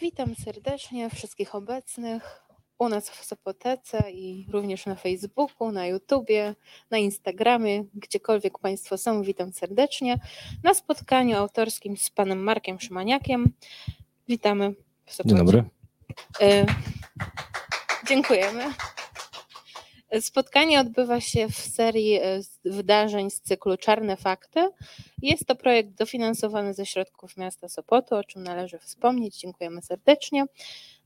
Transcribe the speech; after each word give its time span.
Witam 0.00 0.34
serdecznie 0.34 1.10
wszystkich 1.10 1.54
obecnych 1.54 2.42
u 2.78 2.88
nas 2.88 3.10
w 3.10 3.24
Sopotece 3.24 4.10
i 4.10 4.46
również 4.50 4.86
na 4.86 4.94
Facebooku, 4.94 5.72
na 5.72 5.86
YouTubie, 5.86 6.54
na 6.90 6.98
Instagramie, 6.98 7.84
gdziekolwiek 7.94 8.58
Państwo 8.58 8.98
są, 8.98 9.22
witam 9.22 9.52
serdecznie 9.52 10.18
na 10.62 10.74
spotkaniu 10.74 11.36
autorskim 11.36 11.96
z 11.96 12.10
panem 12.10 12.42
Markiem 12.42 12.80
Szymaniakiem. 12.80 13.52
Witamy 14.28 14.74
w 15.04 15.14
Sopocie. 15.14 15.34
Dzień 15.34 15.44
dobry. 15.44 15.64
E, 16.40 16.66
dziękujemy. 18.08 18.64
Spotkanie 20.20 20.80
odbywa 20.80 21.20
się 21.20 21.48
w 21.48 21.56
serii 21.56 22.14
e, 22.14 22.42
wydarzeń 22.64 23.30
z 23.30 23.40
cyklu 23.40 23.76
Czarne 23.76 24.16
Fakty. 24.16 24.70
Jest 25.22 25.46
to 25.46 25.54
projekt 25.54 25.90
dofinansowany 25.90 26.74
ze 26.74 26.86
środków 26.86 27.36
miasta 27.36 27.68
Sopotu, 27.68 28.16
o 28.16 28.24
czym 28.24 28.42
należy 28.42 28.78
wspomnieć. 28.78 29.40
Dziękujemy 29.40 29.82
serdecznie. 29.82 30.46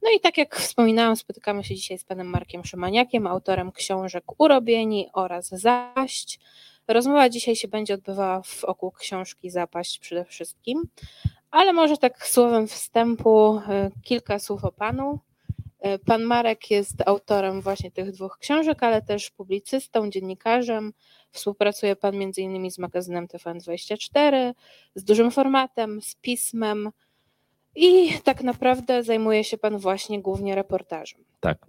No 0.03 0.11
i 0.17 0.21
tak 0.21 0.39
jak 0.39 0.57
wspominałam, 0.57 1.17
spotykamy 1.17 1.65
się 1.65 1.75
dzisiaj 1.75 1.99
z 1.99 2.05
panem 2.05 2.27
Markiem 2.27 2.65
Szymaniakiem, 2.65 3.27
autorem 3.27 3.73
książek 3.73 4.25
Urobieni 4.39 5.09
oraz 5.13 5.49
Zaść. 5.49 6.41
Rozmowa 6.89 7.29
dzisiaj 7.29 7.57
się 7.57 7.69
będzie 7.69 7.95
odbywała 7.95 8.43
wokół 8.67 8.91
książki 8.91 9.51
Zapaść 9.51 9.99
przede 9.99 10.25
wszystkim, 10.25 10.83
ale 11.51 11.73
może 11.73 11.97
tak 11.97 12.27
słowem 12.27 12.67
wstępu 12.67 13.61
e, 13.69 13.91
kilka 14.03 14.39
słów 14.39 14.65
o 14.65 14.73
panu. 14.73 15.19
E, 15.85 15.99
Pan 15.99 16.23
Marek 16.23 16.71
jest 16.71 16.95
autorem 17.07 17.61
właśnie 17.61 17.91
tych 17.91 18.13
dwóch 18.13 18.39
książek, 18.39 18.83
ale 18.83 19.03
też 19.03 19.31
publicystą, 19.31 20.11
dziennikarzem. 20.11 20.93
Współpracuje 21.31 21.97
Pan 21.97 22.15
m.in. 22.23 22.71
z 22.71 22.79
magazynem 22.79 23.27
TVN24, 23.27 24.55
z 24.95 25.05
dużym 25.05 25.31
formatem, 25.31 26.03
z 26.03 26.15
pismem 26.15 26.91
i 27.77 28.19
tak 28.25 28.43
naprawdę 28.43 29.03
zajmuje 29.03 29.45
się 29.45 29.59
Pan 29.59 29.79
właśnie 29.79 30.23
głównie 30.23 30.55
reportażem. 30.55 31.25
Tak. 31.41 31.67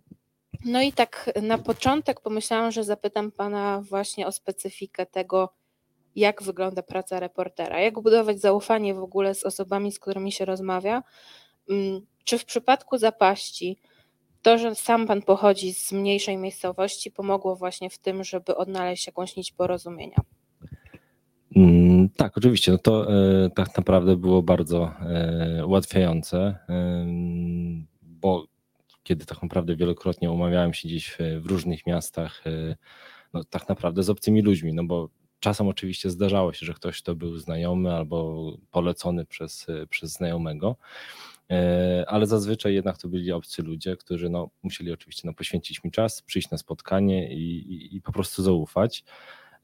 No 0.65 0.81
i 0.81 0.93
tak 0.93 1.31
na 1.41 1.57
początek 1.57 2.21
pomyślałam, 2.21 2.71
że 2.71 2.83
zapytam 2.83 3.31
Pana 3.31 3.81
właśnie 3.89 4.27
o 4.27 4.31
specyfikę 4.31 5.05
tego, 5.05 5.53
jak 6.15 6.43
wygląda 6.43 6.83
praca 6.83 7.19
reportera, 7.19 7.79
jak 7.79 7.99
budować 7.99 8.39
zaufanie 8.39 8.93
w 8.93 9.03
ogóle 9.03 9.35
z 9.35 9.43
osobami, 9.43 9.91
z 9.91 9.99
którymi 9.99 10.31
się 10.31 10.45
rozmawia. 10.45 11.03
Mm, 11.69 12.05
Czy 12.23 12.37
w 12.37 12.45
przypadku 12.45 12.97
zapaści 12.97 13.77
to, 14.45 14.57
że 14.57 14.75
sam 14.75 15.07
Pan 15.07 15.21
pochodzi 15.21 15.73
z 15.73 15.91
mniejszej 15.91 16.37
miejscowości, 16.37 17.11
pomogło 17.11 17.55
właśnie 17.55 17.89
w 17.89 17.97
tym, 17.97 18.23
żeby 18.23 18.55
odnaleźć 18.55 19.07
jakąś 19.07 19.35
nić 19.35 19.51
porozumienia? 19.51 20.17
Mm, 21.55 22.09
Tak, 22.09 22.37
oczywiście. 22.37 22.71
No 22.71 22.77
to 22.77 23.13
e, 23.13 23.49
tak 23.49 23.77
naprawdę 23.77 24.15
było 24.15 24.43
bardzo 24.43 24.91
e, 25.01 25.65
ułatwiające, 25.65 26.57
em, 26.67 27.87
bo 28.01 28.45
kiedy 29.03 29.25
tak 29.25 29.43
naprawdę 29.43 29.75
wielokrotnie 29.75 30.31
umawiałem 30.31 30.73
się 30.73 30.87
gdzieś 30.87 31.09
w, 31.09 31.17
w 31.41 31.45
różnych 31.45 31.87
miastach, 31.87 32.47
e, 32.47 32.75
no 33.33 33.43
tak 33.43 33.69
naprawdę 33.69 34.03
z 34.03 34.09
obcymi 34.09 34.41
ludźmi, 34.41 34.73
no 34.73 34.83
bo 34.83 35.09
czasem 35.39 35.67
oczywiście 35.67 36.09
zdarzało 36.09 36.53
się, 36.53 36.65
że 36.65 36.73
ktoś 36.73 37.01
to 37.01 37.15
był 37.15 37.37
znajomy 37.37 37.93
albo 37.93 38.51
polecony 38.71 39.25
przez, 39.25 39.69
e, 39.69 39.87
przez 39.87 40.11
znajomego, 40.11 40.75
e, 40.77 41.34
ale 42.07 42.27
zazwyczaj 42.27 42.73
jednak 42.73 42.97
to 42.97 43.07
byli 43.09 43.31
obcy 43.31 43.61
ludzie, 43.63 43.97
którzy 43.97 44.29
no, 44.29 44.49
musieli 44.63 44.91
oczywiście 44.91 45.27
no, 45.27 45.33
poświęcić 45.33 45.83
mi 45.83 45.91
czas, 45.91 46.21
przyjść 46.21 46.49
na 46.49 46.57
spotkanie 46.57 47.33
i, 47.33 47.73
i, 47.73 47.95
i 47.95 48.01
po 48.01 48.11
prostu 48.11 48.43
zaufać. 48.43 49.03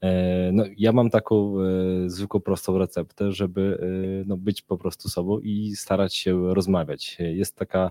E, 0.02 0.50
No, 0.52 0.64
ja 0.76 0.92
mam 0.92 1.10
taką 1.10 1.54
e, 1.60 1.64
zwykłą, 2.10 2.40
prostą 2.40 2.78
receptę, 2.78 3.32
żeby 3.32 3.78
e, 3.82 4.24
no, 4.26 4.36
być 4.36 4.62
po 4.62 4.78
prostu 4.78 5.08
sobą 5.08 5.38
i 5.38 5.72
starać 5.76 6.16
się 6.16 6.54
rozmawiać. 6.54 7.16
E, 7.20 7.32
Jest 7.32 7.56
taka 7.56 7.90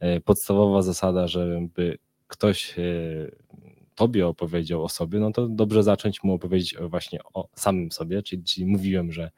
e, 0.00 0.20
podstawowa 0.20 0.82
zasada, 0.82 1.28
żeby 1.28 1.98
ktoś 2.26 2.78
e, 2.78 2.82
tobie 3.94 4.26
opowiedział 4.26 4.84
o 4.84 4.88
sobie, 4.88 5.18
no 5.18 5.32
to 5.32 5.48
dobrze 5.48 5.82
zacząć 5.82 6.22
mu 6.22 6.34
opowiedzieć 6.34 6.76
właśnie 6.80 7.18
o 7.34 7.48
samym 7.54 7.92
sobie, 7.92 8.22
czyli, 8.22 8.44
czyli 8.44 8.66
mówiłem, 8.66 9.12
że 9.12 9.22
e, 9.24 9.30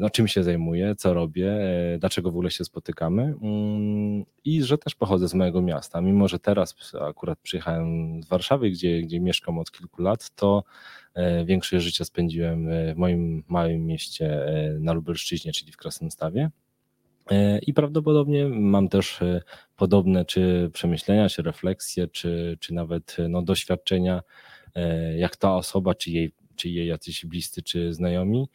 no, 0.00 0.10
czym 0.10 0.28
się 0.28 0.42
zajmuję, 0.42 0.94
co 0.94 1.14
robię, 1.14 1.52
e, 1.52 1.98
dlaczego 1.98 2.30
w 2.30 2.34
ogóle 2.34 2.50
się 2.50 2.64
spotykamy 2.64 3.22
mm, 3.22 4.24
i 4.44 4.62
że 4.62 4.78
też 4.78 4.94
pochodzę 4.94 5.28
z 5.28 5.34
mojego 5.34 5.62
miasta. 5.62 6.00
Mimo, 6.00 6.28
że 6.28 6.38
teraz 6.38 6.76
akurat 7.00 7.38
przyjechałem 7.38 8.22
z 8.22 8.28
Warszawy, 8.28 8.70
gdzie, 8.70 9.02
gdzie 9.02 9.20
mieszkam 9.20 9.58
od 9.58 9.70
kilku 9.70 10.02
lat, 10.02 10.30
to 10.34 10.64
e, 11.14 11.44
większość 11.44 11.84
życia 11.84 12.04
spędziłem 12.04 12.68
e, 12.68 12.94
w 12.94 12.96
moim 12.96 13.44
małym 13.48 13.86
mieście 13.86 14.46
e, 14.46 14.78
na 14.80 14.92
Lubelszczyźnie, 14.92 15.52
czyli 15.52 15.72
w 15.72 15.76
Krasnostawie. 15.76 16.50
E, 17.30 17.58
I 17.58 17.74
prawdopodobnie 17.74 18.46
mam 18.46 18.88
też 18.88 19.22
e, 19.22 19.42
podobne 19.76 20.24
czy 20.24 20.70
przemyślenia, 20.72 21.28
czy 21.28 21.42
refleksje, 21.42 22.08
czy, 22.08 22.56
czy 22.60 22.74
nawet 22.74 23.16
e, 23.18 23.28
no, 23.28 23.42
doświadczenia, 23.42 24.22
e, 24.74 25.18
jak 25.18 25.36
ta 25.36 25.54
osoba, 25.54 25.94
czy 25.94 26.10
jej, 26.10 26.32
czy 26.56 26.68
jej 26.68 26.86
jacyś 26.86 27.26
bliscy, 27.26 27.62
czy 27.62 27.94
znajomi. 27.94 28.48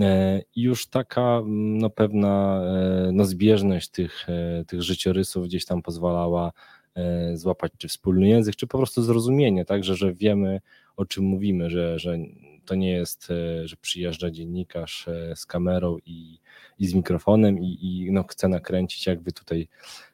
E, 0.00 0.42
I 0.56 0.62
już 0.62 0.86
taka 0.86 1.38
mm, 1.38 1.78
no, 1.78 1.90
pewna 1.90 2.62
e, 2.64 3.12
no, 3.12 3.24
zbieżność 3.24 3.88
tych, 3.88 4.26
e, 4.28 4.64
tych 4.64 4.82
życiorysów 4.82 5.46
gdzieś 5.46 5.64
tam 5.64 5.82
pozwalała 5.82 6.52
e, 6.94 7.36
złapać 7.36 7.72
czy 7.78 7.88
wspólny 7.88 8.28
język, 8.28 8.56
czy 8.56 8.66
po 8.66 8.78
prostu 8.78 9.02
zrozumienie, 9.02 9.64
tak, 9.64 9.84
że, 9.84 9.96
że 9.96 10.14
wiemy 10.14 10.60
o 10.96 11.04
czym 11.04 11.24
mówimy, 11.24 11.70
że, 11.70 11.98
że 11.98 12.18
to 12.64 12.74
nie 12.74 12.90
jest, 12.90 13.30
e, 13.30 13.68
że 13.68 13.76
przyjeżdża 13.76 14.30
dziennikarz 14.30 15.08
e, 15.08 15.36
z 15.36 15.46
kamerą 15.46 15.96
i, 16.06 16.38
i 16.78 16.86
z 16.86 16.94
mikrofonem 16.94 17.58
i, 17.58 17.78
i 17.82 18.12
no, 18.12 18.22
chce 18.22 18.48
nakręcić, 18.48 19.06
jak 19.06 19.22
wy 19.22 19.32
tutaj 19.32 19.68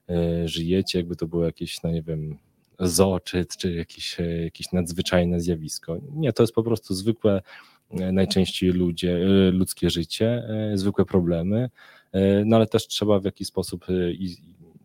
e, 0.08 0.48
żyjecie, 0.48 0.98
jakby 0.98 1.16
to 1.16 1.26
było 1.26 1.44
jakieś, 1.44 1.82
no 1.82 1.90
nie 1.90 2.02
wiem, 2.02 2.38
zoo, 2.80 3.20
czy, 3.20 3.46
czy 3.58 3.74
jakieś, 3.74 4.20
e, 4.20 4.42
jakieś 4.44 4.72
nadzwyczajne 4.72 5.40
zjawisko. 5.40 5.98
Nie, 6.12 6.32
to 6.32 6.42
jest 6.42 6.52
po 6.52 6.62
prostu 6.62 6.94
zwykłe, 6.94 7.32
e, 7.36 7.42
najczęściej 7.90 8.70
ludzie, 8.70 9.16
e, 9.16 9.50
ludzkie 9.50 9.90
życie, 9.90 10.44
e, 10.72 10.78
zwykłe 10.78 11.04
problemy, 11.04 11.70
e, 12.12 12.44
no 12.44 12.56
ale 12.56 12.66
też 12.66 12.86
trzeba 12.86 13.20
w 13.20 13.24
jakiś 13.24 13.48
sposób 13.48 13.86
e, 13.88 14.12
i, 14.12 14.28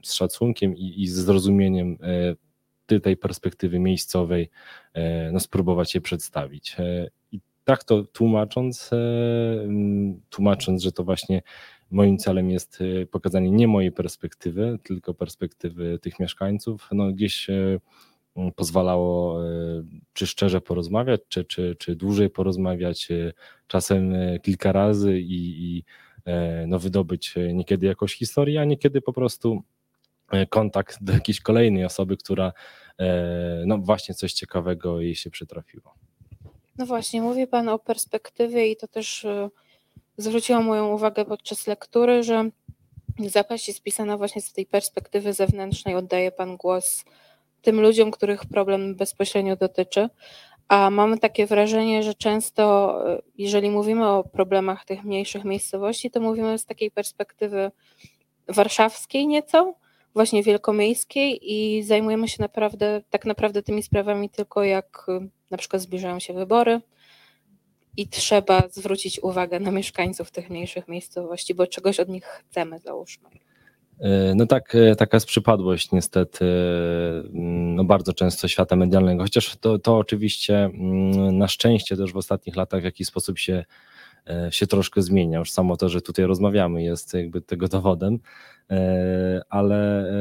z 0.03 0.13
szacunkiem 0.13 0.77
i, 0.77 1.01
i 1.01 1.07
z 1.07 1.13
zrozumieniem 1.13 1.97
e, 2.01 2.99
tej 2.99 3.17
perspektywy 3.17 3.79
miejscowej 3.79 4.49
e, 4.93 5.31
no, 5.31 5.39
spróbować 5.39 5.95
je 5.95 6.01
przedstawić. 6.01 6.75
E, 6.79 7.09
I 7.31 7.39
tak 7.63 7.83
to 7.83 8.03
tłumacząc, 8.03 8.89
e, 8.93 8.97
tłumacząc, 10.29 10.83
że 10.83 10.91
to 10.91 11.03
właśnie 11.03 11.41
moim 11.91 12.17
celem 12.17 12.49
jest 12.49 12.79
e, 12.81 13.05
pokazanie 13.05 13.51
nie 13.51 13.67
mojej 13.67 13.91
perspektywy, 13.91 14.79
tylko 14.83 15.13
perspektywy 15.13 15.99
tych 16.01 16.19
mieszkańców, 16.19 16.89
no 16.91 17.11
gdzieś 17.11 17.49
e, 17.49 17.79
pozwalało 18.55 19.43
e, 19.45 19.47
czy 20.13 20.27
szczerze 20.27 20.61
porozmawiać, 20.61 21.21
czy, 21.27 21.45
czy, 21.45 21.75
czy 21.79 21.95
dłużej 21.95 22.29
porozmawiać, 22.29 23.11
e, 23.11 23.33
czasem 23.67 24.13
e, 24.13 24.39
kilka 24.39 24.71
razy 24.71 25.19
i, 25.19 25.63
i 25.63 25.83
no, 26.67 26.79
wydobyć 26.79 27.35
niekiedy 27.53 27.87
jakąś 27.87 28.13
historię, 28.13 28.61
a 28.61 28.65
niekiedy 28.65 29.01
po 29.01 29.13
prostu 29.13 29.63
kontakt 30.49 30.97
do 31.01 31.13
jakiejś 31.13 31.41
kolejnej 31.41 31.85
osoby, 31.85 32.17
która 32.17 32.53
no 33.65 33.77
właśnie 33.77 34.15
coś 34.15 34.33
ciekawego 34.33 35.01
jej 35.01 35.15
się 35.15 35.29
przytrafiło. 35.29 35.93
No 36.77 36.85
właśnie, 36.85 37.21
mówi 37.21 37.47
Pan 37.47 37.69
o 37.69 37.79
perspektywie 37.79 38.71
i 38.71 38.77
to 38.77 38.87
też 38.87 39.25
zwróciło 40.17 40.61
moją 40.61 40.93
uwagę 40.93 41.25
podczas 41.25 41.67
lektury, 41.67 42.23
że 42.23 42.49
zapaść 43.19 43.67
jest 43.67 43.83
pisana 43.83 44.17
właśnie 44.17 44.41
z 44.41 44.53
tej 44.53 44.65
perspektywy 44.65 45.33
zewnętrznej. 45.33 45.95
Oddaje 45.95 46.31
Pan 46.31 46.57
głos 46.57 47.05
tym 47.65 47.81
ludziom, 47.81 48.11
których 48.11 48.45
problem 48.45 48.95
bezpośrednio 48.95 49.55
dotyczy. 49.55 50.09
A 50.67 50.89
mamy 50.89 51.17
takie 51.17 51.45
wrażenie, 51.45 52.03
że 52.03 52.13
często, 52.13 52.63
e, 53.13 53.21
jeżeli 53.37 53.69
mówimy 53.69 54.07
o 54.07 54.23
problemach 54.23 54.85
tych 54.85 55.03
mniejszych 55.03 55.43
miejscowości, 55.45 56.11
to 56.11 56.19
mówimy 56.21 56.57
z 56.57 56.65
takiej 56.65 56.91
perspektywy 56.91 57.71
warszawskiej 58.47 59.27
nieco, 59.27 59.73
właśnie 60.13 60.43
wielkomiejskiej 60.43 61.39
i 61.53 61.83
zajmujemy 61.83 62.27
się 62.27 62.37
naprawdę, 62.39 63.01
tak 63.09 63.25
naprawdę 63.25 63.63
tymi 63.63 63.83
sprawami 63.83 64.29
tylko 64.29 64.63
jak 64.63 65.05
y, 65.09 65.29
na 65.51 65.57
przykład 65.57 65.81
zbliżają 65.81 66.19
się 66.19 66.33
wybory 66.33 66.81
i 67.97 68.07
trzeba 68.07 68.63
zwrócić 68.71 69.19
uwagę 69.19 69.59
na 69.59 69.71
mieszkańców 69.71 70.31
tych 70.31 70.49
mniejszych 70.49 70.87
miejscowości, 70.87 71.53
bo 71.53 71.67
czegoś 71.67 71.99
od 71.99 72.09
nich 72.09 72.25
chcemy, 72.25 72.79
załóżmy. 72.79 73.29
E, 73.99 74.35
No 74.35 74.45
tak, 74.45 74.75
e, 74.75 74.95
taka 74.95 75.17
jest 75.17 75.27
przypadłość 75.27 75.91
niestety 75.91 76.45
mm, 77.33 77.75
no 77.75 77.83
bardzo 77.83 78.13
często 78.13 78.47
świata 78.47 78.75
medialnego, 78.75 79.23
chociaż 79.23 79.55
to, 79.57 79.79
to 79.79 79.97
oczywiście 79.97 80.63
mm, 80.65 81.37
na 81.37 81.47
szczęście 81.47 81.97
też 81.97 82.13
w 82.13 82.17
ostatnich 82.17 82.55
latach 82.55 82.81
w 82.81 82.83
jakiś 82.83 83.07
sposób 83.07 83.39
się, 83.39 83.65
e, 84.27 84.51
się 84.51 84.67
troszkę 84.67 85.01
zmienia. 85.01 85.39
Już 85.39 85.51
samo 85.51 85.77
to, 85.77 85.89
że 85.89 86.01
tutaj 86.01 86.25
rozmawiamy 86.25 86.83
jest 86.83 87.13
jakby 87.13 87.41
tego 87.41 87.67
dowodem, 87.67 88.19
ale 89.49 90.11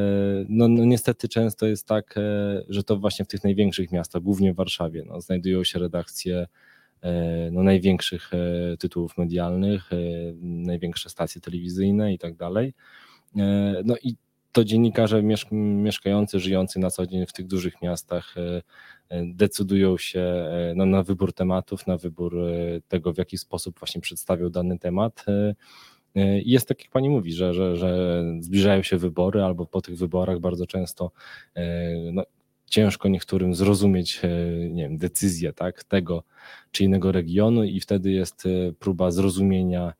no, 0.48 0.68
no 0.68 0.84
niestety 0.84 1.28
często 1.28 1.66
jest 1.66 1.86
tak, 1.86 2.14
że 2.68 2.82
to 2.84 2.96
właśnie 2.96 3.24
w 3.24 3.28
tych 3.28 3.44
największych 3.44 3.92
miastach, 3.92 4.22
głównie 4.22 4.52
w 4.52 4.56
Warszawie, 4.56 5.04
no, 5.06 5.20
znajdują 5.20 5.64
się 5.64 5.78
redakcje 5.78 6.46
no, 7.52 7.62
największych 7.62 8.30
tytułów 8.78 9.18
medialnych, 9.18 9.90
największe 10.42 11.10
stacje 11.10 11.40
telewizyjne 11.40 12.12
i 12.12 12.18
tak 12.18 12.34
dalej. 12.34 12.74
No 13.84 13.94
i 14.02 14.16
to 14.52 14.64
dziennikarze 14.64 15.22
mieszkający, 15.52 16.40
żyjący 16.40 16.78
na 16.78 16.90
co 16.90 17.06
dzień 17.06 17.26
w 17.26 17.32
tych 17.32 17.46
dużych 17.46 17.82
miastach 17.82 18.34
decydują 19.24 19.98
się 19.98 20.50
no, 20.76 20.86
na 20.86 21.02
wybór 21.02 21.32
tematów, 21.32 21.86
na 21.86 21.96
wybór 21.96 22.36
tego, 22.88 23.12
w 23.12 23.18
jaki 23.18 23.38
sposób 23.38 23.78
właśnie 23.78 24.00
przedstawią 24.00 24.50
dany 24.50 24.78
temat. 24.78 25.24
I 26.44 26.50
jest 26.50 26.68
tak, 26.68 26.80
jak 26.80 26.90
pani 26.90 27.10
mówi, 27.10 27.32
że, 27.32 27.54
że, 27.54 27.76
że 27.76 28.22
zbliżają 28.40 28.82
się 28.82 28.98
wybory, 28.98 29.42
albo 29.42 29.66
po 29.66 29.80
tych 29.80 29.96
wyborach 29.98 30.38
bardzo 30.38 30.66
często 30.66 31.10
no, 32.12 32.22
ciężko 32.66 33.08
niektórym 33.08 33.54
zrozumieć 33.54 34.20
nie 34.70 34.82
wiem, 34.82 34.96
decyzję 34.96 35.52
tak, 35.52 35.84
tego 35.84 36.24
czy 36.70 36.84
innego 36.84 37.12
regionu, 37.12 37.64
i 37.64 37.80
wtedy 37.80 38.10
jest 38.10 38.44
próba 38.78 39.10
zrozumienia 39.10 39.92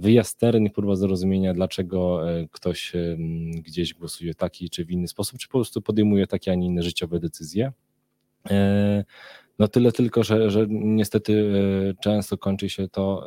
wyjazd 0.00 0.40
teren 0.40 0.64
i 0.64 0.70
próba 0.70 0.96
zrozumienia, 0.96 1.54
dlaczego 1.54 2.20
ktoś 2.50 2.92
gdzieś 3.54 3.94
głosuje 3.94 4.34
taki 4.34 4.70
czy 4.70 4.84
w 4.84 4.90
inny 4.90 5.08
sposób, 5.08 5.38
czy 5.38 5.48
po 5.48 5.52
prostu 5.52 5.82
podejmuje 5.82 6.26
takie, 6.26 6.52
a 6.52 6.54
nie 6.54 6.66
inne 6.66 6.82
życiowe 6.82 7.20
decyzje. 7.20 7.72
No 9.58 9.68
tyle 9.68 9.92
tylko, 9.92 10.24
że, 10.24 10.50
że 10.50 10.66
niestety 10.68 11.54
często 12.00 12.38
kończy 12.38 12.68
się 12.68 12.88
to 12.88 13.26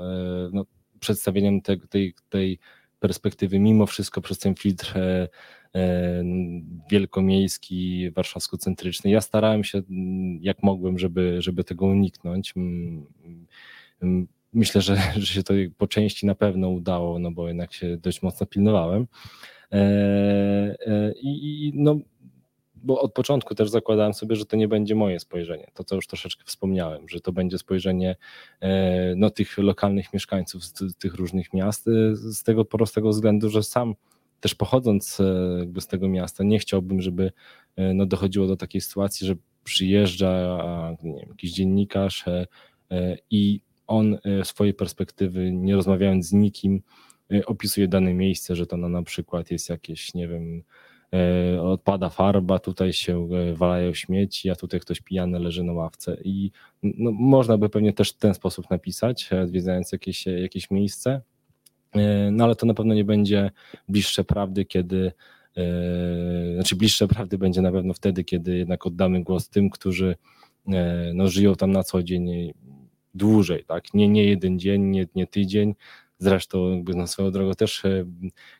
no, 0.54 0.66
przedstawieniem 1.00 1.62
te, 1.62 1.78
tej, 1.78 2.14
tej 2.30 2.60
perspektywy 3.00 3.60
mimo 3.60 3.86
wszystko 3.86 4.22
przez 4.22 4.40
ten 4.40 4.56
filtr 4.56 4.98
e, 4.98 5.28
e, 5.76 6.24
wielkomiejski, 6.92 8.12
warszawsko-centryczny. 8.12 9.10
Ja 9.10 9.22
starałem 9.22 9.64
się 9.64 9.82
jak 10.42 10.64
mogłem, 10.64 11.00
żeby, 11.00 11.42
żeby 11.42 11.64
tego 11.64 11.86
uniknąć. 11.86 12.54
Myślę, 14.56 14.82
że, 14.82 14.98
że 15.16 15.26
się 15.26 15.44
to 15.44 15.54
po 15.78 15.88
części 15.88 16.26
na 16.26 16.36
pewno 16.36 16.70
udało, 16.70 17.20
no 17.20 17.32
bo 17.32 17.48
jednak 17.48 17.74
się 17.74 17.98
dość 17.98 18.22
mocno 18.22 18.46
pilnowałem. 18.46 19.08
E, 19.72 21.14
I, 21.22 21.68
i 21.68 21.72
no, 21.76 22.00
bo 22.86 23.02
od 23.02 23.14
początku 23.14 23.56
też 23.56 23.70
zakładałem 23.70 24.14
sobie, 24.14 24.36
że 24.36 24.46
to 24.46 24.58
nie 24.58 24.68
będzie 24.68 24.96
moje 24.96 25.20
spojrzenie, 25.20 25.68
to 25.74 25.84
co 25.84 25.96
już 25.96 26.08
troszeczkę 26.08 26.44
wspomniałem, 26.46 27.10
że 27.10 27.20
to 27.20 27.32
będzie 27.32 27.58
spojrzenie 27.58 28.16
e, 28.62 29.16
no, 29.16 29.30
tych 29.30 29.58
lokalnych 29.58 30.14
mieszkańców 30.14 30.66
z 30.66 30.98
tych 30.98 31.16
różnych 31.16 31.54
miast, 31.54 31.88
e, 31.88 32.16
z 32.16 32.44
tego 32.44 32.66
prostego 32.66 33.10
względu, 33.10 33.50
że 33.50 33.64
sam 33.64 33.96
też 34.40 34.56
pochodząc 34.56 35.20
e, 35.20 35.82
z 35.82 35.88
tego 35.88 36.10
miasta, 36.10 36.44
nie 36.44 36.60
chciałbym, 36.60 37.02
żeby 37.02 37.32
no, 37.78 38.06
dochodziło 38.06 38.48
do 38.48 38.58
takiej 38.58 38.82
sytuacji, 38.82 39.28
że 39.28 39.36
przyjeżdża 39.64 40.96
wiem, 41.04 41.16
jakiś 41.30 41.52
dziennikarz 41.52 42.26
i 43.30 43.62
on 43.88 44.18
swojej 44.44 44.74
perspektywy, 44.74 45.52
nie 45.52 45.76
rozmawiając 45.76 46.28
z 46.28 46.34
nikim, 46.34 46.82
opisuje 47.46 47.88
dane 47.88 48.14
miejsce, 48.14 48.56
że 48.56 48.68
to 48.68 48.78
na 48.78 49.04
przykład 49.04 49.52
jest 49.52 49.70
jakieś, 49.70 50.14
nie 50.14 50.28
wiem, 50.28 50.64
E, 51.14 51.62
odpada 51.62 52.10
farba, 52.10 52.60
tutaj 52.60 52.94
się 52.94 53.28
e, 53.32 53.54
walają 53.54 53.94
śmieci, 53.94 54.50
a 54.50 54.56
tutaj 54.56 54.80
ktoś 54.80 55.02
pijany 55.02 55.40
leży 55.40 55.64
na 55.64 55.74
ławce. 55.74 56.18
I 56.24 56.52
no, 56.84 57.12
można 57.12 57.58
by 57.58 57.70
pewnie 57.70 57.94
też 57.94 58.12
w 58.12 58.18
ten 58.18 58.34
sposób 58.34 58.70
napisać, 58.70 59.30
e, 59.32 59.42
odwiedzając 59.42 59.92
jakieś, 59.92 60.26
jakieś 60.26 60.72
miejsce, 60.72 61.22
no 62.32 62.44
ale 62.44 62.56
to 62.56 62.66
na 62.66 62.74
pewno 62.74 62.94
nie 62.94 63.04
będzie 63.04 63.52
bliższe 63.90 64.24
prawdy, 64.24 64.66
kiedy 64.66 65.12
znaczy 66.56 66.76
bliższe 66.76 67.08
prawdy 67.08 67.38
będzie 67.38 67.62
na 67.62 67.72
pewno 67.72 67.94
wtedy, 67.94 68.24
kiedy 68.24 68.58
jednak 68.58 68.86
oddamy 68.86 69.24
głos 69.24 69.50
tym, 69.50 69.70
którzy 69.70 70.16
no, 71.14 71.28
żyją 71.28 71.56
tam 71.56 71.72
na 71.72 71.84
co 71.84 72.04
dzień 72.04 72.54
dłużej, 73.16 73.64
tak? 73.64 73.94
Nie, 73.94 74.10
nie 74.10 74.26
jeden 74.26 74.60
dzień, 74.60 74.82
nie, 74.82 75.08
nie 75.16 75.28
tydzień. 75.28 75.76
Zresztą 76.18 76.72
jakby 76.72 76.96
na 76.96 77.08
swoją 77.08 77.32
drogę 77.32 77.56
też 77.56 77.84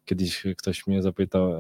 kiedyś 0.06 0.44
ktoś 0.58 0.88
mnie 0.88 1.02
zapytał, 1.02 1.54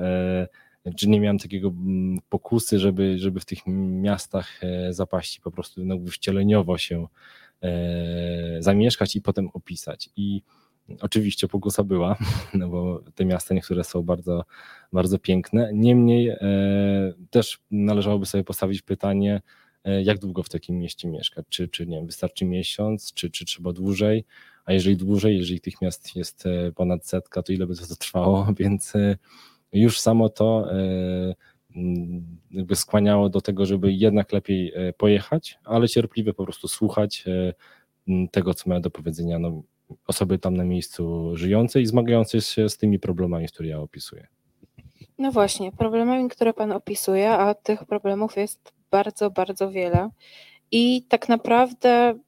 czy 0.98 1.10
nie 1.10 1.20
miałem 1.20 1.40
takiego 1.40 1.68
mm, 1.68 2.20
pokusy, 2.30 2.80
żeby, 2.80 3.20
żeby 3.20 3.40
w 3.40 3.46
tych 3.46 3.60
miastach 4.02 4.64
e, 4.64 4.94
zapaści 4.94 5.42
po 5.42 5.52
prostu 5.52 5.86
no, 5.86 5.98
wcieleniowo 6.12 6.78
się 6.78 7.08
e, 7.62 8.58
zamieszkać 8.60 9.16
i 9.16 9.22
potem 9.22 9.50
opisać. 9.54 10.10
I 10.16 10.42
oczywiście 11.02 11.48
pokusa 11.48 11.84
była, 11.84 12.18
no 12.54 12.70
bo 12.70 13.04
te 13.16 13.26
miasta 13.26 13.54
niektóre 13.54 13.84
są 13.84 14.04
bardzo, 14.04 14.46
bardzo 14.94 15.20
piękne. 15.20 15.72
Niemniej 15.74 16.30
e, 16.30 16.40
też 17.30 17.60
należałoby 17.72 18.26
sobie 18.26 18.44
postawić 18.44 18.82
pytanie, 18.82 19.42
jak 20.04 20.20
długo 20.20 20.44
w 20.44 20.50
takim 20.50 20.80
mieście 20.80 21.08
mieszkać? 21.08 21.46
Czy, 21.50 21.68
czy 21.68 21.88
nie 21.88 21.98
wiem, 21.98 22.06
wystarczy 22.06 22.46
miesiąc, 22.46 23.14
czy, 23.14 23.30
czy 23.30 23.46
trzeba 23.46 23.74
dłużej? 23.74 24.26
A 24.66 24.74
jeżeli 24.74 24.98
dłużej, 24.98 25.38
jeżeli 25.38 25.62
tych 25.62 25.82
miast 25.82 26.16
jest 26.16 26.44
ponad 26.76 27.08
setka, 27.08 27.44
to 27.44 27.54
ile 27.54 27.68
by 27.68 27.76
to 27.76 27.96
trwało? 28.06 28.48
Więc 28.60 28.94
już 29.76 30.00
samo 30.00 30.30
to 30.30 30.72
e, 30.72 31.36
mm, 31.76 32.38
jakby 32.52 32.76
skłaniało 32.76 33.30
do 33.30 33.42
tego, 33.42 33.66
żeby 33.66 33.94
jednak 33.94 34.34
lepiej 34.34 34.72
e, 34.76 34.94
pojechać, 34.94 35.60
ale 35.64 35.90
cierpliwie 35.90 36.34
po 36.34 36.44
prostu 36.44 36.68
słuchać 36.68 37.24
e, 37.28 37.54
tego, 38.32 38.54
co 38.54 38.70
mają 38.70 38.82
do 38.82 38.92
powiedzenia 38.92 39.40
no, 39.40 39.64
osoby 40.08 40.40
tam 40.40 40.58
na 40.58 40.64
miejscu 40.64 41.32
żyjące 41.36 41.82
i 41.82 41.86
zmagające 41.86 42.42
się 42.42 42.70
z 42.70 42.78
tymi 42.78 43.00
problemami, 43.00 43.48
które 43.48 43.70
ja 43.70 43.80
opisuję. 43.80 44.28
No 45.18 45.32
właśnie, 45.32 45.72
problemami, 45.72 46.30
które 46.30 46.54
Pan 46.54 46.72
opisuje, 46.72 47.32
a 47.32 47.54
tych 47.54 47.86
problemów 47.86 48.38
jest 48.38 48.74
bardzo, 48.96 49.30
bardzo 49.30 49.72
wiele. 49.72 50.10
I 50.72 51.04
tak 51.10 51.30
naprawdę 51.30 52.20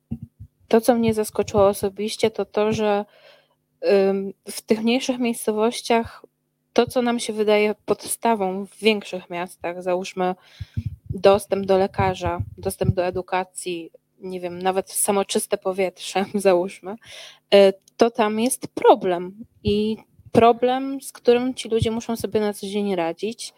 to, 0.68 0.81
co 0.81 0.96
mnie 0.96 1.14
zaskoczyło 1.14 1.68
osobiście, 1.68 2.31
to 2.31 2.46
to, 2.46 2.74
że 2.74 3.06
w 4.52 4.62
tych 4.62 4.84
mniejszych 4.84 5.19
miejscowościach 5.19 6.25
to, 6.74 6.88
co 6.88 7.02
nam 7.02 7.19
się 7.19 7.34
wydaje 7.34 7.75
podstawą 7.86 8.66
w 8.66 8.78
większych 8.78 9.30
miastach, 9.30 9.84
załóżmy 9.84 10.36
dostęp 11.10 11.66
do 11.66 11.78
lekarza, 11.78 12.40
dostęp 12.58 12.96
do 12.96 13.06
edukacji, 13.06 13.92
nie 14.19 14.40
wiem, 14.40 14.62
nawet 14.62 14.92
samoczyste 14.92 15.58
powietrze, 15.58 16.25
załóżmy, 16.48 16.92
y, 16.92 17.74
to 17.98 18.12
tam 18.12 18.40
jest 18.40 18.68
problem. 18.68 19.46
I 19.64 19.98
problem, 20.31 21.02
z 21.02 21.12
którym 21.12 21.54
ci 21.54 21.69
ludzie 21.69 21.92
muszą 21.92 22.16
sobie 22.16 22.40
na 22.40 22.54
co 22.54 22.68
dzień 22.68 22.96
radzić. 22.96 23.54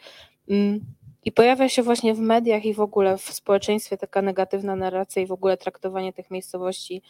I 1.25 1.31
pojawia 1.31 1.69
się 1.69 1.83
właśnie 1.83 2.13
w 2.13 2.19
mediach 2.19 2.65
i 2.65 2.73
w 2.73 2.79
ogóle 2.79 3.17
w 3.17 3.21
społeczeństwie 3.21 3.97
taka 3.97 4.21
negatywna 4.21 4.75
narracja 4.75 5.21
i 5.21 5.25
w 5.25 5.31
ogóle 5.31 5.57
traktowanie 5.57 6.13
tych 6.13 6.31
miejscowości 6.31 7.01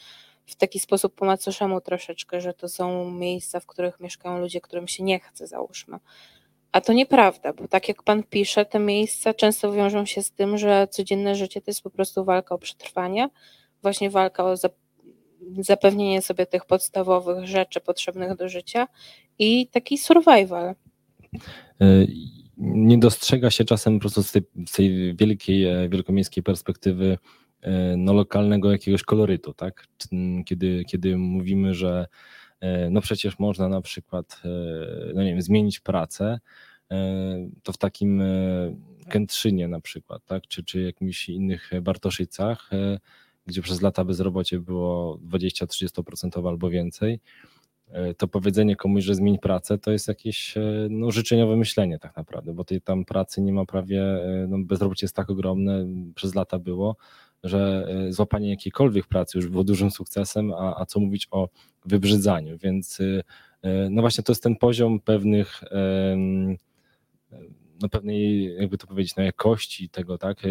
w 0.46 0.56
taki 0.56 0.80
sposób 0.80 1.16
po 1.16 1.26
macoszemu 1.26 1.82
troszeczkę, 1.82 2.42
że 2.42 2.54
to 2.54 2.70
są 2.70 3.12
miejsca, 3.12 3.60
w 3.60 3.66
których 3.66 4.00
mieszkają 4.00 4.40
ludzie, 4.40 4.62
którym 4.62 4.88
się 4.88 5.04
nie 5.04 5.20
chce, 5.20 5.48
załóżmy. 5.48 5.98
A 6.72 6.82
to 6.82 6.94
nieprawda, 6.94 7.54
bo 7.54 7.68
tak 7.68 7.88
jak 7.88 8.04
pan 8.04 8.24
pisze, 8.24 8.66
te 8.66 8.80
miejsca 8.80 9.34
często 9.34 9.72
wiążą 9.72 10.06
się 10.06 10.24
z 10.24 10.32
tym, 10.32 10.58
że 10.58 10.88
codzienne 10.92 11.36
życie 11.36 11.62
to 11.62 11.72
jest 11.72 11.82
po 11.82 11.90
prostu 11.90 12.26
walka 12.26 12.56
o 12.56 12.58
przetrwanie, 12.58 13.30
właśnie 13.82 14.10
walka 14.10 14.44
o 14.44 14.56
zapewnienie 15.60 16.22
sobie 16.22 16.46
tych 16.46 16.66
podstawowych 16.66 17.48
rzeczy 17.48 17.82
potrzebnych 17.82 18.36
do 18.36 18.50
życia 18.50 18.88
i 19.40 19.68
taki 19.68 19.98
survival. 19.98 20.76
Nie 22.60 22.98
dostrzega 22.98 23.50
się 23.50 23.66
czasem 23.66 23.94
po 23.94 24.00
prostu 24.00 24.24
z 24.24 24.32
tej, 24.32 24.42
z 24.68 24.72
tej 24.72 25.16
wielkiej, 25.16 25.66
e, 25.66 25.90
wielkomiejskiej 25.90 26.44
perspektywy 26.44 27.18
E, 27.62 27.98
no, 27.98 28.14
lokalnego 28.14 28.72
jakiegoś 28.72 29.04
kolorytu, 29.04 29.54
tak? 29.54 29.88
Kiedy, 30.46 30.84
kiedy 30.88 31.18
mówimy, 31.18 31.74
że 31.74 32.08
e, 32.60 32.90
no 32.90 33.02
przecież 33.02 33.40
można 33.40 33.70
na 33.70 33.82
przykład, 33.82 34.42
no 35.14 35.24
nie 35.24 35.30
wiem, 35.30 35.42
zmienić 35.42 35.80
pracę, 35.80 36.40
to 37.64 37.74
w 37.74 37.78
takim 37.78 38.24
Kętrzynie 39.10 39.68
na 39.68 39.82
przykład, 39.82 40.26
tak? 40.26 40.48
Czy, 40.48 40.64
czy 40.64 40.82
jakimiś 40.82 41.30
innych 41.30 41.72
Bartoszycach, 41.82 42.70
gdzie 43.46 43.62
przez 43.62 43.82
lata 43.82 44.06
bezrobocie 44.06 44.60
było 44.60 45.20
20-30% 45.28 46.48
albo 46.48 46.70
więcej, 46.70 47.20
to 48.18 48.28
powiedzenie 48.28 48.76
komuś, 48.76 49.04
że 49.04 49.16
zmień 49.16 49.38
pracę, 49.38 49.78
to 49.78 49.92
jest 49.92 50.08
jakieś 50.08 50.56
no, 50.90 51.12
życzeniowe 51.12 51.58
myślenie 51.58 52.00
tak 52.00 52.16
naprawdę, 52.18 52.54
bo 52.54 52.64
tej 52.64 52.82
tam 52.82 53.06
pracy 53.06 53.42
nie 53.42 53.54
ma 53.54 53.66
prawie, 53.66 54.04
no, 54.48 54.58
bezrobocie 54.60 55.06
jest 55.06 55.16
tak 55.16 55.30
ogromne, 55.30 55.86
przez 56.16 56.36
lata 56.36 56.60
było, 56.60 56.96
że 57.44 57.88
e, 58.08 58.14
złapanie 58.14 58.50
jakiejkolwiek 58.50 59.08
pracy 59.08 59.38
już 59.38 59.48
było 59.48 59.64
dużym 59.64 59.92
sukcesem, 59.92 60.54
a, 60.54 60.80
a 60.80 60.86
co 60.86 61.00
mówić 61.00 61.28
o 61.32 61.50
wybrzydzaniu, 61.86 62.58
więc 62.58 63.00
e, 63.02 63.24
e, 63.62 63.90
no 63.90 64.02
właśnie 64.02 64.24
to 64.24 64.32
jest 64.32 64.44
ten 64.44 64.56
poziom 64.56 65.00
pewnych 65.00 65.64
no 67.82 67.90
pewnej, 67.90 68.56
jakby 68.56 68.78
to 68.78 68.88
powiedzieć, 68.88 69.16
no 69.16 69.24
jakości 69.24 69.90
tego, 69.90 70.18
tak, 70.18 70.42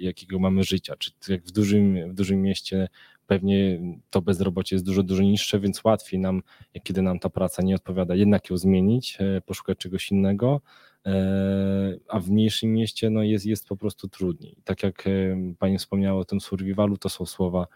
jakiego 0.00 0.38
mamy 0.38 0.64
życia, 0.64 0.94
czy 0.98 1.32
jak 1.32 1.44
w 1.44 1.50
dużym, 1.50 2.10
w 2.10 2.14
dużym 2.14 2.42
mieście 2.42 2.88
pewnie 3.26 3.80
to 4.10 4.22
bezrobocie 4.22 4.76
jest 4.76 4.86
dużo, 4.86 5.02
dużo 5.02 5.22
niższe, 5.22 5.60
więc 5.60 5.84
łatwiej 5.84 6.20
nam, 6.20 6.42
kiedy 6.82 7.02
nam 7.02 7.18
ta 7.18 7.30
praca 7.30 7.62
nie 7.62 7.74
odpowiada, 7.74 8.14
jednak 8.14 8.50
ją 8.50 8.56
zmienić, 8.56 9.18
poszukać 9.46 9.78
czegoś 9.78 10.10
innego, 10.10 10.60
E, 11.06 11.96
a 12.08 12.20
w 12.20 12.30
mniejszym 12.30 12.72
mieście 12.72 13.10
no 13.10 13.22
jest, 13.22 13.46
jest 13.46 13.68
po 13.68 13.76
prostu 13.76 14.08
trudniej. 14.08 14.56
Tak 14.64 14.82
jak 14.82 15.06
e, 15.06 15.10
Pani 15.58 15.78
wspomniała 15.78 16.20
o 16.20 16.24
tym 16.24 16.40
survivalu, 16.40 16.96
to 16.96 17.08
są 17.08 17.26
słowa 17.26 17.66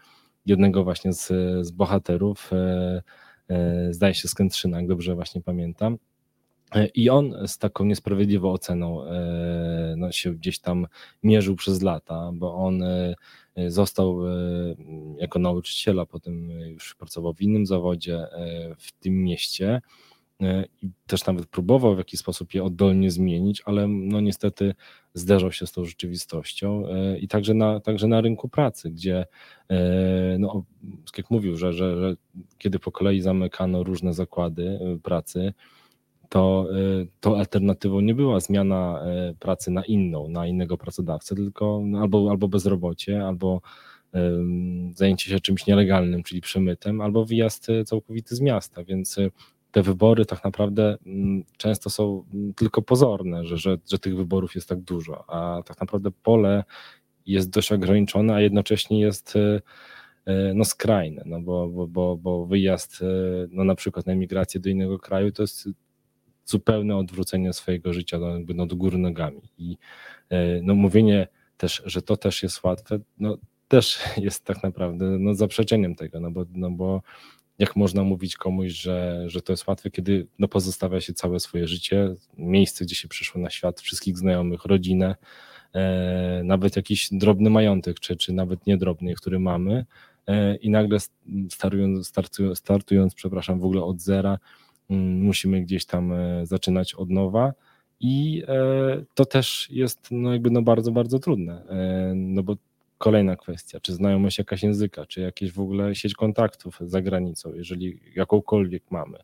jednego 0.45 0.83
właśnie 0.83 1.13
z, 1.13 1.27
z 1.65 1.71
bohaterów, 1.71 2.51
e, 2.53 3.01
zdaje 3.91 4.13
się 4.13 4.27
z 4.27 4.35
Kętrzyna, 4.35 4.77
jak 4.77 4.87
dobrze 4.87 5.15
właśnie 5.15 5.41
pamiętam. 5.41 5.97
I 6.95 7.09
on 7.09 7.47
z 7.47 7.57
taką 7.57 7.85
niesprawiedliwą 7.85 8.51
oceną 8.51 9.01
no, 9.97 10.11
się 10.11 10.33
gdzieś 10.33 10.59
tam 10.59 10.87
mierzył 11.23 11.55
przez 11.55 11.81
lata, 11.81 12.31
bo 12.33 12.55
on 12.55 12.83
został 13.67 14.19
jako 15.17 15.39
nauczyciel, 15.39 15.99
a 15.99 16.05
potem 16.05 16.49
już 16.51 16.95
pracował 16.95 17.33
w 17.33 17.41
innym 17.41 17.65
zawodzie 17.65 18.27
w 18.77 18.91
tym 18.91 19.23
mieście 19.23 19.81
i 20.81 20.89
też 21.07 21.25
nawet 21.25 21.45
próbował 21.45 21.95
w 21.95 21.97
jakiś 21.97 22.19
sposób 22.19 22.53
je 22.53 22.63
oddolnie 22.63 23.11
zmienić, 23.11 23.61
ale 23.65 23.87
no 23.87 24.21
niestety 24.21 24.75
zderzał 25.13 25.51
się 25.51 25.67
z 25.67 25.71
tą 25.71 25.85
rzeczywistością 25.85 26.83
i 27.19 27.27
także 27.27 27.53
na, 27.53 27.79
także 27.79 28.07
na 28.07 28.21
rynku 28.21 28.49
pracy, 28.49 28.89
gdzie 28.89 29.25
no, 30.39 30.63
jak 31.17 31.29
mówił, 31.29 31.57
że, 31.57 31.73
że, 31.73 31.99
że 31.99 32.15
kiedy 32.57 32.79
po 32.79 32.91
kolei 32.91 33.21
zamykano 33.21 33.83
różne 33.83 34.13
zakłady 34.13 34.79
pracy, 35.03 35.53
to, 36.29 36.67
to 37.19 37.37
alternatywą 37.37 38.01
nie 38.01 38.15
była 38.15 38.39
zmiana 38.39 39.03
pracy 39.39 39.71
na 39.71 39.85
inną, 39.85 40.27
na 40.29 40.47
innego 40.47 40.77
pracodawcę, 40.77 41.35
tylko 41.35 41.81
no, 41.85 41.99
albo, 41.99 42.29
albo 42.29 42.47
bezrobocie, 42.47 43.25
albo 43.25 43.61
zajęcie 44.93 45.31
się 45.31 45.39
czymś 45.39 45.67
nielegalnym, 45.67 46.23
czyli 46.23 46.41
przemytem, 46.41 47.01
albo 47.01 47.25
wyjazd 47.25 47.67
całkowity 47.85 48.35
z 48.35 48.41
miasta, 48.41 48.83
więc 48.83 49.17
te 49.71 49.81
wybory 49.81 50.25
tak 50.25 50.43
naprawdę 50.43 50.97
mm, 51.05 51.43
często 51.57 51.89
są 51.89 52.25
mm, 52.33 52.53
tylko 52.53 52.81
pozorne, 52.81 53.45
że, 53.45 53.57
że, 53.57 53.77
że 53.91 53.99
tych 53.99 54.15
wyborów 54.15 54.55
jest 54.55 54.69
tak 54.69 54.79
dużo, 54.79 55.23
a 55.27 55.63
tak 55.63 55.81
naprawdę 55.81 56.11
pole 56.23 56.63
jest 57.25 57.49
dość 57.49 57.71
ograniczone, 57.71 58.33
a 58.35 58.41
jednocześnie 58.41 58.99
jest 58.99 59.33
no, 60.53 60.65
skrajne, 60.65 61.23
no 61.25 61.41
bo, 61.41 61.67
bo, 61.67 61.87
bo, 61.87 62.17
bo 62.17 62.45
wyjazd 62.45 63.03
no, 63.49 63.63
na 63.63 63.75
przykład 63.75 64.05
na 64.05 64.13
emigrację 64.13 64.59
do 64.59 64.69
innego 64.69 64.99
kraju 64.99 65.31
to 65.31 65.43
jest 65.43 65.69
zupełne 66.49 66.97
odwrócenie 66.97 67.53
swojego 67.53 67.93
życia 67.93 68.19
no, 68.19 68.27
jakby 68.27 68.67
do 68.67 68.75
góry 68.75 68.97
nogami. 68.97 69.41
I 69.57 69.77
no, 70.61 70.75
mówienie 70.75 71.27
też, 71.57 71.81
że 71.85 72.01
to 72.01 72.17
też 72.17 72.43
jest 72.43 72.63
łatwe, 72.63 72.99
no 73.19 73.37
też 73.67 73.99
jest 74.17 74.45
tak 74.45 74.63
naprawdę 74.63 75.05
no, 75.05 75.35
zaprzeczeniem 75.35 75.95
tego, 75.95 76.19
no 76.19 76.31
bo, 76.31 76.45
no 76.53 76.71
bo 76.71 77.01
jak 77.59 77.75
można 77.75 78.03
mówić 78.03 78.37
komuś, 78.37 78.71
że, 78.71 79.23
że 79.27 79.41
to 79.41 79.53
jest 79.53 79.67
łatwe, 79.67 79.91
kiedy 79.91 80.27
no, 80.39 80.47
pozostawia 80.47 81.01
się 81.01 81.13
całe 81.13 81.39
swoje 81.39 81.67
życie, 81.67 82.15
miejsce, 82.37 82.85
gdzie 82.85 82.95
się 82.95 83.07
przyszło 83.07 83.41
na 83.41 83.49
świat, 83.49 83.81
wszystkich 83.81 84.17
znajomych, 84.17 84.65
rodzinę, 84.65 85.15
e, 85.73 86.41
nawet 86.43 86.75
jakiś 86.75 87.09
drobny 87.11 87.49
majątek, 87.49 87.99
czy, 87.99 88.15
czy 88.15 88.33
nawet 88.33 88.67
niedrobny, 88.67 89.15
który 89.15 89.39
mamy 89.39 89.85
e, 90.27 90.55
i 90.55 90.69
nagle 90.69 90.97
startując, 91.49 92.11
startując, 92.55 93.15
przepraszam, 93.15 93.59
w 93.59 93.65
ogóle 93.65 93.83
od 93.83 94.01
zera, 94.01 94.39
musimy 94.97 95.61
gdzieś 95.61 95.85
tam 95.85 96.13
e, 96.13 96.45
zaczynać 96.45 96.93
od 96.93 97.09
nowa. 97.09 97.53
I 97.99 98.43
e, 98.47 99.03
to 99.13 99.25
też 99.25 99.67
jest 99.71 100.07
no 100.11 100.33
jakby 100.33 100.51
no 100.51 100.61
bardzo, 100.61 100.91
bardzo 100.91 101.19
trudne, 101.19 101.65
e, 101.69 102.13
no 102.15 102.43
bo 102.43 102.55
Kolejna 102.97 103.35
kwestia, 103.35 103.79
czy 103.79 103.93
znajomość 103.93 104.37
jakaś 104.37 104.63
języka, 104.63 105.05
czy 105.05 105.21
jakieś 105.21 105.51
w 105.51 105.59
ogóle 105.59 105.95
sieć 105.95 106.13
kontaktów 106.13 106.79
za 106.81 107.01
granicą, 107.01 107.53
jeżeli 107.53 107.99
jakąkolwiek 108.15 108.83
mamy. 108.91 109.17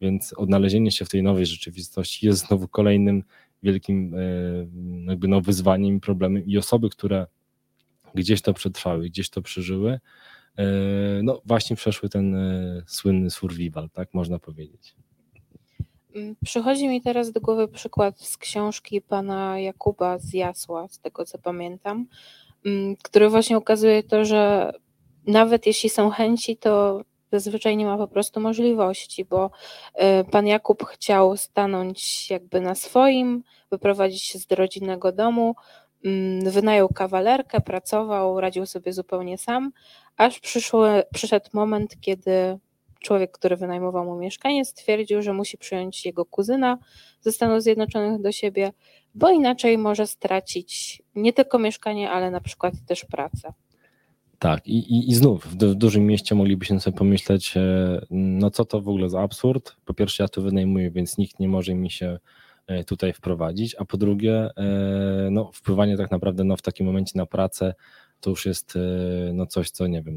Więc 0.00 0.32
odnalezienie 0.32 0.90
się 0.90 1.04
w 1.04 1.08
tej 1.08 1.22
nowej 1.22 1.46
rzeczywistości 1.46 2.26
jest 2.26 2.46
znowu 2.46 2.68
kolejnym 2.68 3.22
wielkim 3.62 4.14
jakby 5.06 5.28
no 5.28 5.40
wyzwaniem 5.40 6.00
problemem 6.00 6.46
i 6.46 6.58
osoby, 6.58 6.90
które 6.90 7.26
gdzieś 8.14 8.42
to 8.42 8.54
przetrwały, 8.54 9.08
gdzieś 9.08 9.30
to 9.30 9.42
przeżyły, 9.42 10.00
no 11.22 11.40
właśnie 11.44 11.76
przeszły 11.76 12.08
ten 12.08 12.34
e, 12.34 12.82
słynny 12.86 13.30
survival, 13.30 13.90
tak 13.90 14.14
można 14.14 14.38
powiedzieć. 14.38 14.94
Mm, 16.14 16.36
przychodzi 16.44 16.88
mi 16.88 17.02
teraz 17.02 17.32
do 17.32 17.40
głowy 17.40 17.68
przykład 17.68 18.20
z 18.20 18.36
książki 18.36 19.00
pana 19.00 19.58
Jakuba 19.58 20.18
z 20.18 20.32
Jasła, 20.32 20.88
z 20.88 20.98
tego 20.98 21.24
co 21.24 21.38
pamiętam, 21.38 22.06
Mm, 22.66 22.96
który 23.02 23.28
właśnie 23.28 23.58
ukazuje 23.58 24.02
to, 24.02 24.24
że 24.24 24.72
nawet 25.26 25.66
jeśli 25.66 25.90
są 25.90 26.10
chęci, 26.10 26.56
to 26.56 27.00
zazwyczaj 27.32 27.76
nie 27.76 27.86
ma 27.86 27.98
po 27.98 28.08
prostu 28.08 28.40
możliwości, 28.40 29.24
bo 29.24 29.50
y, 30.20 30.30
pan 30.30 30.46
Jakub 30.46 30.84
chciał 30.84 31.36
stanąć 31.36 32.30
jakby 32.30 32.60
na 32.60 32.74
swoim, 32.74 33.42
wyprowadzić 33.70 34.22
się 34.22 34.38
z 34.38 34.52
rodzinnego 34.52 35.12
domu, 35.12 35.54
wynajął 36.46 36.88
kawalerkę, 36.88 37.60
pracował, 37.60 38.40
radził 38.40 38.66
sobie 38.66 38.92
zupełnie 38.92 39.38
sam, 39.38 39.72
aż 40.16 40.40
przyszły, 40.40 41.02
przyszedł 41.14 41.50
moment, 41.52 42.00
kiedy 42.00 42.58
człowiek, 43.00 43.32
który 43.32 43.56
wynajmował 43.56 44.04
mu 44.04 44.16
mieszkanie, 44.16 44.64
stwierdził, 44.64 45.22
że 45.22 45.32
musi 45.32 45.58
przyjąć 45.58 46.06
jego 46.06 46.24
kuzyna 46.24 46.78
ze 47.20 47.32
Stanów 47.32 47.62
Zjednoczonych 47.62 48.22
do 48.22 48.32
siebie, 48.32 48.72
bo 49.14 49.30
inaczej 49.30 49.78
może 49.78 50.06
stracić 50.06 51.02
nie 51.14 51.32
tylko 51.32 51.58
mieszkanie, 51.58 52.10
ale 52.10 52.30
na 52.30 52.40
przykład 52.40 52.74
też 52.86 53.04
pracę. 53.04 53.52
Tak, 54.38 54.66
i, 54.66 54.78
i, 54.78 55.10
i 55.10 55.14
znów 55.14 55.46
w, 55.46 55.56
w, 55.56 55.74
dużym 55.74 56.06
mieście 56.06 56.34
moglibyśmy 56.34 56.80
sobie 56.80 56.98
pomyśleć, 56.98 57.56
e, 57.56 57.60
no 58.10 58.50
co 58.50 58.64
to 58.64 58.80
w 58.80 58.88
ogóle 58.88 59.10
za 59.10 59.20
absurd. 59.20 59.76
Po 59.84 59.94
pierwsze, 59.94 60.24
ja 60.24 60.28
tu 60.28 60.42
wynajmuję, 60.42 60.90
więc 60.90 61.18
nikt 61.18 61.40
nie 61.40 61.48
może 61.48 61.74
mi 61.74 61.90
się 61.90 62.18
tutaj 62.86 63.12
wprowadzić, 63.12 63.74
a 63.78 63.84
po 63.84 63.96
drugie, 63.96 64.50
e, 64.56 65.28
no, 65.30 65.50
wpływanie 65.54 65.96
tak 65.96 66.10
naprawdę 66.10 66.44
no, 66.44 66.56
w 66.56 66.62
takim 66.62 66.86
momencie 66.86 67.12
na 67.14 67.26
pracę 67.26 67.74
to 68.20 68.30
już 68.30 68.46
jest 68.46 68.78
no, 69.32 69.46
coś, 69.46 69.70
co 69.70 69.86
nie 69.86 70.02
wiem, 70.02 70.14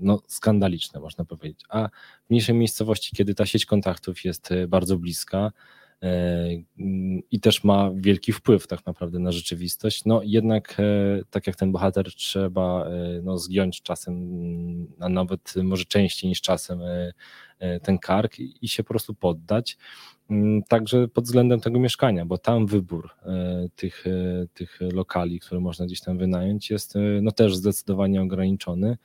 no, 0.00 0.22
skandaliczne 0.26 1.00
można 1.00 1.24
powiedzieć. 1.24 1.60
A 1.68 1.88
w 2.26 2.30
mniejszej 2.30 2.54
miejscowości, 2.54 3.16
kiedy 3.16 3.34
ta 3.34 3.46
sieć 3.46 3.66
kontaktów 3.66 4.24
jest 4.24 4.48
bardzo 4.68 4.98
bliska, 4.98 5.52
E, 6.02 6.48
i 7.30 7.40
też 7.40 7.64
ma 7.64 7.90
wielki 7.94 8.32
wpływ 8.32 8.66
tak 8.66 8.86
naprawdę 8.86 9.18
na 9.18 9.32
rzeczywistość. 9.32 10.04
No 10.04 10.20
jednak 10.24 10.76
e, 10.80 10.84
tak 11.30 11.46
jak 11.46 11.56
ten 11.56 11.72
bohater 11.72 12.14
trzeba 12.14 12.86
e, 12.86 13.20
no, 13.22 13.38
zgiąć 13.38 13.82
czasem, 13.82 14.16
a 15.00 15.08
nawet 15.08 15.54
może 15.62 15.84
częściej 15.84 16.28
niż 16.28 16.40
czasem 16.40 16.80
ten 17.82 17.98
kark 17.98 18.38
i 18.38 18.68
się 18.68 18.84
po 18.84 18.88
prostu 18.88 19.14
poddać. 19.14 19.78
Mm, 20.32 20.62
także 20.62 21.08
pod 21.08 21.24
względem 21.24 21.60
tego 21.60 21.78
mieszkania, 21.78 22.26
bo 22.26 22.38
tam 22.38 22.66
wybór 22.66 23.10
tych, 23.76 24.04
tych 24.54 24.78
lokali, 24.92 25.40
które 25.40 25.60
można 25.60 25.86
gdzieś 25.86 26.00
tam 26.00 26.18
wynająć 26.18 26.70
jest 26.70 26.94
no 27.22 27.32
też 27.32 27.56
zdecydowanie 27.56 28.22
ograniczony. 28.22 28.96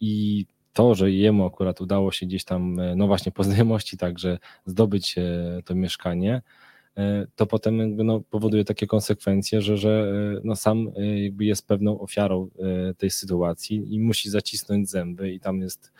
I 0.00 0.46
to, 0.76 0.94
że 0.94 1.10
jemu 1.10 1.46
akurat 1.46 1.80
udało 1.80 2.12
się 2.12 2.26
gdzieś 2.26 2.44
tam, 2.44 2.80
e, 2.80 2.96
no 2.96 3.06
właśnie 3.06 3.32
po 3.32 3.44
znajomości 3.44 3.96
także 3.96 4.38
zdobyć 4.66 5.18
e, 5.18 5.22
to 5.64 5.74
mieszkanie, 5.74 6.34
e, 6.34 6.42
to 7.34 7.46
potem 7.46 7.78
jakby 7.78 8.04
no 8.04 8.20
powoduje 8.20 8.64
takie 8.64 8.86
konsekwencje, 8.86 9.62
że, 9.62 9.76
że 9.76 10.12
no 10.44 10.56
sam 10.56 10.90
jakby 11.24 11.44
jest 11.44 11.66
pewną 11.66 12.00
ofiarą 12.00 12.50
tej 12.98 13.10
sytuacji 13.10 13.94
i 13.94 14.00
musi 14.00 14.30
zacisnąć 14.30 14.90
zęby 14.90 15.32
i 15.32 15.40
tam 15.40 15.60
jest, 15.60 15.92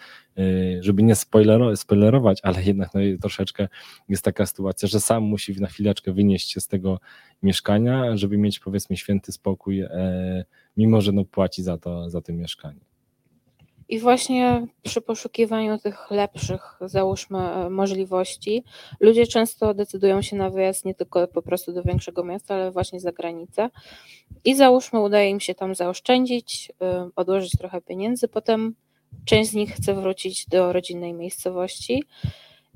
żeby 0.81 1.03
nie 1.03 1.15
spoilerować, 1.15 1.81
spoilerować 1.81 2.41
ale 2.43 2.62
jednak 2.62 2.95
no 2.95 3.00
troszeczkę 3.21 3.69
jest 4.09 4.25
taka 4.25 4.47
sytuacja, 4.47 4.88
że 4.88 5.00
sam 5.00 5.23
musi 5.23 5.61
na 5.61 5.67
chwileczkę 5.67 6.12
wynieść 6.12 6.53
się 6.53 6.61
z 6.61 6.69
tego 6.69 7.00
mieszkania, 7.43 8.17
żeby 8.17 8.38
mieć 8.38 8.59
powiedzmy 8.59 8.97
święty 8.97 9.33
spokój, 9.33 9.85
mimo 10.76 11.00
że 11.00 11.12
no 11.12 11.25
płaci 11.25 11.62
za 11.62 11.79
to, 11.79 12.11
za 12.11 12.21
to 12.21 12.33
mieszkanie. 12.33 12.96
I 13.88 13.99
właśnie 13.99 14.66
przy 14.83 15.00
poszukiwaniu 15.00 15.78
tych 15.78 16.11
lepszych, 16.11 16.78
załóżmy, 16.81 17.71
możliwości, 17.71 18.64
ludzie 19.00 19.26
często 19.26 19.75
decydują 19.75 20.23
się 20.23 20.37
na 20.37 20.50
wyjazd 20.50 20.85
nie 20.85 20.95
tylko 20.95 21.28
po 21.28 21.43
prostu 21.43 21.73
do 21.73 21.83
większego 21.83 22.25
miasta, 22.25 22.55
ale 22.55 22.71
właśnie 22.71 23.00
za 23.00 23.12
granicę. 23.12 23.71
I 24.45 24.55
załóżmy, 24.55 25.00
udaje 25.00 25.31
im 25.31 25.40
się 25.40 25.55
tam 25.55 25.75
zaoszczędzić, 25.75 26.73
e, 26.83 27.11
odłożyć 27.16 27.52
trochę 27.59 27.81
pieniędzy, 27.81 28.28
potem 28.28 28.75
część 29.25 29.50
z 29.50 29.55
nich 29.55 29.75
chce 29.75 29.95
wrócić 29.95 30.47
do 30.47 30.73
rodzinnej 30.73 31.12
miejscowości 31.12 32.05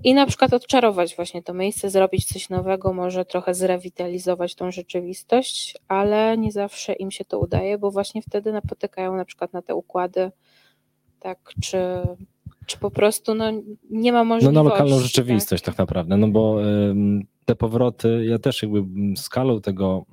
i 0.05 0.14
na 0.14 0.26
przykład 0.26 0.55
odczarować 0.55 1.17
właśnie 1.17 1.43
to 1.43 1.55
miejsce, 1.55 1.90
zrobić 1.90 2.29
coś 2.33 2.49
nowego, 2.49 2.93
może 2.93 3.25
trochę 3.25 3.55
zrewitalizować 3.55 4.55
tą 4.55 4.71
rzeczywistość, 4.71 5.76
ale 5.88 6.38
nie 6.38 6.52
zawsze 6.52 6.93
im 6.93 7.11
się 7.11 7.25
to 7.25 7.38
udaje, 7.38 7.79
bo 7.79 7.90
właśnie 7.90 8.23
wtedy 8.23 8.52
napotykają 8.52 9.17
na 9.17 9.25
przykład 9.25 9.52
na 9.52 9.62
te 9.62 9.75
układy 9.75 10.31
tak, 11.21 11.39
czy, 11.62 11.79
czy 12.67 12.79
po 12.79 12.91
prostu 12.91 13.35
no, 13.35 13.53
nie 13.91 14.12
ma 14.12 14.25
możliwości. 14.25 14.55
No 14.55 14.62
na 14.62 14.71
lokalną 14.71 14.99
rzeczywistość 14.99 15.62
tak, 15.62 15.75
tak 15.75 15.79
naprawdę, 15.79 16.17
no 16.17 16.29
bo 16.29 16.61
te 17.45 17.57
powroty, 17.57 18.25
ja 18.29 18.39
też 18.39 18.62
jakby 18.62 18.85
skalą 19.17 19.61
tego 19.61 20.07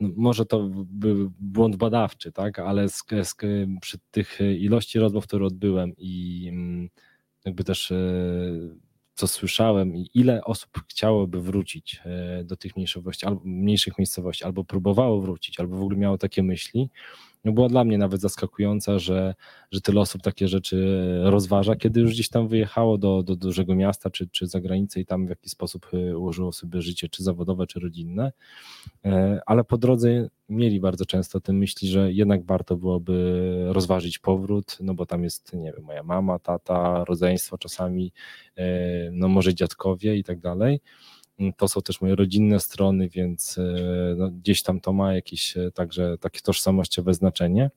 no, 0.00 0.08
może 0.16 0.46
to 0.46 0.68
był 0.72 1.32
błąd 1.40 1.76
badawczy, 1.76 2.32
tak, 2.32 2.58
ale 2.58 2.88
z, 2.88 3.04
z, 3.22 3.34
przy 3.80 3.98
tych 4.10 4.38
ilości 4.58 4.98
rozmów, 4.98 5.26
które 5.26 5.46
odbyłem 5.46 5.92
i 5.98 6.52
jakby 7.44 7.64
też 7.64 7.90
e, 7.90 7.96
co 9.14 9.26
słyszałem 9.26 9.96
i 9.96 10.10
ile 10.14 10.44
osób 10.44 10.70
chciałoby 10.88 11.42
wrócić 11.42 12.00
e, 12.04 12.44
do 12.44 12.56
tych 12.56 12.76
mniejszości, 12.76 13.26
albo 13.26 13.40
mniejszych 13.44 13.98
miejscowości, 13.98 14.44
albo 14.44 14.64
próbowało 14.64 15.20
wrócić, 15.20 15.60
albo 15.60 15.76
w 15.76 15.82
ogóle 15.82 15.96
miało 15.96 16.18
takie 16.18 16.42
myśli, 16.42 16.90
była 17.44 17.68
dla 17.68 17.84
mnie 17.84 17.98
nawet 17.98 18.20
zaskakująca, 18.20 18.98
że, 18.98 19.34
że 19.70 19.80
tyle 19.80 20.00
osób 20.00 20.22
takie 20.22 20.48
rzeczy 20.48 20.98
rozważa, 21.22 21.76
kiedy 21.76 22.00
już 22.00 22.10
gdzieś 22.10 22.28
tam 22.28 22.48
wyjechało 22.48 22.98
do, 22.98 23.22
do 23.22 23.36
dużego 23.36 23.74
miasta 23.74 24.10
czy, 24.10 24.28
czy 24.28 24.46
za 24.46 24.60
granicę 24.60 25.00
i 25.00 25.06
tam 25.06 25.26
w 25.26 25.30
jakiś 25.30 25.52
sposób 25.52 25.86
e, 25.92 26.18
ułożyło 26.18 26.52
sobie 26.52 26.82
życie, 26.82 27.08
czy 27.08 27.22
zawodowe, 27.22 27.66
czy 27.66 27.80
rodzinne, 27.80 28.32
e, 29.04 29.40
ale 29.46 29.64
po 29.64 29.78
drodze 29.78 30.28
mieli 30.48 30.80
bardzo 30.80 31.06
często 31.06 31.40
te 31.40 31.52
myśli, 31.52 31.88
że 31.88 32.12
jednak 32.12 32.44
warto 32.44 32.76
byłoby 32.76 33.66
rozważyć 33.68 34.18
powrót, 34.18 34.76
no 34.80 34.94
bo 34.94 35.06
tam 35.06 35.24
jest, 35.24 35.52
nie 35.52 35.72
wiem, 35.72 35.84
moja 35.84 36.02
mama, 36.02 36.38
tata, 36.38 37.04
rodzeństwo 37.04 37.58
czasami, 37.58 38.12
e, 38.56 39.10
no 39.12 39.28
może 39.28 39.54
dziadkowie 39.54 40.16
i 40.16 40.24
tak 40.24 40.40
dalej. 40.40 40.80
To 41.56 41.68
są 41.68 41.82
też 41.82 42.00
moje 42.00 42.14
rodzinne 42.14 42.60
strony, 42.60 43.08
więc 43.08 43.58
e, 43.58 44.14
no, 44.16 44.30
gdzieś 44.30 44.62
tam 44.62 44.80
to 44.80 44.92
ma 44.92 45.14
jakieś 45.14 45.56
e, 45.56 45.70
także 45.70 46.18
takie 46.18 46.40
tożsamościowe 46.40 47.14
znaczenie. 47.14 47.70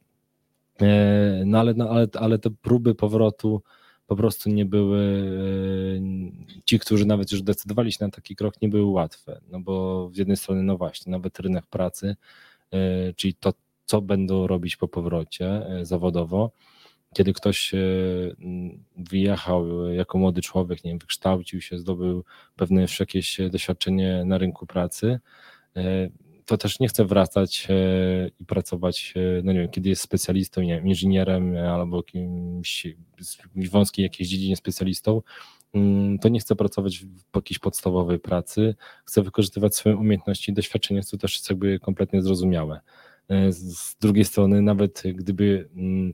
E, 0.81 1.43
no 1.45 1.59
ale, 1.59 1.73
no, 1.73 1.89
ale, 1.89 2.07
ale 2.19 2.39
te 2.39 2.49
próby 2.49 2.95
powrotu 2.95 3.61
po 4.07 4.15
prostu 4.15 4.49
nie 4.49 4.65
były, 4.65 5.01
ci, 6.65 6.79
którzy 6.79 7.05
nawet 7.05 7.31
już 7.31 7.41
decydowali 7.41 7.91
się 7.91 8.05
na 8.05 8.11
taki 8.11 8.35
krok, 8.35 8.61
nie 8.61 8.69
były 8.69 8.91
łatwe. 8.91 9.41
No 9.51 9.59
bo 9.59 10.09
z 10.13 10.17
jednej 10.17 10.37
strony, 10.37 10.63
no 10.63 10.77
właśnie, 10.77 11.11
nawet 11.11 11.39
rynek 11.39 11.65
pracy, 11.65 12.15
czyli 13.15 13.33
to, 13.33 13.53
co 13.85 14.01
będą 14.01 14.47
robić 14.47 14.75
po 14.75 14.87
powrocie 14.87 15.65
zawodowo, 15.81 16.51
kiedy 17.13 17.33
ktoś 17.33 17.71
wyjechał 18.97 19.85
jako 19.85 20.17
młody 20.17 20.41
człowiek, 20.41 20.83
nie 20.83 20.91
wiem, 20.91 20.99
wykształcił 20.99 21.61
się, 21.61 21.79
zdobył 21.79 22.23
pewne 22.55 22.81
już 22.81 22.99
jakieś 22.99 23.37
doświadczenie 23.51 24.23
na 24.25 24.37
rynku 24.37 24.65
pracy, 24.65 25.19
e, 25.75 26.09
to 26.45 26.57
też 26.57 26.79
nie 26.79 26.87
chce 26.87 27.05
wracać 27.05 27.67
e, 27.69 27.73
i 28.39 28.45
pracować, 28.45 29.13
e, 29.15 29.41
no 29.43 29.53
nie 29.53 29.59
wiem, 29.59 29.69
kiedy 29.69 29.89
jest 29.89 30.01
specjalistą, 30.01 30.61
nie 30.61 30.75
wiem, 30.75 30.87
inżynierem 30.87 31.57
albo 31.57 32.03
kimś 32.03 32.87
w 33.55 33.69
wąskiej 33.69 34.03
jakiejś 34.03 34.29
dziedzinie 34.29 34.55
specjalistą, 34.55 35.21
mm, 35.73 36.19
to 36.19 36.29
nie 36.29 36.39
chce 36.39 36.55
pracować 36.55 36.99
w 36.99 37.35
jakiejś 37.35 37.59
podstawowej 37.59 38.19
pracy, 38.19 38.75
chce 39.05 39.21
wykorzystywać 39.21 39.75
swoje 39.75 39.97
umiejętności 39.97 40.51
i 40.51 40.53
doświadczenia, 40.53 41.01
co 41.01 41.17
też 41.17 41.35
jest 41.35 41.49
jakby 41.49 41.79
kompletnie 41.79 42.21
zrozumiałe. 42.21 42.81
Z 43.49 43.95
drugiej 43.95 44.25
strony, 44.25 44.61
nawet 44.61 45.03
gdyby 45.15 45.69
mm, 45.75 46.13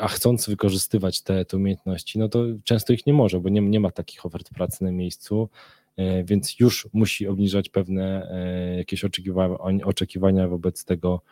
a 0.00 0.08
chcąc 0.08 0.48
wykorzystywać 0.48 1.22
te, 1.22 1.44
te 1.44 1.56
umiejętności, 1.56 2.18
no 2.18 2.28
to 2.28 2.44
często 2.64 2.92
ich 2.92 3.06
nie 3.06 3.12
może, 3.12 3.40
bo 3.40 3.48
nie, 3.48 3.60
nie 3.60 3.80
ma 3.80 3.90
takich 3.90 4.26
ofert 4.26 4.50
pracy 4.50 4.84
na 4.84 4.92
miejscu, 4.92 5.48
e, 5.96 6.24
więc 6.24 6.60
już 6.60 6.88
musi 6.92 7.26
obniżać 7.26 7.68
pewne 7.68 8.30
e, 8.30 8.76
jakieś 8.76 9.04
oczekiwania, 9.84 10.48
wobec 10.48 10.84
tego, 10.84 11.22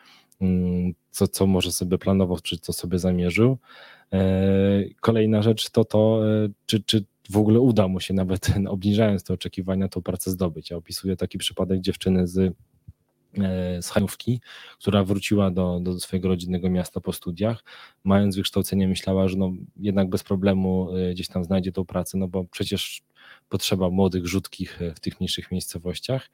mm, 0.41 0.93
co, 1.11 1.27
co 1.27 1.47
może 1.47 1.71
sobie 1.71 1.97
planował, 1.97 2.39
czy 2.39 2.57
co 2.57 2.73
sobie 2.73 2.99
zamierzył. 2.99 3.57
E, 4.13 4.83
kolejna 5.01 5.41
rzecz 5.41 5.69
to 5.69 5.85
to, 5.85 6.21
czy, 6.65 6.83
czy 6.83 7.05
w 7.29 7.37
ogóle 7.37 7.59
uda 7.59 7.87
mu 7.87 7.99
się 7.99 8.13
nawet 8.13 8.49
obniżając 8.67 9.23
te 9.23 9.33
oczekiwania, 9.33 9.87
tą 9.87 10.01
pracę 10.01 10.31
zdobyć. 10.31 10.69
Ja 10.69 10.77
opisuję 10.77 11.15
taki 11.15 11.37
przypadek 11.37 11.81
dziewczyny 11.81 12.27
z 12.27 12.55
z 13.81 13.89
Hajówki, 13.89 14.41
która 14.79 15.03
wróciła 15.03 15.51
do, 15.51 15.79
do 15.79 15.99
swojego 15.99 16.27
rodzinnego 16.27 16.69
miasta 16.69 17.01
po 17.01 17.13
studiach, 17.13 17.63
mając 18.03 18.35
wykształcenie 18.35 18.87
myślała, 18.87 19.27
że 19.27 19.37
no 19.37 19.51
jednak 19.79 20.09
bez 20.09 20.23
problemu 20.23 20.89
e, 20.95 21.13
gdzieś 21.13 21.27
tam 21.27 21.43
znajdzie 21.43 21.71
tą 21.71 21.85
pracę, 21.85 22.17
no 22.17 22.27
bo 22.27 22.43
przecież 22.43 23.01
potrzeba 23.49 23.89
młodych, 23.89 24.25
rzutkich 24.25 24.81
e, 24.81 24.93
w 24.95 24.99
tych 24.99 25.19
mniejszych 25.19 25.51
miejscowościach, 25.51 26.29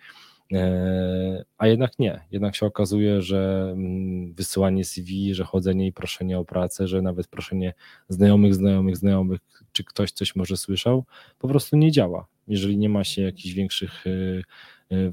a 1.58 1.68
jednak 1.68 2.00
nie. 2.00 2.22
Jednak 2.32 2.56
się 2.56 2.66
okazuje, 2.66 3.22
że 3.22 3.70
mm, 3.72 4.34
wysyłanie 4.34 4.86
CV, 4.86 5.34
że 5.34 5.44
chodzenie 5.44 5.88
i 5.88 5.94
proszenie 5.94 6.40
o 6.40 6.46
pracę, 6.46 6.88
że 6.88 7.02
nawet 7.02 7.28
proszenie 7.28 7.74
znajomych, 8.10 8.56
znajomych, 8.56 8.98
znajomych, 8.98 9.40
czy 9.72 9.84
ktoś 9.84 10.12
coś 10.12 10.36
może 10.36 10.58
słyszał, 10.58 11.06
po 11.40 11.48
prostu 11.48 11.78
nie 11.78 11.92
działa. 11.92 12.28
Jeżeli 12.48 12.78
nie 12.78 12.90
ma 12.90 13.04
się 13.04 13.22
jakichś 13.22 13.56
większych 13.56 14.06
E, 14.08 14.12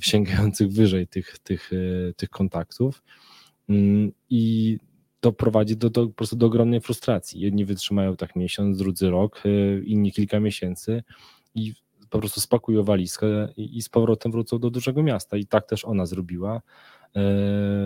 sięgających 0.00 0.72
wyżej 0.72 1.08
tych, 1.08 1.38
tych, 1.38 1.70
e, 1.72 2.12
tych 2.14 2.30
kontaktów. 2.30 3.02
Mm, 3.68 4.12
I 4.30 4.78
to 5.20 5.32
prowadzi 5.32 5.76
do, 5.76 5.90
do, 5.90 6.06
po 6.06 6.12
prostu 6.12 6.36
do 6.36 6.46
ogromnej 6.46 6.80
frustracji. 6.80 7.40
Jedni 7.40 7.64
wytrzymają 7.64 8.16
tak 8.16 8.36
miesiąc, 8.36 8.78
drudzy 8.78 9.10
rok, 9.10 9.42
e, 9.44 9.78
inni 9.84 10.12
kilka 10.12 10.40
miesięcy 10.40 11.02
i 11.54 11.74
po 12.10 12.18
prostu 12.18 12.40
spakują 12.40 12.82
walizkę 12.82 13.48
i, 13.56 13.76
i 13.76 13.82
z 13.82 13.88
powrotem 13.88 14.32
wrócą 14.32 14.58
do 14.58 14.70
dużego 14.70 15.02
miasta. 15.02 15.36
I 15.36 15.46
tak 15.46 15.66
też 15.66 15.84
ona 15.84 16.06
zrobiła. 16.06 16.62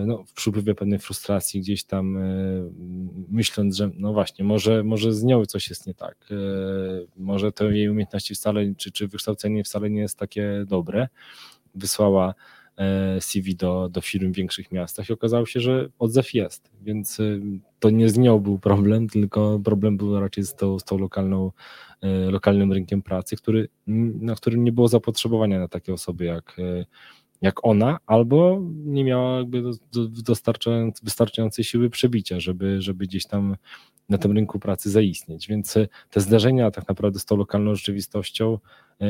No, 0.05 0.23
w 0.23 0.33
przypływie 0.33 0.75
pewnej 0.75 0.99
frustracji 0.99 1.61
gdzieś 1.61 1.83
tam 1.83 2.17
myśląc, 3.29 3.75
że 3.75 3.89
no 3.93 4.13
właśnie, 4.13 4.45
może, 4.45 4.83
może 4.83 5.13
z 5.13 5.23
nią 5.23 5.45
coś 5.45 5.69
jest 5.69 5.87
nie 5.87 5.93
tak, 5.93 6.29
może 7.17 7.51
to 7.51 7.71
jej 7.71 7.89
umiejętności 7.89 8.35
wcale, 8.35 8.75
czy, 8.77 8.91
czy 8.91 9.07
wykształcenie 9.07 9.63
wcale 9.63 9.89
nie 9.89 10.01
jest 10.01 10.19
takie 10.19 10.65
dobre, 10.67 11.07
wysłała 11.77 12.33
e, 12.77 13.21
CV 13.21 13.55
do, 13.55 13.89
do 13.89 14.01
firm 14.01 14.33
w 14.33 14.35
większych 14.35 14.71
miastach 14.71 15.09
i 15.09 15.13
okazało 15.13 15.45
się, 15.45 15.59
że 15.59 15.89
odzew 15.99 16.33
jest, 16.33 16.71
więc 16.81 17.19
e, 17.19 17.23
to 17.79 17.89
nie 17.89 18.09
z 18.09 18.17
nią 18.17 18.39
był 18.39 18.59
problem, 18.59 19.07
tylko 19.17 19.59
problem 19.63 19.97
był 19.97 20.19
raczej 20.19 20.43
z 20.43 20.55
tą, 20.55 20.79
z 20.79 20.83
tą 20.83 20.97
lokalną, 20.97 21.51
e, 22.01 22.31
lokalnym 22.31 22.73
rynkiem 22.73 23.01
pracy, 23.01 23.35
który, 23.35 23.69
na 24.21 24.35
którym 24.35 24.63
nie 24.63 24.71
było 24.71 24.87
zapotrzebowania 24.87 25.59
na 25.59 25.67
takie 25.67 25.93
osoby 25.93 26.25
jak, 26.25 26.57
jak 27.41 27.65
ona, 27.65 27.97
albo 28.05 28.61
nie 28.85 29.03
miała 29.03 29.37
jakby 29.37 29.63
wystarczającej 31.03 31.65
siły 31.65 31.89
przebicia, 31.89 32.39
żeby, 32.39 32.81
żeby 32.81 33.05
gdzieś 33.05 33.25
tam 33.25 33.55
na 34.09 34.17
tym 34.17 34.31
rynku 34.31 34.59
pracy 34.59 34.89
zaistnieć. 34.89 35.47
Więc 35.47 35.75
te 36.09 36.21
zdarzenia 36.21 36.71
tak 36.71 36.87
naprawdę 36.87 37.19
z 37.19 37.25
tą 37.25 37.37
lokalną 37.37 37.75
rzeczywistością 37.75 38.59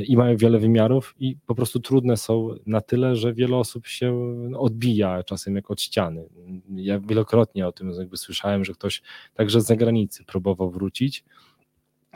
i 0.07 0.17
mają 0.17 0.37
wiele 0.37 0.59
wymiarów 0.59 1.15
i 1.19 1.37
po 1.45 1.55
prostu 1.55 1.79
trudne 1.79 2.17
są 2.17 2.49
na 2.65 2.81
tyle, 2.81 3.15
że 3.15 3.33
wiele 3.33 3.57
osób 3.57 3.87
się 3.87 4.35
odbija 4.57 5.23
czasem 5.23 5.55
jak 5.55 5.71
od 5.71 5.81
ściany. 5.81 6.29
Ja 6.75 6.99
wielokrotnie 6.99 7.67
o 7.67 7.71
tym 7.71 7.91
jakby 7.91 8.17
słyszałem, 8.17 8.65
że 8.65 8.73
ktoś 8.73 9.01
także 9.33 9.61
z 9.61 9.65
zagranicy 9.65 10.25
próbował 10.25 10.71
wrócić, 10.71 11.23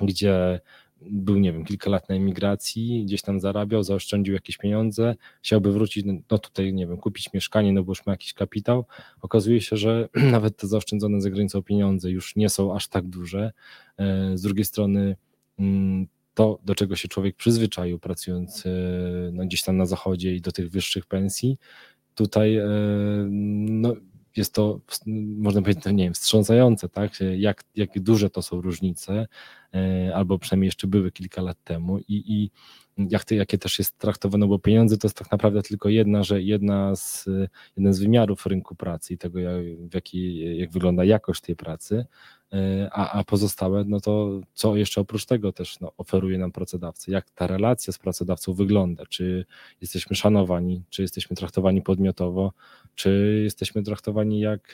gdzie 0.02 0.60
był, 1.02 1.38
nie 1.38 1.54
wiem, 1.54 1.66
kilka 1.66 1.90
lat 1.90 2.10
na 2.10 2.16
emigracji, 2.16 3.06
gdzieś 3.06 3.22
tam 3.22 3.40
zarabiał, 3.40 3.84
zaoszczędził 3.84 4.34
jakieś 4.34 4.58
pieniądze, 4.58 5.16
chciałby 5.42 5.72
wrócić, 5.72 6.06
no 6.32 6.40
tutaj, 6.40 6.74
nie 6.74 6.88
wiem, 6.88 6.98
kupić 6.98 7.34
mieszkanie, 7.34 7.74
no 7.74 7.84
bo 7.84 7.92
już 7.92 8.06
ma 8.06 8.14
jakiś 8.14 8.34
kapitał. 8.34 8.86
Okazuje 9.22 9.62
się, 9.62 9.78
że 9.78 10.10
nawet 10.32 10.58
te 10.58 10.68
zaoszczędzone 10.68 11.22
za 11.22 11.30
granicą 11.30 11.64
pieniądze 11.64 12.12
już 12.12 12.36
nie 12.36 12.50
są 12.50 12.76
aż 12.76 12.88
tak 12.88 13.06
duże. 13.06 13.52
E, 13.98 14.38
z 14.38 14.42
drugiej 14.42 14.66
strony 14.66 15.16
mm, 15.60 16.08
to, 16.34 16.60
do 16.66 16.76
czego 16.76 16.96
się 16.96 17.08
człowiek 17.08 17.36
przyzwyczaił, 17.36 18.00
pracując 18.00 18.66
e, 18.66 18.70
no, 19.34 19.46
gdzieś 19.46 19.64
tam 19.64 19.78
na 19.78 19.86
zachodzie 19.86 20.36
i 20.36 20.42
do 20.42 20.52
tych 20.52 20.70
wyższych 20.70 21.06
pensji, 21.06 21.58
tutaj 22.16 22.58
e, 22.58 22.68
jest 24.36 24.54
to, 24.54 24.80
można 25.38 25.62
powiedzieć, 25.62 25.86
nie 25.86 26.04
wiem, 26.04 26.14
wstrząsające, 26.14 26.90
tak? 26.90 27.12
jak, 27.38 27.64
jak 27.76 28.00
duże 28.00 28.30
to 28.30 28.42
są 28.42 28.62
różnice, 28.62 29.28
e, 29.74 30.12
albo 30.16 30.40
przynajmniej 30.40 30.68
jeszcze 30.68 30.88
były 30.88 31.12
kilka 31.12 31.42
lat 31.42 31.58
temu 31.64 32.00
i, 32.00 32.04
i 32.08 32.52
jak 32.98 33.26
to, 33.26 33.36
jakie 33.36 33.58
też 33.58 33.80
jest 33.80 33.98
traktowane, 33.98 34.48
bo 34.48 34.60
pieniądze 34.60 34.98
to 34.98 35.08
jest 35.08 35.18
tak 35.18 35.32
naprawdę 35.32 35.62
tylko 35.62 35.90
jedna, 35.90 36.24
że 36.24 36.42
jedna 36.42 36.96
z, 36.96 37.26
jeden 37.78 37.94
z 37.94 38.00
wymiarów 38.00 38.46
rynku 38.46 38.76
pracy 38.76 39.14
i 39.14 39.18
tego, 39.18 39.40
jak, 39.40 39.64
w 39.90 39.94
jaki, 39.94 40.58
jak 40.58 40.72
wygląda 40.72 41.04
jakość 41.04 41.42
tej 41.42 41.56
pracy, 41.56 42.06
a, 42.92 43.12
a 43.12 43.24
pozostałe, 43.24 43.84
no 43.88 44.00
to 44.00 44.42
co 44.54 44.76
jeszcze 44.76 45.02
oprócz 45.02 45.26
tego 45.26 45.52
też 45.52 45.80
no, 45.80 45.92
oferuje 45.98 46.38
nam 46.38 46.52
pracodawca, 46.52 47.12
jak 47.12 47.30
ta 47.30 47.48
relacja 47.48 47.94
z 47.94 47.98
pracodawcą 47.98 48.54
wygląda, 48.54 49.06
czy 49.06 49.46
jesteśmy 49.82 50.16
szanowani, 50.16 50.84
czy 50.90 51.02
jesteśmy 51.02 51.36
traktowani 51.36 51.82
podmiotowo, 51.82 52.54
czy 52.96 53.42
jesteśmy 53.44 53.84
traktowani 53.84 54.40
jak 54.40 54.74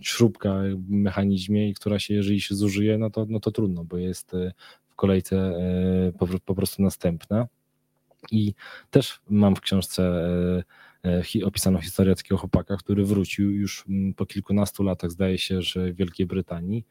śrubka 0.00 0.54
w 0.76 0.90
mechanizmie, 0.90 1.74
która 1.74 1.98
się, 1.98 2.14
jeżeli 2.14 2.40
się 2.40 2.54
zużyje, 2.54 2.98
no 2.98 3.10
to, 3.10 3.26
no 3.28 3.40
to 3.40 3.50
trudno, 3.50 3.84
bo 3.84 3.96
jest 3.96 4.34
e, 4.34 4.52
w 4.88 4.94
kolejce 4.94 5.54
po, 6.18 6.26
po 6.44 6.54
prostu 6.54 6.82
następna. 6.82 7.46
I 8.30 8.54
też 8.90 9.20
mam 9.30 9.56
w 9.56 9.60
książce 9.60 10.24
opisano 11.44 11.80
historię 11.80 12.14
takiego 12.14 12.36
chłopaka, 12.36 12.76
który 12.76 13.04
wrócił 13.04 13.50
już 13.50 13.84
mm, 13.88 14.14
po 14.14 14.26
kilkunastu 14.26 14.82
latach, 14.82 15.10
zdaje 15.10 15.38
się, 15.38 15.62
że 15.62 15.92
w 15.92 15.96
Wielkiej 15.96 16.26
Brytanii, 16.26 16.86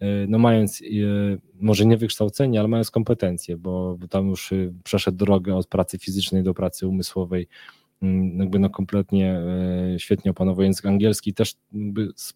e, 0.00 0.26
no 0.28 0.38
mając 0.38 0.82
e, 0.82 0.84
może 1.60 1.86
nie 1.86 1.96
wykształcenie, 1.96 2.58
ale 2.60 2.68
mając 2.68 2.90
kompetencje, 2.90 3.56
bo 3.56 3.98
tam 4.10 4.28
już 4.28 4.50
przeszedł 4.84 5.18
drogę 5.18 5.56
od 5.56 5.66
pracy 5.66 5.98
fizycznej 5.98 6.42
do 6.42 6.54
pracy 6.54 6.88
umysłowej, 6.88 7.48
mm, 8.02 8.38
jakby 8.38 8.58
no 8.58 8.70
kompletnie 8.70 9.40
świetnie 9.98 10.30
opanował 10.30 10.64
język 10.64 10.86
angielski, 10.86 11.34
też 11.34 11.54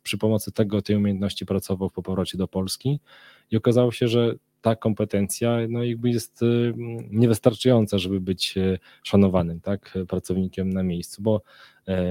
przy 0.02 0.18
pomocy 0.18 0.52
tego, 0.52 0.82
tej 0.82 0.96
umiejętności 0.96 1.46
pracował 1.46 1.90
po 1.90 2.02
powrocie 2.02 2.38
do 2.38 2.48
Polski. 2.48 3.00
I 3.50 3.56
okazało 3.56 3.92
się, 3.92 4.08
że 4.08 4.34
ta 4.60 4.76
kompetencja 4.76 5.58
no 5.68 5.84
jakby 5.84 6.10
jest 6.10 6.40
niewystarczająca, 7.10 7.98
żeby 7.98 8.20
być 8.20 8.54
szanowanym 9.02 9.60
tak, 9.60 9.94
pracownikiem 10.08 10.72
na 10.72 10.82
miejscu, 10.82 11.22
bo 11.22 11.42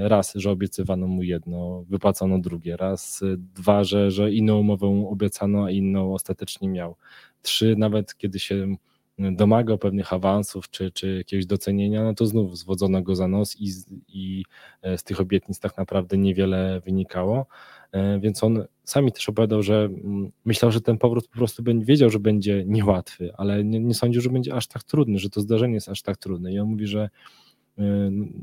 raz, 0.01 0.33
że 0.35 0.51
obiecywano 0.51 1.07
mu 1.07 1.23
jedno, 1.23 1.83
wypłacono 1.89 2.39
drugie, 2.39 2.77
raz, 2.77 3.23
dwa, 3.37 3.83
że, 3.83 4.11
że 4.11 4.31
inną 4.31 4.59
umowę 4.59 5.07
obiecano, 5.09 5.65
a 5.65 5.71
inną 5.71 6.13
ostatecznie 6.13 6.69
miał. 6.69 6.95
Trzy, 7.41 7.75
nawet 7.77 8.17
kiedy 8.17 8.39
się 8.39 8.75
domagał 9.19 9.77
pewnych 9.77 10.13
awansów 10.13 10.69
czy, 10.69 10.91
czy 10.91 11.17
jakiegoś 11.17 11.45
docenienia, 11.45 12.03
no 12.03 12.13
to 12.13 12.25
znów 12.25 12.57
zwodzono 12.57 13.01
go 13.01 13.15
za 13.15 13.27
nos 13.27 13.55
i, 13.61 13.71
i 14.07 14.43
e, 14.81 14.97
z 14.97 15.03
tych 15.03 15.21
obietnic 15.21 15.59
tak 15.59 15.77
naprawdę 15.77 16.17
niewiele 16.17 16.81
wynikało. 16.85 17.45
E, 17.91 18.19
więc 18.19 18.43
on 18.43 18.65
sami 18.83 19.11
też 19.11 19.29
opowiadał, 19.29 19.63
że 19.63 19.89
mm, 20.03 20.31
myślał, 20.45 20.71
że 20.71 20.81
ten 20.81 20.97
powrót 20.97 21.27
po 21.27 21.37
prostu 21.37 21.63
będzie, 21.63 21.85
wiedział, 21.85 22.09
że 22.09 22.19
będzie 22.19 22.63
niełatwy, 22.65 23.33
ale 23.37 23.63
nie, 23.63 23.79
nie 23.79 23.93
sądził, 23.93 24.21
że 24.21 24.29
będzie 24.29 24.55
aż 24.55 24.67
tak 24.67 24.83
trudny, 24.83 25.19
że 25.19 25.29
to 25.29 25.41
zdarzenie 25.41 25.73
jest 25.73 25.89
aż 25.89 26.01
tak 26.01 26.17
trudne. 26.17 26.53
I 26.53 26.59
on 26.59 26.67
mówi, 26.67 26.87
że 26.87 27.09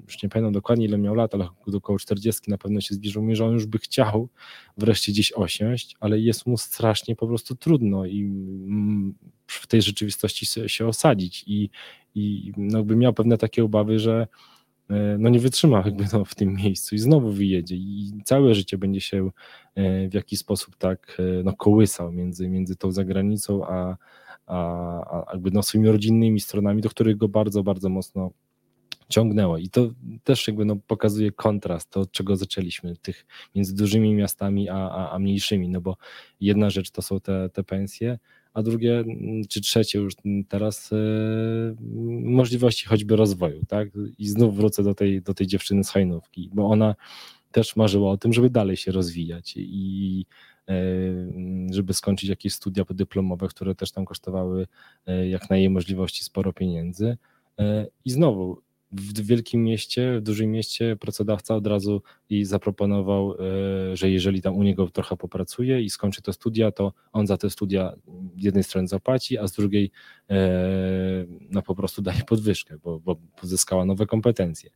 już 0.06 0.22
nie 0.22 0.28
pamiętam 0.28 0.52
dokładnie 0.52 0.86
ile 0.86 0.98
miał 0.98 1.14
lat, 1.14 1.34
ale 1.34 1.48
około 1.74 1.98
40 1.98 2.50
na 2.50 2.58
pewno 2.58 2.80
się 2.80 2.94
zbliżył. 2.94 3.22
Mi, 3.22 3.36
że 3.36 3.46
on 3.46 3.52
już 3.52 3.66
by 3.66 3.78
chciał 3.78 4.28
wreszcie 4.76 5.12
gdzieś 5.12 5.32
osiąść, 5.32 5.96
ale 6.00 6.20
jest 6.20 6.46
mu 6.46 6.58
strasznie 6.58 7.16
po 7.16 7.26
prostu 7.26 7.54
trudno 7.54 8.06
i 8.06 8.20
mm, 8.20 9.14
w 9.46 9.66
tej 9.66 9.82
rzeczywistości 9.82 10.46
się 10.66 10.86
osadzić. 10.86 11.44
I, 11.46 11.70
i 12.14 12.52
no 12.56 12.78
jakby 12.78 12.96
miał 12.96 13.12
pewne 13.12 13.38
takie 13.38 13.64
obawy, 13.64 13.98
że 13.98 14.26
yy, 14.90 14.96
no 15.18 15.28
nie 15.28 15.38
wytrzyma 15.40 15.82
jakby 15.84 16.04
no 16.12 16.24
w 16.24 16.34
tym 16.34 16.54
miejscu 16.54 16.94
i 16.94 16.98
znowu 16.98 17.32
wyjedzie. 17.32 17.76
I 17.76 18.12
całe 18.24 18.54
życie 18.54 18.78
będzie 18.78 19.00
się 19.00 19.30
yy, 19.76 20.08
w 20.08 20.14
jakiś 20.14 20.38
sposób 20.38 20.76
tak 20.76 21.18
no 21.44 21.56
kołysał 21.56 22.12
między, 22.12 22.48
między 22.48 22.76
tą 22.76 22.92
zagranicą 22.92 23.66
a, 23.66 23.96
a, 24.46 24.56
a 25.26 25.32
jakby 25.32 25.50
no 25.50 25.62
swoimi 25.62 25.88
rodzinnymi 25.88 26.40
stronami, 26.40 26.82
do 26.82 26.88
których 26.88 27.16
go 27.16 27.28
bardzo, 27.28 27.62
bardzo 27.62 27.88
mocno 27.88 28.30
ciągnęło. 29.08 29.58
I 29.58 29.68
to 29.68 29.90
też 30.24 30.46
jakby 30.46 30.64
no 30.64 30.76
pokazuje 30.76 31.32
kontrast, 31.32 31.90
to 31.90 32.00
od 32.00 32.12
czego 32.12 32.36
zaczęliśmy, 32.36 32.96
tych 32.96 33.26
między 33.54 33.74
dużymi 33.74 34.14
miastami 34.14 34.68
a, 34.68 34.90
a, 34.90 35.10
a 35.10 35.18
mniejszymi, 35.18 35.68
no 35.68 35.80
bo 35.80 35.96
jedna 36.40 36.70
rzecz 36.70 36.90
to 36.90 37.02
są 37.02 37.20
te, 37.20 37.48
te 37.52 37.64
pensje, 37.64 38.18
a 38.56 38.62
drugie 38.62 39.04
czy 39.48 39.60
trzecie 39.60 39.98
już 39.98 40.14
teraz 40.48 40.92
e, 40.92 40.96
możliwości 42.22 42.86
choćby 42.86 43.16
rozwoju, 43.16 43.64
tak? 43.68 43.88
I 44.18 44.28
znów 44.28 44.56
wrócę 44.56 44.82
do 44.82 44.94
tej, 44.94 45.22
do 45.22 45.34
tej 45.34 45.46
dziewczyny 45.46 45.84
z 45.84 45.90
Hajnówki, 45.90 46.50
bo 46.54 46.66
ona 46.68 46.94
też 47.52 47.76
marzyła 47.76 48.10
o 48.10 48.16
tym, 48.16 48.32
żeby 48.32 48.50
dalej 48.50 48.76
się 48.76 48.92
rozwijać 48.92 49.54
i 49.56 50.26
e, 50.68 50.74
żeby 51.70 51.94
skończyć 51.94 52.28
jakieś 52.30 52.54
studia 52.54 52.84
podyplomowe, 52.84 53.48
które 53.48 53.74
też 53.74 53.92
tam 53.92 54.04
kosztowały 54.04 54.66
e, 55.06 55.28
jak 55.28 55.50
na 55.50 55.56
jej 55.56 55.70
możliwości 55.70 56.24
sporo 56.24 56.52
pieniędzy. 56.52 57.16
I 58.04 58.10
znowu 58.10 58.62
w 58.92 59.26
wielkim 59.26 59.64
mieście, 59.64 60.18
w 60.18 60.22
dużym 60.22 60.50
mieście 60.50 60.96
pracodawca 60.96 61.54
od 61.54 61.66
razu 61.66 62.02
i 62.30 62.44
zaproponował, 62.44 63.34
e, 63.34 63.96
że 63.96 64.10
jeżeli 64.10 64.42
tam 64.42 64.56
u 64.56 64.62
niego 64.62 64.88
trochę 64.88 65.16
popracuje 65.16 65.82
i 65.82 65.90
skończy 65.90 66.22
te 66.22 66.32
studia, 66.32 66.72
to 66.72 66.92
on 67.12 67.26
za 67.26 67.36
te 67.36 67.50
studia 67.50 67.92
z 68.38 68.44
jednej 68.44 68.64
strony 68.64 68.88
zapłaci, 68.88 69.38
a 69.38 69.46
z 69.46 69.52
drugiej 69.52 69.90
e, 70.30 70.36
no 71.50 71.62
po 71.62 71.74
prostu 71.74 72.02
daje 72.02 72.22
podwyżkę, 72.22 72.78
bo, 72.78 73.00
bo 73.00 73.16
pozyskała 73.40 73.84
nowe 73.84 74.06
kompetencje. 74.06 74.70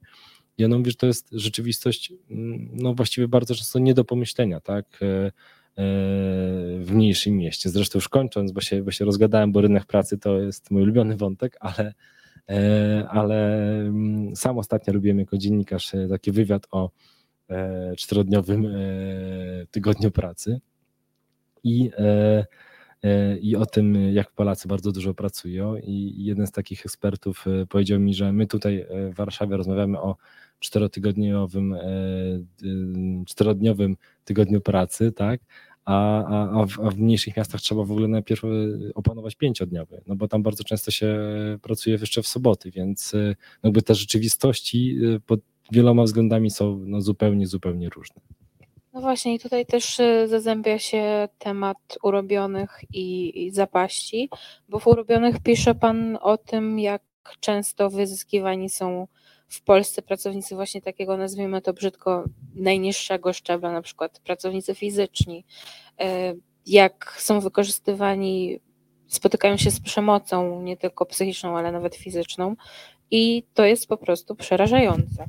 I 0.59 0.65
on 0.65 0.79
mówi, 0.79 0.91
że 0.91 0.97
to 0.97 1.07
jest 1.07 1.29
rzeczywistość 1.33 2.13
mm, 2.31 2.71
no 2.73 2.95
właściwie 2.95 3.29
bardzo 3.29 3.55
często 3.55 3.79
nie 3.79 3.95
do 3.95 4.05
pomyślenia, 4.05 4.61
tak? 4.61 5.01
E, 5.03 5.33
w 6.81 6.91
mniejszym 6.91 7.37
mieście. 7.37 7.71
Zresztą 7.71 7.97
już 7.97 8.09
kończąc, 8.09 8.53
bo 8.53 8.61
się, 8.61 8.83
bo 8.83 8.91
się 8.91 9.05
rozgadałem, 9.05 9.53
bo 9.53 9.61
rynek 9.61 9.85
pracy 9.85 10.19
to 10.19 10.41
jest 10.41 10.71
mój 10.71 10.83
ulubiony 10.83 11.17
wątek, 11.17 11.57
ale 11.61 11.95
ale 13.09 13.61
mm, 13.81 14.37
sam 14.37 14.59
ostatnio 14.59 14.93
robiłem 14.93 15.19
jako 15.19 15.39
dziennikarz 15.39 15.95
e, 15.95 16.09
taki 16.09 16.33
wywiad 16.33 16.67
o 16.71 16.91
e, 17.49 17.97
czterodniowym 17.97 18.67
tygodniu 19.71 20.11
pracy 20.11 20.61
i, 21.65 21.91
i 23.41 23.57
o 23.57 23.67
tym, 23.67 24.13
jak 24.13 24.33
Polacy 24.33 24.69
bardzo 24.69 24.93
dużo 24.93 25.15
pracują. 25.15 25.77
I 25.77 26.15
jeden 26.25 26.47
z 26.47 26.53
takich 26.53 26.81
ekspertów 26.87 27.45
powiedział 27.69 28.01
mi, 28.01 28.15
że 28.15 28.33
my 28.33 28.47
tutaj 28.47 28.87
w 29.13 29.15
Warszawie 29.15 29.57
rozmawiamy 29.57 30.01
o 30.01 30.17
czterotygodniowym, 30.59 31.77
czterodniowym 33.27 33.97
tygodniu 34.25 34.61
pracy, 34.61 35.13
tak? 35.13 35.41
A, 35.85 36.61
a, 36.61 36.67
w, 36.67 36.81
a 36.81 36.91
w 36.91 36.99
mniejszych 36.99 37.37
miastach 37.37 37.61
trzeba 37.61 37.85
w 37.85 37.93
ogóle 37.93 38.09
najpierw 38.09 38.45
e, 38.45 38.49
opanować 38.95 39.35
pięciodniowy, 39.35 40.03
no 40.07 40.17
bo 40.17 40.29
tam 40.29 40.43
bardzo 40.43 40.65
często 40.65 40.91
się 40.91 41.19
pracuje 41.63 41.97
jeszcze 42.01 42.23
w 42.23 42.27
soboty, 42.27 42.71
więc 42.71 43.15
e, 43.15 43.19
no 43.63 43.69
jakby 43.69 43.83
te 43.83 43.95
rzeczywistości 43.95 44.99
e, 45.17 45.21
pod 45.21 45.41
wieloma 45.73 46.03
względami 46.03 46.51
są 46.51 46.79
no 46.87 47.01
zupełnie, 47.01 47.47
zupełnie 47.47 47.89
różne. 47.89 48.21
No 48.93 49.01
właśnie, 49.01 49.35
i 49.35 49.39
tutaj 49.39 49.67
też 49.67 50.01
zazębia 50.27 50.79
się 50.79 51.29
temat 51.39 51.99
urobionych 52.03 52.81
i, 52.93 53.43
i 53.47 53.51
zapaści, 53.51 54.29
bo 54.69 54.79
w 54.79 54.87
urobionych 54.87 55.41
pisze 55.43 55.75
Pan 55.75 56.19
o 56.21 56.39
tym, 56.39 56.79
jak 56.79 57.03
często 57.41 57.91
wyzyskiwani 57.91 58.71
są 58.71 59.07
w 59.51 59.63
Polsce 59.63 60.03
pracownicy 60.03 60.55
właśnie 60.55 60.83
takiego, 60.83 61.17
nazwijmy 61.17 61.63
to 61.63 61.73
brzydko, 61.73 62.25
najniższego 62.55 63.33
szczebla, 63.33 63.73
na 63.73 63.83
przykład 63.83 64.21
pracownicy 64.21 64.75
fizyczni, 64.75 65.45
e, 66.01 66.35
jak 66.67 67.17
są 67.19 67.41
wykorzystywani, 67.41 68.61
spotykają 69.09 69.57
się 69.57 69.71
z 69.71 69.81
przemocą, 69.81 70.63
nie 70.63 70.77
tylko 70.77 71.07
psychiczną, 71.07 71.59
ale 71.59 71.73
nawet 71.73 71.97
fizyczną, 71.97 72.57
i 73.11 73.43
to 73.55 73.65
jest 73.65 73.87
po 73.87 73.97
prostu 73.97 74.37
przerażające. 74.37 75.27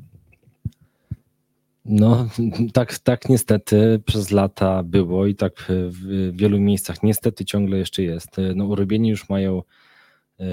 No, 1.85 2.27
tak, 2.73 2.99
tak 2.99 3.29
niestety 3.29 4.01
przez 4.05 4.31
lata 4.31 4.83
było 4.83 5.27
i 5.27 5.35
tak 5.35 5.65
w 5.67 6.31
wielu 6.35 6.59
miejscach 6.59 7.03
niestety 7.03 7.45
ciągle 7.45 7.77
jeszcze 7.77 8.03
jest. 8.03 8.35
No, 8.55 8.65
urobieni 8.65 9.09
już 9.09 9.29
mają 9.29 9.61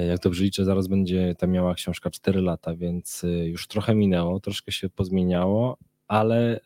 jak 0.08 0.20
dobrze 0.20 0.44
liczę, 0.44 0.64
zaraz 0.64 0.88
będzie 0.88 1.34
ta 1.38 1.46
miała 1.46 1.74
książka 1.74 2.10
4 2.10 2.40
lata, 2.40 2.76
więc 2.76 3.24
e, 3.24 3.28
już 3.28 3.66
trochę 3.66 3.94
minęło, 3.94 4.40
troszkę 4.40 4.72
się 4.72 4.88
pozmieniało, 4.88 5.78
ale 6.08 6.60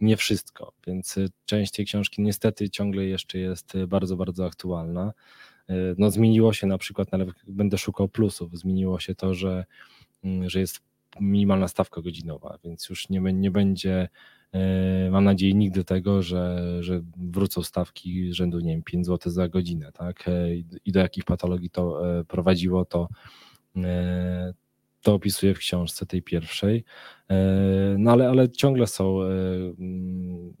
nie 0.00 0.16
wszystko, 0.16 0.72
więc 0.86 1.18
e, 1.18 1.26
część 1.44 1.72
tej 1.72 1.86
książki 1.86 2.22
niestety 2.22 2.70
ciągle 2.70 3.04
jeszcze 3.04 3.38
jest 3.38 3.72
bardzo, 3.88 4.16
bardzo 4.16 4.46
aktualna. 4.46 5.12
No, 5.98 6.10
zmieniło 6.10 6.52
się 6.52 6.66
na 6.66 6.78
przykład, 6.78 7.12
nawet 7.12 7.28
będę 7.48 7.78
szukał 7.78 8.08
plusów, 8.08 8.58
zmieniło 8.58 9.00
się 9.00 9.14
to, 9.14 9.34
że, 9.34 9.64
mm, 10.24 10.50
że 10.50 10.60
jest 10.60 10.80
minimalna 11.20 11.68
stawka 11.68 12.00
godzinowa, 12.00 12.58
więc 12.64 12.88
już 12.88 13.08
nie, 13.08 13.20
nie 13.20 13.50
będzie 13.50 14.08
E, 14.52 15.10
mam 15.10 15.24
nadzieję 15.24 15.54
nigdy 15.54 15.84
tego, 15.84 16.22
że, 16.22 16.78
że 16.80 17.02
wrócą 17.16 17.62
stawki 17.62 18.34
rzędu, 18.34 18.60
nie 18.60 18.72
wiem, 18.72 18.82
5 18.82 19.06
zł 19.06 19.32
za 19.32 19.48
godzinę, 19.48 19.92
tak? 19.92 20.28
E, 20.28 20.54
I 20.84 20.92
do 20.92 21.00
jakich 21.00 21.24
patologii 21.24 21.70
to 21.70 22.18
e, 22.20 22.24
prowadziło, 22.24 22.84
to, 22.84 23.08
to 25.02 25.14
opisuję 25.14 25.54
w 25.54 25.58
książce 25.58 26.06
tej 26.06 26.22
pierwszej. 26.22 26.84
No 27.98 28.12
ale, 28.12 28.28
ale 28.28 28.50
ciągle 28.50 28.86
są 28.86 29.20
mm, 29.22 30.54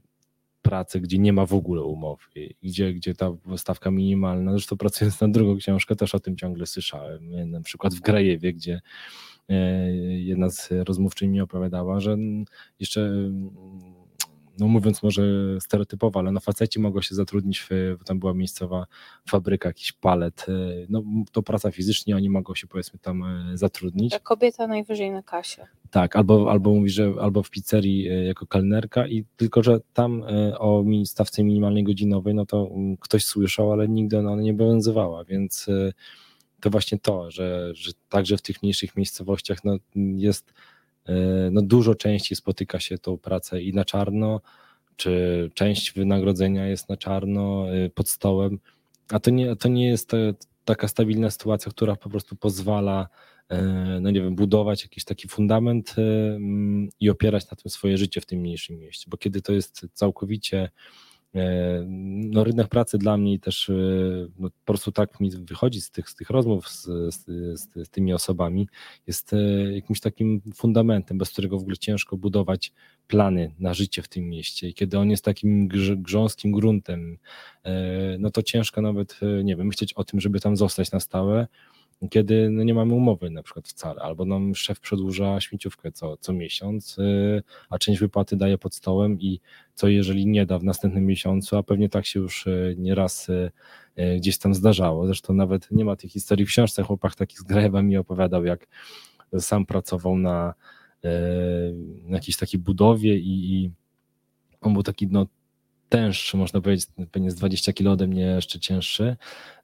prace, 0.62 1.00
gdzie 1.00 1.18
nie 1.18 1.32
ma 1.32 1.46
w 1.46 1.54
ogóle 1.54 1.82
umowy, 1.82 2.22
gdzie, 2.62 2.92
gdzie 2.92 3.14
ta 3.14 3.32
stawka 3.56 3.90
minimalna, 3.90 4.52
zresztą 4.52 4.76
pracując 4.76 5.20
na 5.20 5.28
drugą 5.28 5.56
książkę 5.56 5.96
też 5.96 6.14
o 6.14 6.20
tym 6.20 6.36
ciągle 6.36 6.66
słyszałem, 6.66 7.50
na 7.50 7.60
przykład 7.60 7.94
w 7.94 8.00
Grajewie, 8.00 8.52
gdzie 8.52 8.80
jedna 10.08 10.50
z 10.50 10.68
rozmówczyń 10.70 11.30
mi 11.30 11.40
opowiadała, 11.40 12.00
że 12.00 12.16
jeszcze 12.80 13.10
no 14.58 14.68
mówiąc 14.68 15.02
może 15.02 15.22
stereotypowo, 15.60 16.20
ale 16.20 16.32
na 16.32 16.40
faceci 16.40 16.80
mogło 16.80 17.02
się 17.02 17.14
zatrudnić, 17.14 17.60
w, 17.60 17.68
tam 18.04 18.18
była 18.18 18.34
miejscowa 18.34 18.86
fabryka, 19.28 19.68
jakiś 19.68 19.92
palet, 19.92 20.46
e, 20.48 20.52
no 20.88 21.02
to 21.32 21.42
praca 21.42 21.70
fizycznie, 21.70 22.16
oni 22.16 22.30
mogą 22.30 22.54
się 22.54 22.66
powiedzmy 22.66 22.98
tam 22.98 23.24
e, 23.24 23.56
zatrudnić. 23.58 24.18
Kobieta 24.22 24.66
najwyżej 24.66 25.10
na 25.10 25.22
kasie. 25.22 25.66
Tak, 25.90 26.16
albo, 26.16 26.50
albo 26.50 26.74
mówi, 26.74 26.90
że 26.90 27.12
albo 27.20 27.42
w 27.42 27.50
pizzerii 27.50 28.26
jako 28.26 28.46
kelnerka 28.46 29.06
i 29.06 29.24
tylko, 29.36 29.62
że 29.62 29.80
tam 29.92 30.24
o 30.58 30.84
stawce 31.04 31.44
minimalnej 31.44 31.84
godzinowej, 31.84 32.34
no 32.34 32.46
to 32.46 32.70
mm, 32.74 32.96
ktoś 32.96 33.24
słyszał, 33.24 33.72
ale 33.72 33.88
nigdy 33.88 34.18
ona 34.18 34.36
nie 34.36 34.52
obowiązywała, 34.52 35.24
więc 35.24 35.66
to 36.62 36.70
właśnie 36.70 36.98
to, 36.98 37.30
że, 37.30 37.70
że 37.74 37.92
także 38.08 38.36
w 38.36 38.42
tych 38.42 38.62
mniejszych 38.62 38.96
miejscowościach 38.96 39.64
no, 39.64 39.76
jest 40.16 40.52
e, 41.06 41.14
no, 41.52 41.62
dużo 41.62 41.94
częściej 41.94 42.36
spotyka 42.36 42.80
się 42.80 42.98
tą 42.98 43.18
pracę 43.18 43.62
i 43.62 43.72
na 43.72 43.84
czarno, 43.84 44.40
czy 44.96 45.50
część 45.54 45.92
wynagrodzenia 45.92 46.66
jest 46.66 46.88
na 46.88 46.96
czarno 46.96 47.66
e, 47.72 47.90
pod 47.90 48.08
stołem, 48.08 48.58
a 49.10 49.20
to 49.20 49.30
nie, 49.30 49.56
to 49.56 49.68
nie 49.68 49.86
jest 49.86 50.12
taka 50.64 50.88
stabilna 50.88 51.30
sytuacja, 51.30 51.72
która 51.72 51.96
po 51.96 52.10
prostu 52.10 52.36
pozwala 52.36 53.08
e, 53.48 53.62
no 54.00 54.10
nie 54.10 54.22
wiem, 54.22 54.34
budować 54.34 54.82
jakiś 54.82 55.04
taki 55.04 55.28
fundament 55.28 55.96
i 57.00 57.10
opierać 57.10 57.50
na 57.50 57.56
tym 57.56 57.70
swoje 57.70 57.98
życie 57.98 58.20
w 58.20 58.26
tym 58.26 58.40
mniejszym 58.40 58.78
mieście, 58.78 59.06
bo 59.10 59.16
kiedy 59.16 59.42
to 59.42 59.52
jest 59.52 59.86
całkowicie 59.94 60.70
no, 62.30 62.44
rynek 62.44 62.68
pracy 62.68 62.98
dla 62.98 63.16
mnie 63.16 63.38
też 63.38 63.70
no, 64.38 64.50
po 64.50 64.64
prostu 64.64 64.92
tak 64.92 65.20
mi 65.20 65.30
wychodzi 65.30 65.80
z 65.80 65.90
tych, 65.90 66.10
z 66.10 66.14
tych 66.14 66.30
rozmów 66.30 66.68
z, 66.68 66.84
z, 67.14 67.24
z, 67.60 67.90
tymi 67.90 68.12
osobami, 68.12 68.68
jest 69.06 69.34
jakimś 69.74 70.00
takim 70.00 70.42
fundamentem, 70.54 71.18
bez 71.18 71.30
którego 71.30 71.58
w 71.58 71.62
ogóle 71.62 71.76
ciężko 71.76 72.16
budować 72.16 72.72
plany 73.06 73.54
na 73.58 73.74
życie 73.74 74.02
w 74.02 74.08
tym 74.08 74.28
mieście. 74.28 74.68
I 74.68 74.74
kiedy 74.74 74.98
on 74.98 75.10
jest 75.10 75.24
takim 75.24 75.68
grząskim 75.96 76.52
gruntem, 76.52 77.18
no 78.18 78.30
to 78.30 78.42
ciężko 78.42 78.82
nawet, 78.82 79.20
nie 79.44 79.56
wiem, 79.56 79.66
myśleć 79.66 79.92
o 79.92 80.04
tym, 80.04 80.20
żeby 80.20 80.40
tam 80.40 80.56
zostać 80.56 80.92
na 80.92 81.00
stałe 81.00 81.46
kiedy 82.10 82.50
no 82.50 82.62
nie 82.62 82.74
mamy 82.74 82.94
umowy 82.94 83.30
na 83.30 83.42
przykład 83.42 83.68
wcale, 83.68 84.02
albo 84.02 84.24
nam 84.24 84.54
szef 84.54 84.80
przedłuża 84.80 85.40
śmieciówkę 85.40 85.92
co, 85.92 86.16
co 86.16 86.32
miesiąc, 86.32 86.98
y, 86.98 87.42
a 87.70 87.78
część 87.78 88.00
wypłaty 88.00 88.36
daje 88.36 88.58
pod 88.58 88.74
stołem 88.74 89.20
i 89.20 89.40
co 89.74 89.88
jeżeli 89.88 90.26
nie 90.26 90.46
da 90.46 90.58
w 90.58 90.64
następnym 90.64 91.06
miesiącu, 91.06 91.56
a 91.56 91.62
pewnie 91.62 91.88
tak 91.88 92.06
się 92.06 92.20
już 92.20 92.46
y, 92.46 92.74
nieraz 92.78 93.28
y, 93.28 93.50
gdzieś 94.16 94.38
tam 94.38 94.54
zdarzało. 94.54 95.06
Zresztą 95.06 95.34
nawet 95.34 95.70
nie 95.70 95.84
ma 95.84 95.96
tej 95.96 96.10
historii 96.10 96.46
w 96.46 96.48
książce, 96.48 96.82
chłopak 96.82 97.14
taki 97.14 97.36
z 97.36 97.42
Grajewa 97.42 97.82
mi 97.82 97.96
opowiadał, 97.96 98.44
jak 98.44 98.66
sam 99.38 99.66
pracował 99.66 100.18
na, 100.18 100.54
na 102.04 102.16
jakiejś 102.16 102.36
takiej 102.36 102.60
budowie 102.60 103.18
i, 103.18 103.54
i 103.54 103.70
on 104.60 104.72
był 104.72 104.82
taki 104.82 105.06
no, 105.06 105.26
tęższy, 105.92 106.36
można 106.36 106.60
powiedzieć, 106.60 106.88
pewnie 107.10 107.30
z 107.30 107.34
20 107.34 107.72
kilo 107.72 107.92
ode 107.92 108.06
mnie 108.06 108.22
jeszcze 108.22 108.60
cięższy. 108.60 109.16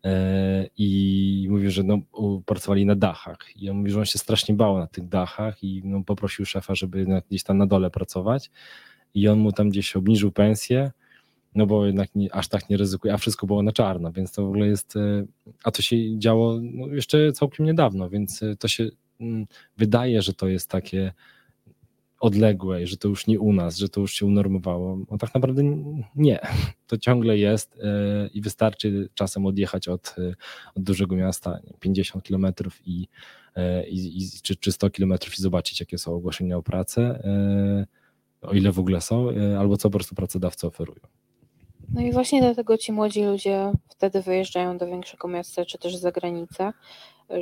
E, 0.04 0.66
i 0.76 1.46
mówił, 1.50 1.70
że 1.70 1.82
no, 1.82 1.98
pracowali 2.46 2.86
na 2.86 2.94
dachach. 2.94 3.38
I 3.56 3.70
on 3.70 3.76
mówi, 3.76 3.90
że 3.90 3.98
on 3.98 4.04
się 4.04 4.18
strasznie 4.18 4.54
bał 4.54 4.78
na 4.78 4.86
tych 4.86 5.08
dachach 5.08 5.64
i 5.64 5.82
no, 5.84 6.04
poprosił 6.04 6.46
szefa, 6.46 6.74
żeby 6.74 7.06
gdzieś 7.28 7.42
tam 7.42 7.58
na 7.58 7.66
dole 7.66 7.90
pracować. 7.90 8.50
I 9.14 9.28
on 9.28 9.38
mu 9.38 9.52
tam 9.52 9.68
gdzieś 9.68 9.96
obniżył 9.96 10.32
pensję, 10.32 10.90
no 11.54 11.66
bo 11.66 11.86
jednak 11.86 12.14
nie, 12.14 12.34
aż 12.34 12.48
tak 12.48 12.70
nie 12.70 12.76
ryzykuje, 12.76 13.14
a 13.14 13.16
wszystko 13.16 13.46
było 13.46 13.62
na 13.62 13.72
czarno, 13.72 14.12
więc 14.12 14.32
to 14.32 14.42
w 14.42 14.48
ogóle 14.48 14.66
jest, 14.66 14.96
e, 14.96 15.26
a 15.64 15.70
to 15.70 15.82
się 15.82 16.18
działo 16.18 16.58
no, 16.62 16.86
jeszcze 16.86 17.32
całkiem 17.32 17.66
niedawno, 17.66 18.10
więc 18.10 18.42
e, 18.42 18.56
to 18.56 18.68
się 18.68 18.88
mm, 19.20 19.46
wydaje, 19.76 20.22
że 20.22 20.34
to 20.34 20.48
jest 20.48 20.70
takie 20.70 21.12
odległej, 22.20 22.86
że 22.86 22.96
to 22.96 23.08
już 23.08 23.26
nie 23.26 23.40
u 23.40 23.52
nas, 23.52 23.76
że 23.76 23.88
to 23.88 24.00
już 24.00 24.12
się 24.12 24.26
unormowało. 24.26 24.98
No 25.10 25.18
tak 25.18 25.34
naprawdę 25.34 25.62
nie. 26.16 26.38
To 26.86 26.98
ciągle 26.98 27.38
jest 27.38 27.78
e, 27.82 28.28
i 28.34 28.40
wystarczy 28.40 29.08
czasem 29.14 29.46
odjechać 29.46 29.88
od, 29.88 30.14
e, 30.18 30.34
od 30.74 30.82
dużego 30.82 31.16
miasta 31.16 31.58
50 31.80 32.24
kilometrów 32.24 32.80
i, 32.86 33.08
e, 33.56 33.88
i, 33.88 34.22
i, 34.22 34.30
czy, 34.42 34.56
czy 34.56 34.72
100 34.72 34.90
kilometrów 34.90 35.38
i 35.38 35.42
zobaczyć, 35.42 35.80
jakie 35.80 35.98
są 35.98 36.14
ogłoszenia 36.14 36.56
o 36.56 36.62
pracę, 36.62 37.22
o 38.42 38.52
ile 38.52 38.72
w 38.72 38.78
ogóle 38.78 39.00
są, 39.00 39.28
albo 39.58 39.76
co 39.76 39.90
po 39.90 39.98
prostu 39.98 40.14
pracodawcy 40.14 40.66
oferują. 40.66 41.00
No 41.88 42.00
i 42.00 42.12
właśnie 42.12 42.40
dlatego 42.40 42.78
ci 42.78 42.92
młodzi 42.92 43.24
ludzie 43.24 43.72
wtedy 43.88 44.22
wyjeżdżają 44.22 44.78
do 44.78 44.86
większego 44.86 45.28
miasta, 45.28 45.64
czy 45.64 45.78
też 45.78 45.96
za 45.96 46.12
granicę, 46.12 46.72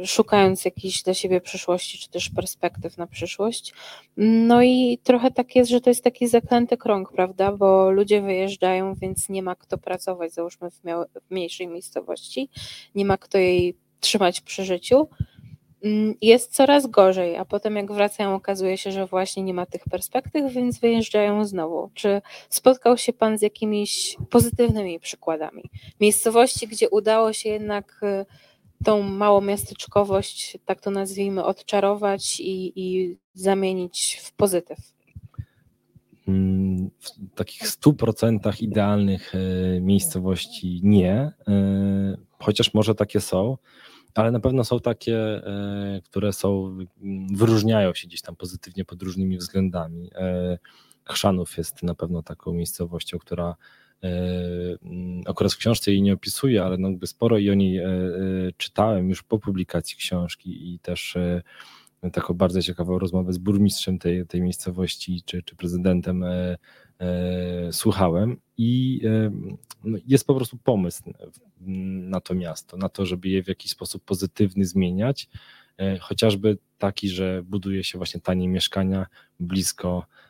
szukając 0.05 0.64
jakiejś 0.64 1.03
dla 1.03 1.14
siebie 1.14 1.40
przyszłości, 1.40 1.99
czy 1.99 2.11
też 2.11 2.31
perspektyw 2.31 2.99
na 2.99 3.07
przyszłość. 3.07 3.75
No 4.16 4.62
i 4.62 4.99
trochę 5.03 5.31
tak 5.31 5.57
jest, 5.57 5.70
że 5.70 5.81
to 5.81 5.90
jest 5.90 6.05
taki 6.05 6.29
zaklęty 6.29 6.77
krąg, 6.77 7.12
prawda, 7.12 7.53
bo 7.53 7.90
ludzie 7.90 8.22
wyjeżdżają, 8.22 8.94
więc 8.94 9.29
nie 9.29 9.42
ma 9.42 9.55
kto 9.55 9.79
pracować, 9.79 10.33
załóżmy 10.33 10.70
w, 10.70 10.81
w 11.27 11.31
mniejszej 11.31 11.66
miejscowości, 11.66 12.49
nie 12.94 13.05
ma 13.05 13.18
kto 13.18 13.38
jej 13.38 13.77
trzymać 14.01 14.40
przy 14.40 14.64
życiu, 14.64 15.09
mm, 15.83 16.14
jest 16.20 16.55
coraz 16.55 16.87
gorzej, 16.87 17.37
a 17.37 17.44
potem 17.44 17.77
jak 17.77 17.92
wracają, 17.92 18.35
okazuje 18.35 18.79
się, 18.79 18.92
że 18.92 19.07
właśnie 19.07 19.42
nie 19.42 19.55
ma 19.55 19.66
tych 19.66 19.85
perspektyw, 19.90 20.53
więc 20.53 20.79
wyjeżdżają 20.79 21.44
znowu. 21.44 21.90
Czy 21.94 22.22
spotkał 22.49 22.99
się 22.99 23.12
Pan 23.12 23.38
z 23.38 23.42
jakimiś 23.42 24.16
pozytywnymi 24.31 25.01
przykładami? 25.01 25.62
Miejscowości, 26.01 26.68
gdzie 26.68 26.90
udało 26.90 27.33
się 27.33 27.49
jednak 27.49 28.01
y, 28.03 28.27
tą 28.85 29.03
małą 29.03 29.41
miasteczkowość, 29.41 30.59
tak 30.65 30.81
to 30.81 30.91
nazwijmy, 30.91 31.45
odczarować 31.45 32.41
i, 32.41 32.73
i 32.77 33.17
zamienić 33.35 34.21
w 34.23 34.33
pozytyw? 34.33 34.79
Mm, 36.29 36.91
w 37.01 37.35
takich 37.35 37.62
100% 37.62 38.62
idealnych 38.62 39.33
e, 39.35 39.81
miejscowości 39.81 40.81
nie, 40.83 41.33
e, 41.49 42.17
chociaż 42.39 42.75
może 42.75 42.95
takie 42.95 43.21
są, 43.21 43.57
ale 44.15 44.31
na 44.31 44.41
pewno 44.41 44.65
są 44.65 44.81
takie, 44.81 45.17
e, 45.19 46.01
które 46.05 46.33
są, 46.33 46.79
wyróżniają 47.33 47.95
się 47.95 48.09
gdzieś 48.09 48.23
tam 48.23 48.37
pozytywnie 48.37 48.85
pod 48.85 49.03
różnymi 49.03 49.39
względami. 49.39 50.11
Chrzanów 51.05 51.59
jest 51.59 51.83
na 51.83 51.95
pewno 51.95 52.23
taką 52.23 52.53
miejscowością, 52.53 53.19
która 53.19 53.45
mm, 53.47 53.57
akurat 55.26 55.52
w 55.52 55.56
książce 55.56 55.90
jej 55.90 56.02
nie 56.02 56.12
opisuję, 56.12 56.64
ale 56.64 56.78
no 56.78 56.88
jakby 56.88 57.06
sporo 57.06 57.38
i 57.38 57.50
o 57.50 57.54
niej 57.54 57.78
e, 57.78 57.85
e, 57.85 57.92
czytałem 58.56 59.09
już 59.09 59.22
po 59.22 59.38
publikacji 59.38 59.96
książki 59.96 60.74
i 60.74 60.78
też 60.78 61.16
taką 62.12 62.35
bardzo 62.35 62.62
ciekawą 62.62 62.98
rozmowę 62.98 63.32
z 63.32 63.38
burmistrzem 63.38 63.98
tej, 63.98 64.26
tej 64.26 64.42
miejscowości 64.42 65.22
czy, 65.24 65.42
czy 65.42 65.56
prezydentem 65.56 66.24
słuchałem 67.70 68.37
i 68.59 69.00
no, 69.85 69.98
jest 70.06 70.26
po 70.26 70.35
prostu 70.35 70.59
pomysł 70.59 71.02
na 71.61 72.20
to 72.20 72.35
miasto, 72.35 72.76
na 72.76 72.88
to, 72.88 73.06
żeby 73.06 73.28
je 73.28 73.42
w 73.42 73.48
jakiś 73.48 73.70
sposób 73.70 74.04
pozytywny 74.04 74.64
zmieniać, 74.64 75.28
chociażby 76.00 76.59
taki, 76.78 77.09
że 77.09 77.42
buduje 77.42 77.85
się 77.85 77.98
właśnie 77.98 78.20
tanie 78.20 78.48
mieszkania 78.48 79.06
blisko 79.40 80.06
E, 80.06 80.26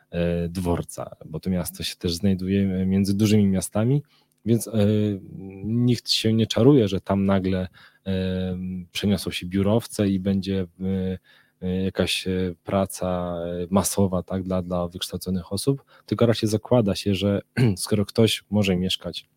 dworca, 0.48 1.16
bo 1.26 1.40
to 1.40 1.50
miasto 1.50 1.82
się 1.82 1.96
też 1.96 2.14
znajduje 2.14 2.86
między 2.86 3.14
dużymi 3.14 3.46
miastami, 3.46 4.02
więc 4.44 4.68
e, 4.68 4.72
nikt 5.64 6.10
się 6.10 6.32
nie 6.32 6.46
czaruje, 6.46 6.88
że 6.88 7.00
tam 7.00 7.26
nagle 7.26 7.68
e, 8.06 8.58
przeniosą 8.92 9.30
się 9.30 9.46
biurowce 9.46 10.08
i 10.08 10.20
będzie 10.20 10.66
jakaś 11.84 12.24
praca 12.64 13.36
masowa 13.70 14.22
tak, 14.22 14.42
dla, 14.42 14.62
dla 14.62 14.88
wykształconych 14.88 15.52
osób, 15.52 15.84
tylko 16.06 16.26
raczej 16.26 16.48
zakłada 16.48 16.94
się, 16.94 17.14
że 17.14 17.40
skoro 17.76 18.06
ktoś 18.06 18.44
może 18.50 18.76
mieszkać 18.76 19.26
E, 19.26 19.35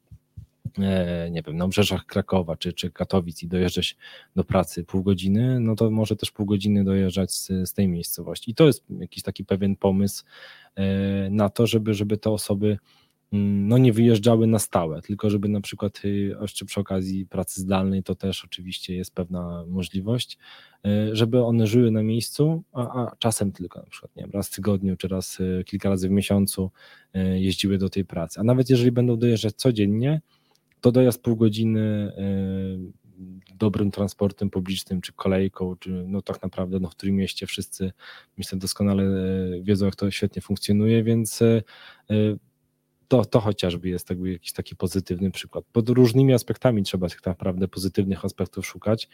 nie 1.32 1.42
wiem, 1.48 1.58
na 1.58 1.66
obrzeżach 1.66 2.06
Krakowa 2.06 2.58
czy, 2.58 2.74
czy 2.74 2.92
Katowic 2.92 3.44
i 3.44 3.48
dojeżdżać 3.48 3.98
do 4.36 4.44
pracy 4.44 4.84
pół 4.84 5.04
godziny, 5.04 5.60
no 5.60 5.76
to 5.76 5.92
może 5.92 6.16
też 6.16 6.32
pół 6.32 6.46
godziny 6.46 6.84
dojeżdżać 6.84 7.32
z, 7.32 7.48
z 7.48 7.74
tej 7.74 7.88
miejscowości. 7.88 8.52
I 8.52 8.56
to 8.56 8.68
jest 8.68 8.84
jakiś 9.00 9.24
taki 9.24 9.46
pewien 9.46 9.76
pomysł 9.76 10.24
e, 10.76 11.30
na 11.30 11.50
to, 11.50 11.68
żeby, 11.68 11.94
żeby 11.94 12.18
te 12.18 12.30
osoby 12.30 12.78
mm, 13.34 13.68
no 13.68 13.78
nie 13.78 13.94
wyjeżdżały 13.94 14.48
na 14.48 14.60
stałe, 14.60 15.02
tylko 15.02 15.30
żeby 15.30 15.50
na 15.50 15.62
przykład 15.62 16.06
y, 16.06 16.36
jeszcze 16.42 16.66
przy 16.66 16.80
okazji 16.80 17.26
pracy 17.26 17.62
zdalnej 17.62 18.04
to 18.04 18.16
też 18.16 18.46
oczywiście 18.46 18.96
jest 18.96 19.16
pewna 19.16 19.66
możliwość, 19.68 20.38
e, 20.86 21.16
żeby 21.16 21.44
one 21.44 21.68
żyły 21.68 21.92
na 21.92 22.04
miejscu, 22.04 22.64
a, 22.74 22.82
a 22.82 23.16
czasem 23.16 23.52
tylko 23.52 23.80
na 23.80 23.90
przykład 23.90 24.16
nie 24.16 24.24
wiem, 24.24 24.32
raz 24.32 24.50
w 24.50 24.56
tygodniu 24.56 24.98
czy 24.98 25.08
raz 25.08 25.40
y, 25.40 25.64
kilka 25.66 25.90
razy 25.90 26.08
w 26.08 26.12
miesiącu 26.12 26.72
jeździły 27.36 27.78
do 27.78 27.90
tej 27.90 28.06
pracy. 28.06 28.40
A 28.40 28.44
nawet 28.44 28.70
jeżeli 28.70 28.92
będą 28.92 29.18
dojeżdżać 29.18 29.56
codziennie, 29.56 30.22
to 30.82 30.92
dojazd 30.92 31.22
pół 31.22 31.36
godziny 31.36 32.14
e, 32.18 33.10
dobrym 33.56 33.92
transportem 33.92 34.50
publicznym, 34.50 35.02
czy 35.02 35.14
kolejką, 35.14 35.76
czy 35.76 35.90
no 36.08 36.22
tak 36.22 36.42
naprawdę 36.42 36.80
no 36.80 36.90
w 36.90 36.96
którym 36.96 37.16
mieście 37.16 37.48
wszyscy 37.48 37.92
myślę 38.38 38.60
doskonale 38.60 39.04
e, 39.04 39.62
wiedzą, 39.62 39.86
jak 39.86 39.96
to 39.96 40.12
świetnie 40.12 40.42
funkcjonuje, 40.42 41.04
więc 41.04 41.42
e, 41.42 41.62
to, 43.08 43.26
to 43.26 43.40
chociażby 43.40 43.90
jest 43.90 44.10
jakby 44.10 44.32
jakiś 44.32 44.54
taki 44.54 44.76
pozytywny 44.76 45.32
przykład. 45.32 45.66
Pod 45.72 45.90
różnymi 45.90 46.34
aspektami 46.34 46.84
trzeba 46.84 47.10
tak 47.10 47.26
naprawdę 47.26 47.68
pozytywnych 47.68 48.26
aspektów 48.26 48.66
szukać. 48.66 49.10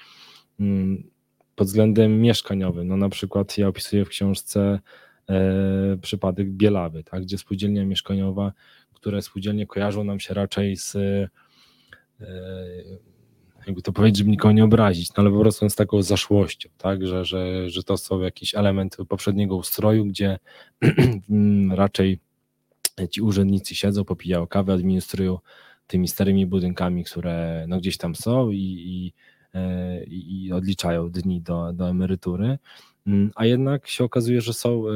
Mm, 0.60 1.04
pod 1.56 1.68
względem 1.68 2.22
mieszkaniowym, 2.22 2.88
no 2.88 2.98
na 2.98 3.10
przykład 3.10 3.58
ja 3.58 3.68
opisuję 3.68 4.06
w 4.06 4.10
książce 4.10 4.80
e, 5.30 5.98
przypadek 6.02 6.52
Bielawy, 6.52 7.04
tak, 7.04 7.22
gdzie 7.24 7.38
spółdzielnia 7.38 7.86
mieszkaniowa, 7.86 8.54
które 8.94 9.22
spółdzielnie 9.22 9.68
kojarzą 9.68 10.04
nam 10.04 10.20
się 10.20 10.34
raczej 10.34 10.78
z 10.78 10.98
jakby 13.68 13.82
to 13.82 13.92
powiedzieć, 13.92 14.18
żeby 14.18 14.30
nikogo 14.30 14.52
nie 14.52 14.64
obrazić, 14.64 15.10
no 15.10 15.16
ale 15.18 15.32
po 15.32 15.40
prostu 15.40 15.70
z 15.70 15.76
taką 15.76 16.02
zaszłością, 16.02 16.70
tak, 16.78 17.08
że, 17.08 17.26
że, 17.26 17.70
że 17.70 17.84
to 17.84 17.98
są 17.98 18.20
jakiś 18.20 18.56
element 18.56 18.98
poprzedniego 19.10 19.56
ustroju, 19.56 20.06
gdzie 20.06 20.40
raczej 21.72 22.20
ci 23.12 23.22
urzędnicy 23.22 23.76
siedzą, 23.76 24.04
popijają 24.04 24.48
kawę, 24.48 24.74
administrują 24.74 25.40
tymi 25.88 26.08
starymi 26.08 26.46
budynkami, 26.46 27.04
które 27.04 27.66
no 27.68 27.78
gdzieś 27.78 27.98
tam 27.98 28.16
są 28.16 28.50
i, 28.50 28.58
i, 28.58 29.14
e, 29.54 30.04
i 30.04 30.52
odliczają 30.54 31.10
dni 31.10 31.42
do, 31.42 31.74
do 31.74 31.90
emerytury. 31.90 32.58
Mm, 33.08 33.32
a 33.36 33.46
jednak 33.46 33.88
się 33.88 34.04
okazuje, 34.04 34.42
że 34.42 34.54
są 34.54 34.90
e, 34.90 34.92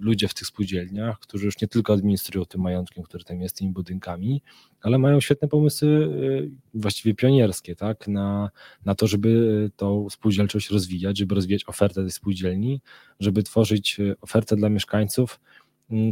ludzie 0.00 0.28
w 0.28 0.34
tych 0.34 0.46
spółdzielniach, 0.46 1.18
którzy 1.18 1.44
już 1.46 1.60
nie 1.60 1.68
tylko 1.68 1.92
administrują 1.92 2.44
tym 2.44 2.60
majątkiem, 2.60 3.04
który 3.04 3.24
tam 3.24 3.40
jest, 3.40 3.56
tymi 3.56 3.70
budynkami, 3.70 4.42
ale 4.82 4.98
mają 4.98 5.20
świetne 5.20 5.48
pomysły, 5.48 6.10
e, 6.44 6.78
właściwie 6.80 7.14
pionierskie, 7.14 7.76
tak, 7.76 8.08
na, 8.08 8.50
na 8.84 8.94
to, 8.94 9.06
żeby 9.06 9.70
tą 9.76 10.10
spółdzielczość 10.10 10.70
rozwijać, 10.70 11.18
żeby 11.18 11.34
rozwijać 11.34 11.64
ofertę 11.66 12.02
tej 12.02 12.10
spółdzielni, 12.10 12.80
żeby 13.20 13.42
tworzyć 13.42 14.00
e, 14.00 14.14
ofertę 14.20 14.56
dla 14.56 14.68
mieszkańców, 14.68 15.40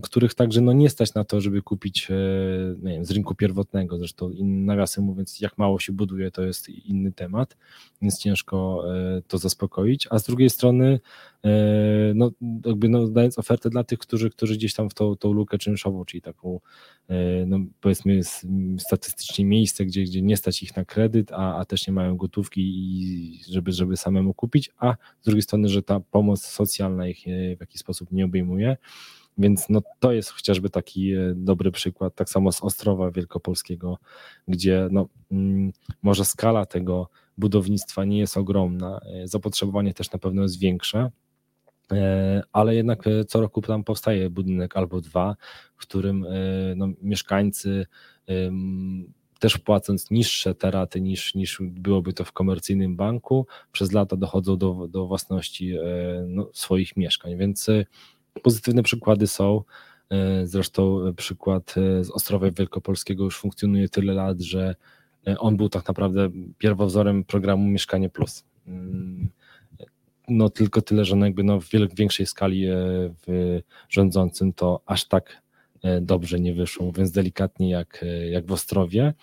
których 0.02 0.34
także 0.34 0.60
no 0.60 0.72
nie 0.72 0.90
stać 0.90 1.14
na 1.14 1.24
to, 1.24 1.40
żeby 1.40 1.62
kupić 1.62 2.08
nie 2.82 2.92
wiem, 2.92 3.04
z 3.04 3.10
rynku 3.10 3.34
pierwotnego. 3.34 3.98
Zresztą 3.98 4.30
nawiasem 4.40 5.04
mówiąc, 5.04 5.40
jak 5.40 5.58
mało 5.58 5.78
się 5.78 5.92
buduje, 5.92 6.30
to 6.30 6.42
jest 6.42 6.68
inny 6.68 7.12
temat, 7.12 7.56
więc 8.02 8.18
ciężko 8.18 8.84
to 9.28 9.38
zaspokoić. 9.38 10.08
A 10.10 10.18
z 10.18 10.24
drugiej 10.24 10.50
strony, 10.50 11.00
no, 12.14 12.30
jakby 12.66 12.88
no, 12.88 13.08
dając 13.08 13.38
ofertę 13.38 13.70
dla 13.70 13.84
tych, 13.84 13.98
którzy, 13.98 14.30
którzy 14.30 14.54
gdzieś 14.54 14.74
tam 14.74 14.90
w 14.90 14.94
tą, 14.94 15.16
tą 15.16 15.32
lukę 15.32 15.58
czynszową, 15.58 16.04
czyli 16.04 16.20
taką 16.20 16.60
no, 17.46 17.58
powiedzmy 17.80 18.20
statystycznie 18.78 19.44
miejsce, 19.44 19.84
gdzie, 19.84 20.02
gdzie 20.02 20.22
nie 20.22 20.36
stać 20.36 20.62
ich 20.62 20.76
na 20.76 20.84
kredyt, 20.84 21.32
a, 21.32 21.56
a 21.56 21.64
też 21.64 21.86
nie 21.86 21.92
mają 21.92 22.16
gotówki 22.16 22.62
i 22.62 23.40
żeby, 23.50 23.72
żeby 23.72 23.96
samemu 23.96 24.34
kupić, 24.34 24.70
a 24.78 24.94
z 25.20 25.24
drugiej 25.24 25.42
strony, 25.42 25.68
że 25.68 25.82
ta 25.82 26.00
pomoc 26.00 26.42
socjalna 26.42 27.08
ich 27.08 27.24
w 27.56 27.60
jakiś 27.60 27.80
sposób 27.80 28.12
nie 28.12 28.24
obejmuje. 28.24 28.76
Więc 29.38 29.68
no, 29.68 29.82
to 30.00 30.12
jest 30.12 30.30
chociażby 30.30 30.70
taki 30.70 31.12
e, 31.12 31.34
dobry 31.36 31.70
przykład, 31.70 32.14
tak 32.14 32.30
samo 32.30 32.52
z 32.52 32.62
Ostrowa 32.62 33.10
Wielkopolskiego, 33.10 33.98
gdzie 34.48 34.88
no, 34.90 35.08
mm, 35.30 35.72
może 36.02 36.24
skala 36.24 36.66
tego 36.66 37.08
budownictwa 37.38 38.04
nie 38.04 38.18
jest 38.18 38.36
ogromna, 38.36 39.00
e, 39.22 39.28
zapotrzebowanie 39.28 39.94
też 39.94 40.12
na 40.12 40.18
pewno 40.18 40.42
jest 40.42 40.58
większe, 40.58 41.10
e, 41.92 42.42
ale 42.52 42.74
jednak 42.74 43.04
co 43.28 43.40
roku 43.40 43.62
tam 43.62 43.84
powstaje 43.84 44.30
budynek 44.30 44.76
albo 44.76 45.00
dwa, 45.00 45.36
w 45.76 45.80
którym 45.80 46.26
no, 46.76 46.88
mieszkańcy 47.02 47.86
też 49.38 49.58
płacąc 49.58 50.10
niższe 50.10 50.54
te 50.54 50.70
raty 50.70 51.00
niż, 51.00 51.34
niż 51.34 51.58
byłoby 51.62 52.12
to 52.12 52.24
w 52.24 52.32
komercyjnym 52.32 52.96
banku, 52.96 53.46
przez 53.72 53.92
lata 53.92 54.16
dochodzą 54.16 54.56
do, 54.56 54.88
do 54.88 55.06
własności 55.06 55.74
no, 56.26 56.50
swoich 56.52 56.96
mieszkań. 56.96 57.36
Więc 57.36 57.70
Pozytywne 58.42 58.82
przykłady 58.82 59.26
są. 59.26 59.62
E, 60.10 60.46
zresztą 60.46 61.00
przykład 61.16 61.74
e, 61.78 62.04
z 62.04 62.10
Ostrowa 62.10 62.50
Wielkopolskiego 62.50 63.24
już 63.24 63.38
funkcjonuje 63.38 63.88
tyle 63.88 64.14
lat, 64.14 64.40
że 64.40 64.74
e, 65.26 65.38
on 65.38 65.56
był 65.56 65.68
tak 65.68 65.88
naprawdę 65.88 66.30
pierwowzorem 66.58 67.24
programu 67.24 67.68
Mieszkanie 67.68 68.08
Plus. 68.10 68.44
Mm, 68.66 69.28
no 70.28 70.50
tylko 70.50 70.82
tyle, 70.82 71.04
że 71.04 71.16
no 71.16 71.26
jakby 71.26 71.44
no 71.44 71.60
w 71.60 71.68
większej 71.96 72.26
skali 72.26 72.66
w 73.26 73.60
rządzącym 73.88 74.52
to 74.52 74.80
aż 74.86 75.04
tak 75.04 75.42
dobrze 76.00 76.40
nie 76.40 76.54
wyszło, 76.54 76.86
mówiąc 76.86 77.10
delikatnie 77.10 77.70
jak, 77.70 78.04
jak 78.30 78.46
w 78.46 78.52
Ostrowie. 78.52 79.14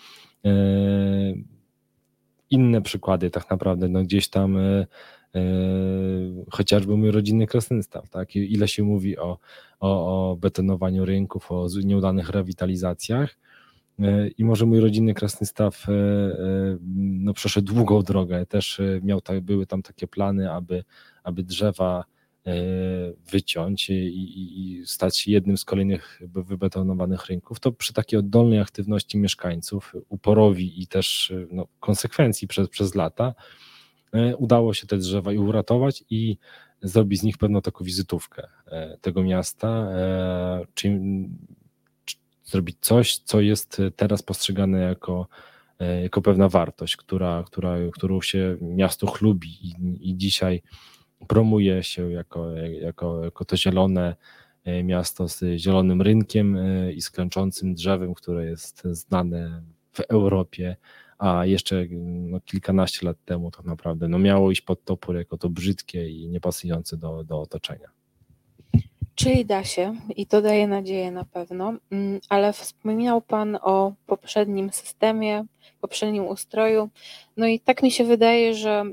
Inne 2.49 2.81
przykłady 2.81 3.29
tak 3.29 3.49
naprawdę, 3.49 3.87
no 3.87 4.03
gdzieś 4.03 4.29
tam 4.29 4.57
E, 4.57 4.87
chociażby 6.51 6.97
mój 6.97 7.11
rodzinny 7.11 7.47
Krasnystaw, 7.47 8.09
tak? 8.09 8.35
Ile 8.35 8.67
się 8.67 8.83
mówi 8.83 9.17
o, 9.17 9.37
o, 9.79 10.31
o 10.31 10.35
betonowaniu 10.35 11.05
rynków, 11.05 11.51
o 11.51 11.67
nieudanych 11.83 12.29
rewitalizacjach. 12.29 13.37
E, 13.99 14.27
I 14.27 14.45
może 14.45 14.65
mój 14.65 14.79
rodzinny 14.79 15.13
Krasnystaw 15.13 15.89
e, 15.89 15.93
no, 16.95 17.33
przeszedł 17.33 17.73
długą 17.73 18.01
drogę. 18.01 18.45
Też 18.45 18.81
miał, 19.01 19.21
były 19.41 19.65
tam 19.65 19.81
takie 19.81 20.07
plany, 20.07 20.51
aby, 20.51 20.83
aby 21.23 21.43
drzewa 21.43 22.03
wyciąć 23.31 23.89
i, 23.89 23.93
i, 23.93 24.79
i, 24.79 24.85
stać 24.85 25.17
się 25.17 25.31
jednym 25.31 25.57
z 25.57 25.65
kolejnych 25.65 26.21
wybetonowanych 26.21 27.25
rynków, 27.25 27.59
to 27.59 27.71
przy 27.71 27.93
takiej 27.93 28.19
oddolnej 28.19 28.59
aktywności 28.59 29.17
mieszkańców, 29.17 29.93
uporowi 30.09 30.81
i 30.81 30.87
też 30.87 31.33
no, 31.51 31.67
konsekwencji 31.79 32.47
przez, 32.47 32.69
przez 32.69 32.95
lata, 32.95 33.33
udało 34.37 34.73
się 34.73 34.87
te 34.87 34.97
drzewa 34.97 35.33
i 35.33 35.37
uratować 35.37 36.03
i 36.09 36.37
zrobić 36.81 37.19
z 37.19 37.23
nich 37.23 37.37
pewną 37.37 37.61
taką 37.61 37.85
wizytówkę 37.85 38.47
e, 38.67 38.97
tego 39.01 39.23
miasta, 39.23 39.67
e, 39.67 40.65
czyli 40.73 41.29
zrobić 42.43 42.77
coś, 42.81 43.17
co 43.17 43.41
jest 43.41 43.81
teraz 43.95 44.21
postrzegane 44.21 44.79
jako, 44.79 45.27
jako 46.03 46.21
pewna 46.21 46.49
wartość, 46.49 46.97
która, 46.97 47.43
która, 47.47 47.75
którą 47.93 48.21
się 48.21 48.57
miasto 48.61 49.07
chlubi 49.07 49.49
i, 49.67 49.75
i 50.09 50.17
dzisiaj 50.17 50.61
promuje 51.27 51.83
się 51.83 52.11
jako, 52.11 52.51
jako, 52.81 53.23
jako 53.23 53.45
to 53.45 53.57
zielone 53.57 54.15
miasto 54.83 55.27
z 55.27 55.43
zielonym 55.57 56.01
rynkiem 56.01 56.57
i 56.95 57.01
z 57.01 57.09
klęczącym 57.09 57.73
drzewem, 57.73 58.13
które 58.13 58.45
jest 58.45 58.83
znane 58.83 59.61
w 59.91 59.99
Europie, 59.99 60.75
a 61.21 61.45
jeszcze 61.45 61.85
no, 61.91 62.39
kilkanaście 62.39 63.05
lat 63.05 63.17
temu 63.25 63.51
tak 63.51 63.65
naprawdę 63.65 64.07
no, 64.07 64.19
miało 64.19 64.51
iść 64.51 64.61
pod 64.61 64.83
topór 64.83 65.15
jako 65.15 65.37
to 65.37 65.49
brzydkie 65.49 66.09
i 66.09 66.27
niepasujące 66.27 66.97
do, 66.97 67.23
do 67.23 67.41
otoczenia. 67.41 67.87
Czyli 69.15 69.45
da 69.45 69.63
się 69.63 69.95
i 70.15 70.25
to 70.25 70.41
daje 70.41 70.67
nadzieję 70.67 71.11
na 71.11 71.25
pewno, 71.25 71.73
mm, 71.91 72.19
ale 72.29 72.53
wspominał 72.53 73.21
Pan 73.21 73.57
o 73.61 73.93
poprzednim 74.07 74.71
systemie, 74.73 75.45
poprzednim 75.81 76.27
ustroju. 76.27 76.89
No 77.37 77.47
i 77.47 77.59
tak 77.59 77.83
mi 77.83 77.91
się 77.91 78.03
wydaje, 78.03 78.53
że 78.53 78.83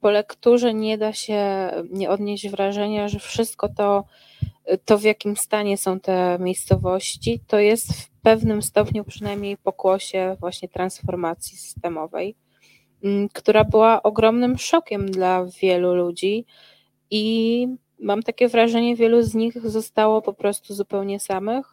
po 0.00 0.10
lekturze 0.10 0.74
nie 0.74 0.98
da 0.98 1.12
się 1.12 1.70
nie 1.90 2.10
odnieść 2.10 2.48
wrażenia, 2.48 3.08
że 3.08 3.18
wszystko 3.18 3.68
to, 3.68 4.04
to 4.84 4.98
w 4.98 5.02
jakim 5.02 5.36
stanie 5.36 5.78
są 5.78 6.00
te 6.00 6.38
miejscowości, 6.40 7.40
to 7.46 7.58
jest 7.58 7.92
w 7.92 8.10
pewnym 8.22 8.62
stopniu 8.62 9.04
przynajmniej 9.04 9.56
pokłosie 9.56 10.36
właśnie 10.40 10.68
transformacji 10.68 11.58
systemowej, 11.58 12.36
mm, 13.04 13.28
która 13.28 13.64
była 13.64 14.02
ogromnym 14.02 14.58
szokiem 14.58 15.10
dla 15.10 15.46
wielu 15.60 15.94
ludzi 15.94 16.44
i 17.10 17.66
mam 17.98 18.22
takie 18.22 18.48
wrażenie, 18.48 18.96
wielu 18.96 19.22
z 19.22 19.34
nich 19.34 19.68
zostało 19.68 20.22
po 20.22 20.32
prostu 20.32 20.74
zupełnie 20.74 21.20
samych. 21.20 21.66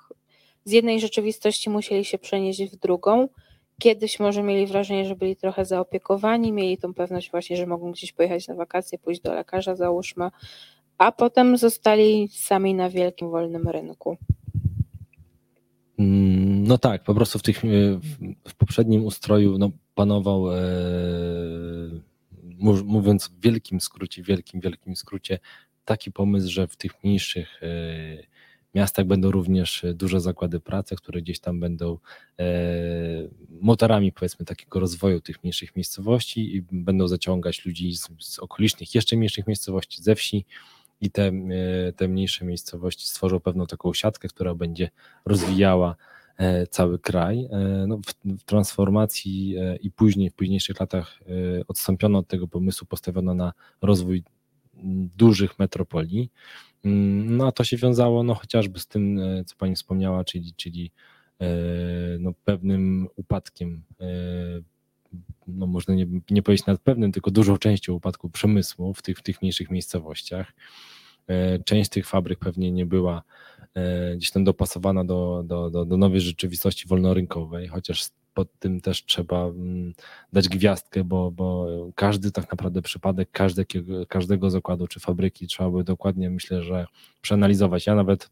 Z 0.66 0.72
jednej 0.72 1.00
rzeczywistości 1.00 1.70
musieli 1.70 2.06
się 2.06 2.18
przenieść 2.18 2.64
w 2.64 2.76
drugą. 2.76 3.30
Kiedyś 3.80 4.20
może 4.20 4.44
mieli 4.44 4.68
wrażenie, 4.68 5.06
że 5.06 5.16
byli 5.16 5.36
trochę 5.36 5.66
zaopiekowani, 5.66 6.52
mieli 6.52 6.78
tą 6.78 6.94
pewność 6.94 7.32
właśnie, 7.32 7.58
że 7.58 7.66
mogą 7.66 7.92
gdzieś 7.92 8.14
pojechać 8.14 8.48
na 8.48 8.56
wakacje, 8.56 9.00
pójść 9.00 9.22
do 9.22 9.34
lekarza, 9.34 9.76
załóżmy, 9.76 10.30
a 10.98 11.12
potem 11.12 11.58
zostali 11.58 12.28
sami 12.32 12.74
na 12.74 12.90
wielkim 12.90 13.30
wolnym 13.30 13.68
rynku. 13.68 14.18
Mm, 15.98 16.68
no 16.68 16.78
tak, 16.78 17.04
po 17.04 17.16
prostu 17.16 17.40
w, 17.40 17.44
tych, 17.44 17.66
e, 17.66 17.68
w 18.48 18.56
poprzednim 18.58 19.06
ustroju 19.06 19.58
no, 19.58 19.72
panował, 19.96 20.52
e, 20.56 20.60
mówiąc 22.86 23.28
w 23.28 23.40
wielkim 23.40 23.82
skrócie, 23.82 24.24
wielkim, 24.24 24.62
wielkim 24.62 24.96
skrócie, 24.96 25.40
taki 25.86 26.12
pomysł, 26.12 26.50
że 26.50 26.68
w 26.68 26.76
tych 26.76 27.04
mniejszych 27.04 27.64
e, 27.64 27.68
miastach 28.76 29.06
będą 29.06 29.32
również 29.32 29.86
duże 29.94 30.22
zakłady 30.22 30.60
pracy, 30.60 30.96
które 30.96 31.22
gdzieś 31.22 31.40
tam 31.40 31.60
będą 31.60 31.98
motorami 33.50 34.12
powiedzmy 34.12 34.46
takiego 34.46 34.80
rozwoju 34.80 35.22
tych 35.22 35.44
mniejszych 35.44 35.76
miejscowości 35.76 36.56
i 36.56 36.62
będą 36.72 37.08
zaciągać 37.08 37.66
ludzi 37.66 37.96
z, 37.96 38.10
z 38.20 38.40
okolicznych, 38.40 38.96
jeszcze 38.96 39.18
mniejszych 39.18 39.48
miejscowości, 39.48 40.04
ze 40.04 40.16
wsi, 40.16 40.46
i 41.02 41.12
te, 41.12 41.28
e, 41.28 41.94
te 41.94 42.08
mniejsze 42.08 42.46
miejscowości 42.46 43.08
stworzą 43.08 43.40
pewną 43.40 43.68
taką 43.68 43.94
siatkę, 43.94 44.28
która 44.28 44.56
będzie 44.56 44.90
rozwijała 45.26 45.96
e, 46.38 46.68
cały 46.68 47.00
kraj. 47.00 47.48
E, 47.52 47.86
no, 47.88 48.00
w, 48.26 48.44
transformacji 48.44 49.56
i 49.82 49.92
później, 49.92 50.30
w 50.30 50.34
późniejszych 50.34 50.80
latach 50.80 51.20
odstąpiono 51.68 52.20
od 52.20 52.28
tego 52.28 52.48
pomysłu, 52.48 52.88
postawiono 52.88 53.34
na 53.34 53.54
rozwój 53.82 54.24
dużych 55.18 55.60
metropolii. 55.60 56.32
Mm, 56.86 57.38
no 57.38 57.48
a 57.48 57.52
to 57.52 57.64
się 57.64 57.78
wiązało 57.78 58.24
no, 58.24 58.36
chociażby 58.36 58.80
z 58.80 58.88
tym, 58.88 59.20
co 59.46 59.56
Pani 59.56 59.76
wspomniała, 59.76 60.24
czyli, 60.24 60.54
czyli 60.54 60.92
no, 62.20 62.34
pewnym 62.46 63.08
upadkiem 63.16 63.84
no 65.48 65.68
można 65.68 65.94
nie, 65.94 66.08
nie 66.30 66.44
powiedzieć 66.44 66.66
nad 66.66 66.82
pewnym, 66.82 67.12
tylko 67.12 67.32
dużą 67.32 67.58
częścią 67.58 67.94
upadku 67.94 68.30
przemysłu 68.30 68.94
w 68.94 69.02
tych, 69.02 69.18
w 69.18 69.22
tych 69.22 69.42
mniejszych 69.42 69.70
miejscowościach. 69.70 70.54
E, 71.28 71.60
część 71.60 71.90
tych 71.90 72.08
fabryk 72.08 72.40
pewnie 72.40 72.72
nie 72.72 72.86
była 72.86 73.24
e, 73.74 74.16
gdzieś 74.16 74.32
tam 74.32 74.44
dopasowana 74.44 75.06
do, 75.06 75.44
do, 75.46 75.70
do, 75.70 75.86
do 75.86 75.98
nowej 75.98 76.22
rzeczywistości 76.22 76.88
wolnorynkowej, 76.88 77.68
chociaż 77.68 78.10
pod 78.34 78.60
tym 78.60 78.82
też 78.82 79.06
trzeba 79.06 79.46
mm, 79.46 79.94
dać 80.34 80.50
gwiazdkę, 80.50 81.04
bo, 81.04 81.32
bo 81.32 81.68
każdy 81.96 82.32
tak 82.32 82.52
naprawdę 82.52 82.82
przypadek 82.82 83.32
każdego, 83.32 84.06
każdego 84.08 84.50
zakładu 84.50 84.88
czy 84.88 85.00
fabryki 85.00 85.48
trzeba 85.48 85.70
by 85.70 85.84
dokładnie, 85.84 86.30
myślę, 86.30 86.64
że 86.64 86.86
przeanalizować. 87.22 87.86
Ja 87.86 87.96
nawet 87.96 88.30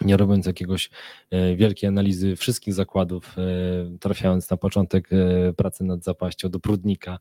nie 0.00 0.16
robiąc 0.16 0.46
jakiegoś 0.46 0.90
e, 1.30 1.56
wielkiej 1.56 1.88
analizy 1.88 2.36
wszystkich 2.36 2.74
zakładów, 2.74 3.36
e, 3.38 3.98
trafiając 3.98 4.50
na 4.50 4.56
początek 4.56 5.08
e, 5.12 5.52
pracy 5.52 5.84
nad 5.84 6.04
zapaścią 6.04 6.48
do 6.48 6.60
Prudnika, 6.60 7.18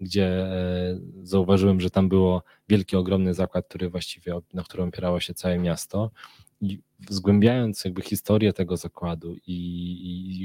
gdzie 0.00 0.46
zauważyłem, 1.22 1.80
że 1.80 1.90
tam 1.90 2.08
było 2.08 2.42
wielki, 2.68 2.96
ogromny 2.96 3.34
zakład, 3.34 3.68
który 3.68 3.90
właściwie, 3.90 4.34
na 4.54 4.62
którym 4.62 4.88
opierało 4.88 5.20
się 5.20 5.34
całe 5.34 5.58
miasto. 5.58 6.10
I 6.60 6.78
zgłębiając 7.08 7.84
jakby 7.84 8.02
historię 8.02 8.52
tego 8.52 8.76
zakładu 8.76 9.36
i, 9.46 9.54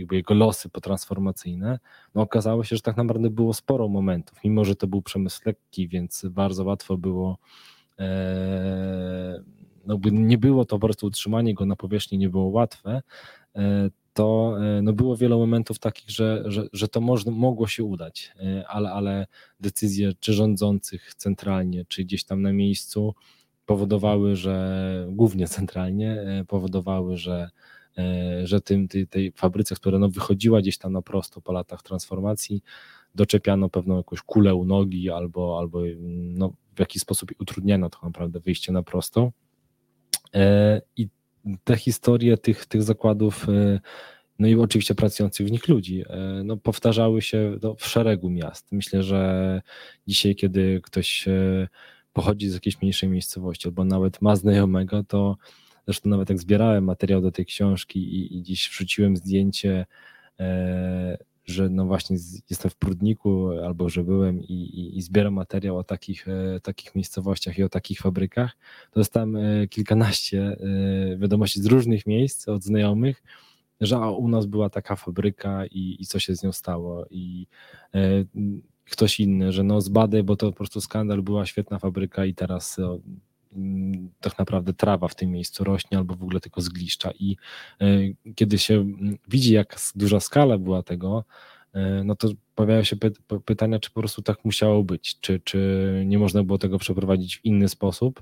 i 0.01 0.07
jego 0.11 0.33
losy 0.33 0.69
potransformacyjne, 0.69 1.79
no 2.15 2.21
okazało 2.21 2.63
się, 2.63 2.75
że 2.75 2.81
tak 2.81 2.97
naprawdę 2.97 3.29
było 3.29 3.53
sporo 3.53 3.87
momentów, 3.87 4.37
mimo 4.43 4.65
że 4.65 4.75
to 4.75 4.87
był 4.87 5.01
przemysł 5.01 5.41
lekki, 5.45 5.87
więc 5.87 6.25
bardzo 6.29 6.63
łatwo 6.63 6.97
było 6.97 7.37
no, 9.85 9.99
nie 10.11 10.37
było 10.37 10.65
to 10.65 10.79
po 10.79 10.87
prostu 10.87 11.07
utrzymanie 11.07 11.53
go 11.53 11.65
na 11.65 11.75
powierzchni, 11.75 12.17
nie 12.17 12.29
było 12.29 12.45
łatwe, 12.45 13.01
to 14.13 14.57
no 14.81 14.93
było 14.93 15.17
wiele 15.17 15.35
momentów 15.35 15.79
takich, 15.79 16.09
że, 16.09 16.43
że, 16.45 16.67
że 16.73 16.87
to 16.87 17.01
można, 17.01 17.31
mogło 17.31 17.67
się 17.67 17.83
udać, 17.83 18.33
ale, 18.67 18.91
ale 18.91 19.27
decyzje 19.59 20.11
czy 20.19 20.33
rządzących 20.33 21.15
centralnie, 21.15 21.85
czy 21.87 22.03
gdzieś 22.03 22.23
tam 22.23 22.41
na 22.41 22.53
miejscu 22.53 23.15
powodowały, 23.65 24.35
że 24.35 25.07
głównie 25.09 25.47
centralnie 25.47 26.23
powodowały, 26.47 27.17
że 27.17 27.49
E, 27.97 28.47
że 28.47 28.61
tym, 28.61 28.87
tej, 28.87 29.07
tej 29.07 29.31
fabryce, 29.31 29.75
która 29.75 29.99
no 29.99 30.09
wychodziła 30.09 30.61
gdzieś 30.61 30.77
tam 30.77 30.93
na 30.93 31.01
prosto 31.01 31.41
po 31.41 31.53
latach 31.53 31.83
transformacji, 31.83 32.63
doczepiano 33.15 33.69
pewną 33.69 33.97
jakąś 33.97 34.21
kulę 34.21 34.55
u 34.55 34.65
nogi 34.65 35.09
albo, 35.09 35.59
albo 35.59 35.81
no, 35.99 36.53
w 36.75 36.79
jakiś 36.79 37.01
sposób 37.01 37.31
utrudniano 37.39 37.89
to 37.89 37.97
naprawdę 38.03 38.39
wyjście 38.39 38.71
na 38.71 38.83
prosto. 38.83 39.31
E, 40.35 40.81
I 40.97 41.09
te 41.63 41.77
historie 41.77 42.37
tych, 42.37 42.65
tych 42.65 42.83
zakładów, 42.83 43.49
e, 43.49 43.79
no 44.39 44.47
i 44.47 44.55
oczywiście 44.55 44.95
pracujących 44.95 45.47
w 45.47 45.51
nich 45.51 45.67
ludzi, 45.67 46.03
no, 46.43 46.57
powtarzały 46.57 47.21
się 47.21 47.57
no, 47.63 47.75
w 47.75 47.87
szeregu 47.87 48.29
miast. 48.29 48.71
Myślę, 48.71 49.03
że 49.03 49.61
dzisiaj, 50.07 50.35
kiedy 50.35 50.81
ktoś 50.83 51.25
pochodzi 52.13 52.49
z 52.49 52.53
jakiejś 52.53 52.81
mniejszej 52.81 53.09
miejscowości 53.09 53.67
albo 53.67 53.85
nawet 53.85 54.21
ma 54.21 54.35
znajomego, 54.35 55.03
to 55.03 55.37
Zresztą 55.85 56.09
nawet 56.09 56.29
jak 56.29 56.39
zbierałem 56.39 56.83
materiał 56.83 57.21
do 57.21 57.31
tej 57.31 57.45
książki 57.45 57.99
i, 57.99 58.37
i 58.37 58.43
dziś 58.43 58.69
wrzuciłem 58.69 59.17
zdjęcie, 59.17 59.85
e, 60.39 61.17
że 61.45 61.69
no 61.69 61.85
właśnie 61.85 62.17
jestem 62.49 62.71
w 62.71 62.75
Prudniku 62.75 63.49
albo 63.65 63.89
że 63.89 64.03
byłem 64.03 64.43
i, 64.43 64.53
i, 64.53 64.97
i 64.97 65.01
zbieram 65.01 65.33
materiał 65.33 65.77
o 65.77 65.83
takich, 65.83 66.27
e, 66.27 66.59
takich 66.59 66.95
miejscowościach 66.95 67.57
i 67.57 67.63
o 67.63 67.69
takich 67.69 67.99
fabrykach, 67.99 68.57
to 68.91 68.99
dostałem 68.99 69.35
e, 69.35 69.67
kilkanaście 69.67 70.41
e, 70.41 71.17
wiadomości 71.17 71.61
z 71.61 71.65
różnych 71.65 72.05
miejsc 72.05 72.47
od 72.47 72.63
znajomych, 72.63 73.23
że 73.81 73.99
u 73.99 74.27
nas 74.27 74.45
była 74.45 74.69
taka 74.69 74.95
fabryka 74.95 75.65
i, 75.65 75.97
i 75.99 76.05
co 76.05 76.19
się 76.19 76.35
z 76.35 76.43
nią 76.43 76.51
stało. 76.51 77.05
I 77.11 77.47
ktoś 78.91 79.19
inny, 79.19 79.51
że 79.51 79.63
no 79.63 79.81
zbadaj, 79.81 80.23
bo 80.23 80.35
to 80.35 80.51
po 80.51 80.57
prostu 80.57 80.81
skandal, 80.81 81.21
była 81.21 81.45
świetna 81.45 81.79
fabryka 81.79 82.25
i 82.25 82.33
teraz 82.33 82.77
tak 84.21 84.39
naprawdę 84.39 84.73
trawa 84.73 85.07
w 85.07 85.15
tym 85.15 85.31
miejscu 85.31 85.63
rośnie 85.63 85.97
albo 85.97 86.15
w 86.15 86.23
ogóle 86.23 86.39
tylko 86.39 86.61
zgliszcza 86.61 87.11
i 87.19 87.37
e, 87.81 87.85
kiedy 88.35 88.57
się 88.57 88.73
mm, 88.73 89.17
widzi 89.27 89.53
jak 89.53 89.75
duża 89.95 90.19
skala 90.19 90.57
była 90.57 90.83
tego, 90.83 91.25
e, 91.73 92.03
no 92.03 92.15
to 92.15 92.29
pojawiają 92.55 92.83
się 92.83 92.95
pytania, 93.45 93.79
czy 93.79 93.91
po 93.91 93.99
prostu 93.99 94.21
tak 94.21 94.45
musiało 94.45 94.83
być, 94.83 95.19
czy, 95.19 95.39
czy 95.39 96.03
nie 96.05 96.19
można 96.19 96.43
było 96.43 96.57
tego 96.57 96.79
przeprowadzić 96.79 97.37
w 97.37 97.45
inny 97.45 97.69
sposób. 97.69 98.19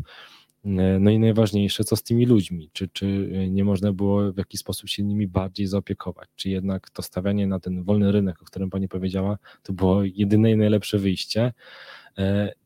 E, 0.65 0.99
no 0.99 1.11
i 1.11 1.19
najważniejsze, 1.19 1.83
co 1.83 1.95
z 1.95 2.03
tymi 2.03 2.25
ludźmi? 2.25 2.69
Czy, 2.73 2.87
czy 2.87 3.29
nie 3.49 3.63
można 3.63 3.93
było 3.93 4.33
w 4.33 4.37
jakiś 4.37 4.59
sposób 4.59 4.89
się 4.89 5.03
nimi 5.03 5.27
bardziej 5.27 5.67
zaopiekować? 5.67 6.29
Czy 6.35 6.49
jednak 6.49 6.89
to 6.89 7.01
stawianie 7.01 7.47
na 7.47 7.59
ten 7.59 7.83
wolny 7.83 8.11
rynek, 8.11 8.41
o 8.41 8.45
którym 8.45 8.69
Pani 8.69 8.87
powiedziała, 8.87 9.37
to 9.63 9.73
było 9.73 10.03
jedyne 10.03 10.51
i 10.51 10.57
najlepsze 10.57 10.97
wyjście? 10.99 11.53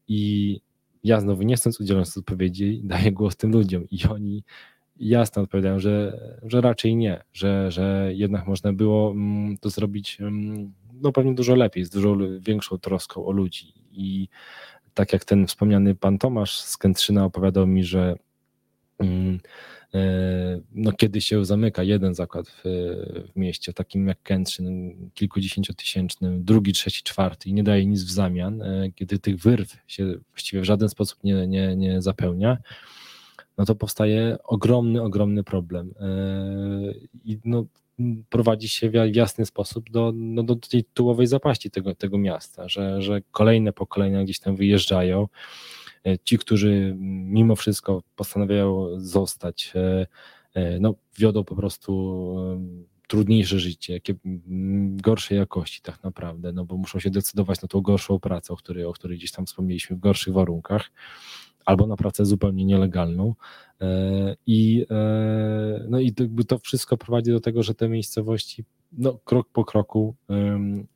I 0.07 0.61
ja 1.03 1.21
znowu 1.21 1.43
nie 1.43 1.55
chcąc 1.55 1.81
udzielać 1.81 2.17
odpowiedzi, 2.17 2.81
daję 2.83 3.11
głos 3.11 3.35
tym 3.35 3.51
ludziom 3.51 3.83
i 3.91 4.05
oni 4.05 4.43
jasno 4.99 5.41
odpowiadają, 5.41 5.79
że, 5.79 6.19
że 6.43 6.61
raczej 6.61 6.95
nie, 6.95 7.23
że, 7.33 7.71
że 7.71 8.11
jednak 8.13 8.47
można 8.47 8.73
było 8.73 9.11
mm, 9.11 9.57
to 9.57 9.69
zrobić 9.69 10.17
mm, 10.21 10.73
no 11.01 11.11
pewnie 11.11 11.33
dużo 11.33 11.55
lepiej, 11.55 11.85
z 11.85 11.89
dużo 11.89 12.17
większą 12.39 12.77
troską 12.77 13.25
o 13.25 13.31
ludzi. 13.31 13.73
I 13.91 14.27
tak 14.93 15.13
jak 15.13 15.25
ten 15.25 15.47
wspomniany 15.47 15.95
pan 15.95 16.17
Tomasz 16.17 16.61
z 16.61 16.77
Kętrzyna 16.77 17.25
opowiadał 17.25 17.67
mi, 17.67 17.83
że 17.83 18.15
mm, 18.99 19.39
no, 20.71 20.91
kiedy 20.91 21.21
się 21.21 21.45
zamyka 21.45 21.83
jeden 21.83 22.15
zakład 22.15 22.49
w, 22.49 22.61
w 23.33 23.35
mieście, 23.35 23.73
takim 23.73 24.07
jak 24.07 24.21
Kętrzyn, 24.23 24.95
kilkudziesięciotysięcznym, 25.13 26.43
drugi, 26.43 26.73
trzeci, 26.73 27.03
czwarty 27.03 27.49
i 27.49 27.53
nie 27.53 27.63
daje 27.63 27.85
nic 27.85 28.03
w 28.03 28.11
zamian, 28.11 28.61
e, 28.61 28.91
kiedy 28.95 29.19
tych 29.19 29.39
wyrw 29.39 29.77
się 29.87 30.13
właściwie 30.29 30.61
w 30.61 30.65
żaden 30.65 30.89
sposób 30.89 31.23
nie, 31.23 31.47
nie, 31.47 31.75
nie 31.75 32.01
zapełnia, 32.01 32.57
no 33.57 33.65
to 33.65 33.75
powstaje 33.75 34.37
ogromny, 34.43 35.01
ogromny 35.01 35.43
problem. 35.43 35.93
E, 35.99 36.07
I 37.25 37.39
no, 37.45 37.65
prowadzi 38.29 38.69
się 38.69 38.89
w 38.89 38.93
jasny 39.15 39.45
sposób 39.45 39.91
do, 39.91 40.11
no, 40.15 40.43
do 40.43 40.55
tej 40.55 40.83
tułowej 40.83 41.27
zapaści 41.27 41.71
tego, 41.71 41.95
tego 41.95 42.17
miasta, 42.17 42.69
że, 42.69 43.01
że 43.01 43.21
kolejne 43.31 43.73
pokolenia 43.73 44.23
gdzieś 44.23 44.39
tam 44.39 44.55
wyjeżdżają, 44.55 45.27
E, 45.27 45.27
ci, 46.23 46.37
którzy 46.37 46.95
mimo 46.99 47.55
wszystko 47.55 48.03
postanawiają 48.15 48.87
zostać, 48.97 49.71
e, 49.75 50.07
e, 50.53 50.79
no, 50.79 50.95
wiodą 51.17 51.43
po 51.43 51.55
prostu 51.55 52.35
trudniejsze 53.07 53.59
życie, 53.59 53.99
gorszej 54.95 55.37
jakości 55.37 55.81
tak 55.81 56.03
naprawdę, 56.03 56.51
no 56.51 56.65
bo 56.65 56.77
muszą 56.77 56.99
się 56.99 57.09
decydować 57.09 57.61
na 57.61 57.67
tą 57.67 57.81
gorszą 57.81 58.19
pracę, 58.19 58.53
o 58.53 58.55
której, 58.55 58.85
o 58.85 58.93
której 58.93 59.17
gdzieś 59.17 59.31
tam 59.31 59.45
wspomnieliśmy, 59.45 59.95
w 59.95 59.99
gorszych 59.99 60.33
warunkach, 60.33 60.91
albo 61.67 61.87
na 61.87 61.95
pracę 61.95 62.25
zupełnie 62.25 62.65
nielegalną. 62.65 63.35
I, 64.45 64.85
no 65.89 65.99
i 65.99 66.13
to 66.47 66.57
wszystko 66.57 66.97
prowadzi 66.97 67.31
do 67.31 67.39
tego, 67.39 67.63
że 67.63 67.75
te 67.75 67.89
miejscowości 67.89 68.63
no, 68.91 69.19
krok 69.23 69.49
po 69.53 69.65
kroku 69.65 70.15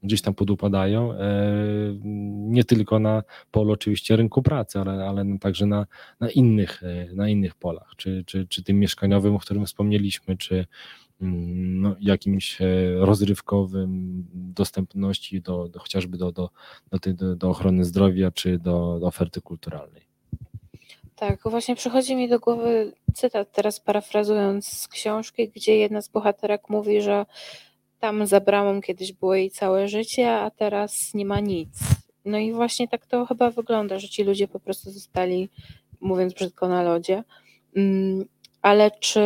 gdzieś 0.03 0.21
tam 0.21 0.33
podupadają. 0.33 1.13
Nie 2.49 2.63
tylko 2.63 2.99
na 2.99 3.23
polu 3.51 3.71
oczywiście 3.71 4.15
rynku 4.15 4.41
pracy, 4.41 4.79
ale, 4.79 5.05
ale 5.09 5.37
także 5.39 5.65
na, 5.65 5.85
na, 6.19 6.29
innych, 6.29 6.83
e, 6.83 7.13
na 7.15 7.29
innych 7.29 7.55
polach, 7.55 7.91
czy, 7.97 8.23
czy, 8.25 8.47
czy 8.47 8.63
tym 8.63 8.79
mieszkaniowym, 8.79 9.35
o 9.35 9.39
którym 9.39 9.65
wspomnieliśmy, 9.65 10.37
czy 10.37 10.65
mm, 11.21 11.81
no, 11.81 11.95
jakimś 11.99 12.61
e, 12.61 12.65
rozrywkowym, 12.99 14.25
dostępności 14.33 15.41
do, 15.41 15.69
do 15.69 15.79
chociażby 15.79 16.17
do, 16.17 16.31
do, 16.31 16.49
do, 17.13 17.35
do 17.35 17.49
ochrony 17.49 17.85
zdrowia, 17.85 18.31
czy 18.31 18.59
do, 18.59 18.97
do 18.99 19.07
oferty 19.07 19.41
kulturalnej. 19.41 20.10
Tak, 21.21 21.39
właśnie 21.45 21.75
przychodzi 21.75 22.15
mi 22.15 22.29
do 22.29 22.39
głowy 22.39 22.93
cytat, 23.13 23.51
teraz 23.51 23.79
parafrazując 23.79 24.67
z 24.67 24.87
książki, 24.87 25.49
gdzie 25.49 25.77
jedna 25.77 26.01
z 26.01 26.09
bohaterek 26.09 26.69
mówi, 26.69 27.01
że 27.01 27.25
tam 27.99 28.27
za 28.27 28.39
bramą 28.39 28.81
kiedyś 28.81 29.13
było 29.13 29.35
jej 29.35 29.51
całe 29.51 29.87
życie, 29.87 30.31
a 30.31 30.51
teraz 30.51 31.13
nie 31.13 31.25
ma 31.25 31.39
nic. 31.39 31.79
No 32.25 32.37
i 32.37 32.53
właśnie 32.53 32.87
tak 32.87 33.05
to 33.05 33.25
chyba 33.25 33.49
wygląda, 33.49 33.99
że 33.99 34.09
ci 34.09 34.23
ludzie 34.23 34.47
po 34.47 34.59
prostu 34.59 34.91
zostali, 34.91 35.49
mówiąc 35.99 36.33
brzydko, 36.33 36.67
na 36.67 36.83
lodzie. 36.83 37.23
Mm, 37.75 38.25
ale 38.61 38.91
czy 38.91 39.21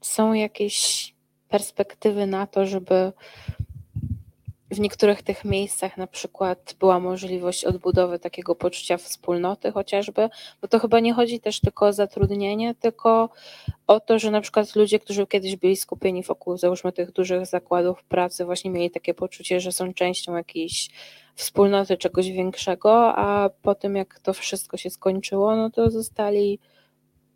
są 0.00 0.32
jakieś 0.32 1.14
perspektywy 1.48 2.26
na 2.26 2.46
to, 2.46 2.66
żeby 2.66 3.12
w 4.70 4.80
niektórych 4.80 5.22
tych 5.22 5.44
miejscach 5.44 5.96
na 5.96 6.06
przykład 6.06 6.76
była 6.80 7.00
możliwość 7.00 7.64
odbudowy 7.64 8.18
takiego 8.18 8.54
poczucia 8.54 8.96
wspólnoty 8.96 9.72
chociażby, 9.72 10.28
bo 10.62 10.68
to 10.68 10.78
chyba 10.78 11.00
nie 11.00 11.14
chodzi 11.14 11.40
też 11.40 11.60
tylko 11.60 11.86
o 11.86 11.92
zatrudnienie, 11.92 12.74
tylko 12.74 13.30
o 13.86 14.00
to, 14.00 14.18
że 14.18 14.30
na 14.30 14.40
przykład 14.40 14.76
ludzie, 14.76 14.98
którzy 14.98 15.26
kiedyś 15.26 15.56
byli 15.56 15.76
skupieni 15.76 16.22
wokół 16.22 16.58
załóżmy 16.58 16.92
tych 16.92 17.12
dużych 17.12 17.46
zakładów 17.46 18.04
pracy, 18.04 18.44
właśnie 18.44 18.70
mieli 18.70 18.90
takie 18.90 19.14
poczucie, 19.14 19.60
że 19.60 19.72
są 19.72 19.94
częścią 19.94 20.36
jakiejś 20.36 20.90
wspólnoty, 21.34 21.96
czegoś 21.96 22.30
większego, 22.30 23.16
a 23.16 23.50
po 23.62 23.74
tym 23.74 23.96
jak 23.96 24.20
to 24.20 24.32
wszystko 24.32 24.76
się 24.76 24.90
skończyło, 24.90 25.56
no 25.56 25.70
to 25.70 25.90
zostali 25.90 26.58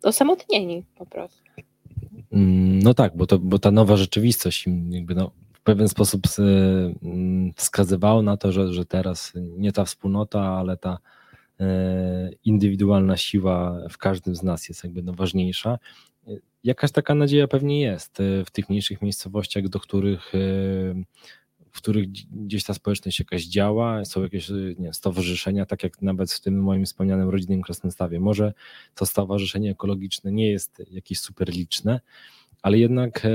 osamotnieni 0.03 0.83
po 0.97 1.05
prostu. 1.05 1.41
Mm, 2.31 2.79
no 2.79 2.93
tak, 2.93 3.17
bo, 3.17 3.27
to, 3.27 3.39
bo 3.39 3.59
ta 3.59 3.71
nowa 3.71 3.97
rzeczywistość 3.97 4.65
jakby 4.89 5.15
no, 5.15 5.31
pewien 5.65 5.89
sposób 5.89 6.21
mm, 6.39 7.53
wskazywało 7.55 8.21
na 8.21 8.37
to, 8.37 8.51
że, 8.51 8.73
że 8.73 8.85
teraz 8.85 9.33
nie 9.35 9.71
ta 9.71 9.85
wspólnota, 9.85 10.41
ale 10.41 10.77
ta 10.77 10.97
e, 11.59 12.29
indywidualna 12.45 13.17
siła 13.17 13.77
w 13.89 13.97
każdym 13.97 14.35
z 14.35 14.43
nas 14.43 14.69
jest 14.69 14.83
jakby 14.83 15.03
no 15.03 15.13
ważniejsza. 15.13 15.79
Jakaś 16.63 16.91
taka 16.91 17.15
nadzieja 17.15 17.47
pewnie 17.47 17.81
jest 17.81 18.17
w 18.45 18.51
tych 18.51 18.69
mniejszych 18.69 19.01
miejscowościach, 19.01 19.67
do 19.67 19.79
których, 19.79 20.31
w 21.71 21.77
których 21.77 22.11
gdzieś 22.31 22.63
ta 22.63 22.73
społeczność 22.73 23.19
jakaś 23.19 23.45
działa, 23.45 24.05
są 24.05 24.23
jakieś 24.23 24.51
nie, 24.77 24.93
stowarzyszenia, 24.93 25.65
tak 25.65 25.83
jak 25.83 26.01
nawet 26.01 26.31
w 26.31 26.41
tym 26.41 26.63
moim 26.63 26.85
wspomnianym 26.85 27.29
rodzinnym 27.29 27.61
Krasnostawie. 27.61 28.19
Może 28.19 28.53
to 28.95 29.05
stowarzyszenie 29.05 29.71
ekologiczne 29.71 30.31
nie 30.31 30.51
jest 30.51 30.81
jakieś 30.91 31.19
super 31.19 31.49
liczne, 31.49 31.99
ale 32.65 32.77
jednak 32.79 33.25
e, 33.25 33.29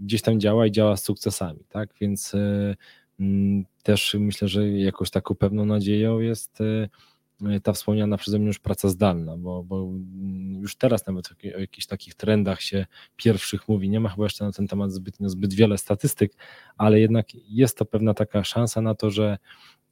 gdzieś 0.00 0.22
tam 0.22 0.40
działa 0.40 0.66
i 0.66 0.72
działa 0.72 0.96
z 0.96 1.04
sukcesami, 1.04 1.64
tak? 1.68 1.90
Więc 2.00 2.34
e, 2.34 2.74
też 3.82 4.16
myślę, 4.18 4.48
że 4.48 4.68
jakąś 4.68 5.10
taką 5.10 5.34
pewną 5.34 5.64
nadzieją 5.64 6.20
jest 6.20 6.58
e, 6.60 7.60
ta 7.60 7.72
wspomniana 7.72 8.16
przeze 8.16 8.38
mnie 8.38 8.46
już 8.46 8.58
praca 8.58 8.88
zdalna, 8.88 9.36
bo, 9.36 9.62
bo 9.62 9.88
już 10.60 10.76
teraz 10.76 11.06
nawet 11.06 11.28
o 11.56 11.58
jakichś 11.58 11.86
takich 11.86 12.14
trendach 12.14 12.62
się 12.62 12.86
pierwszych 13.16 13.68
mówi. 13.68 13.90
Nie 13.90 14.00
ma 14.00 14.08
chyba 14.08 14.24
jeszcze 14.24 14.44
na 14.44 14.52
ten 14.52 14.66
temat 14.66 14.92
zbyt, 14.92 15.16
zbyt 15.20 15.54
wiele 15.54 15.78
statystyk, 15.78 16.32
ale 16.76 17.00
jednak 17.00 17.26
jest 17.34 17.78
to 17.78 17.84
pewna 17.84 18.14
taka 18.14 18.44
szansa 18.44 18.80
na 18.80 18.94
to, 18.94 19.10
że 19.10 19.38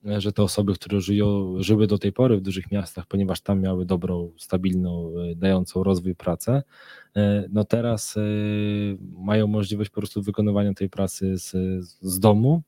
że 0.05 0.33
te 0.33 0.43
osoby, 0.43 0.75
które 0.75 1.01
żyją, 1.01 1.55
żyły 1.63 1.87
do 1.87 1.99
tej 1.99 2.13
pory 2.13 2.37
w 2.37 2.41
dużych 2.41 2.71
miastach, 2.71 3.07
ponieważ 3.07 3.41
tam 3.41 3.61
miały 3.61 3.87
dobrą, 3.87 4.31
stabilną, 4.39 5.13
dającą 5.37 5.83
rozwój 5.83 6.15
pracę, 6.15 6.63
no 7.51 7.65
teraz 7.65 8.19
mają 9.19 9.47
możliwość 9.47 9.91
po 9.91 10.01
prostu 10.01 10.23
wykonywania 10.23 10.75
tej 10.75 10.91
pracy 10.91 11.39
z, 11.39 11.53
z 12.03 12.19
domu, 12.21 12.63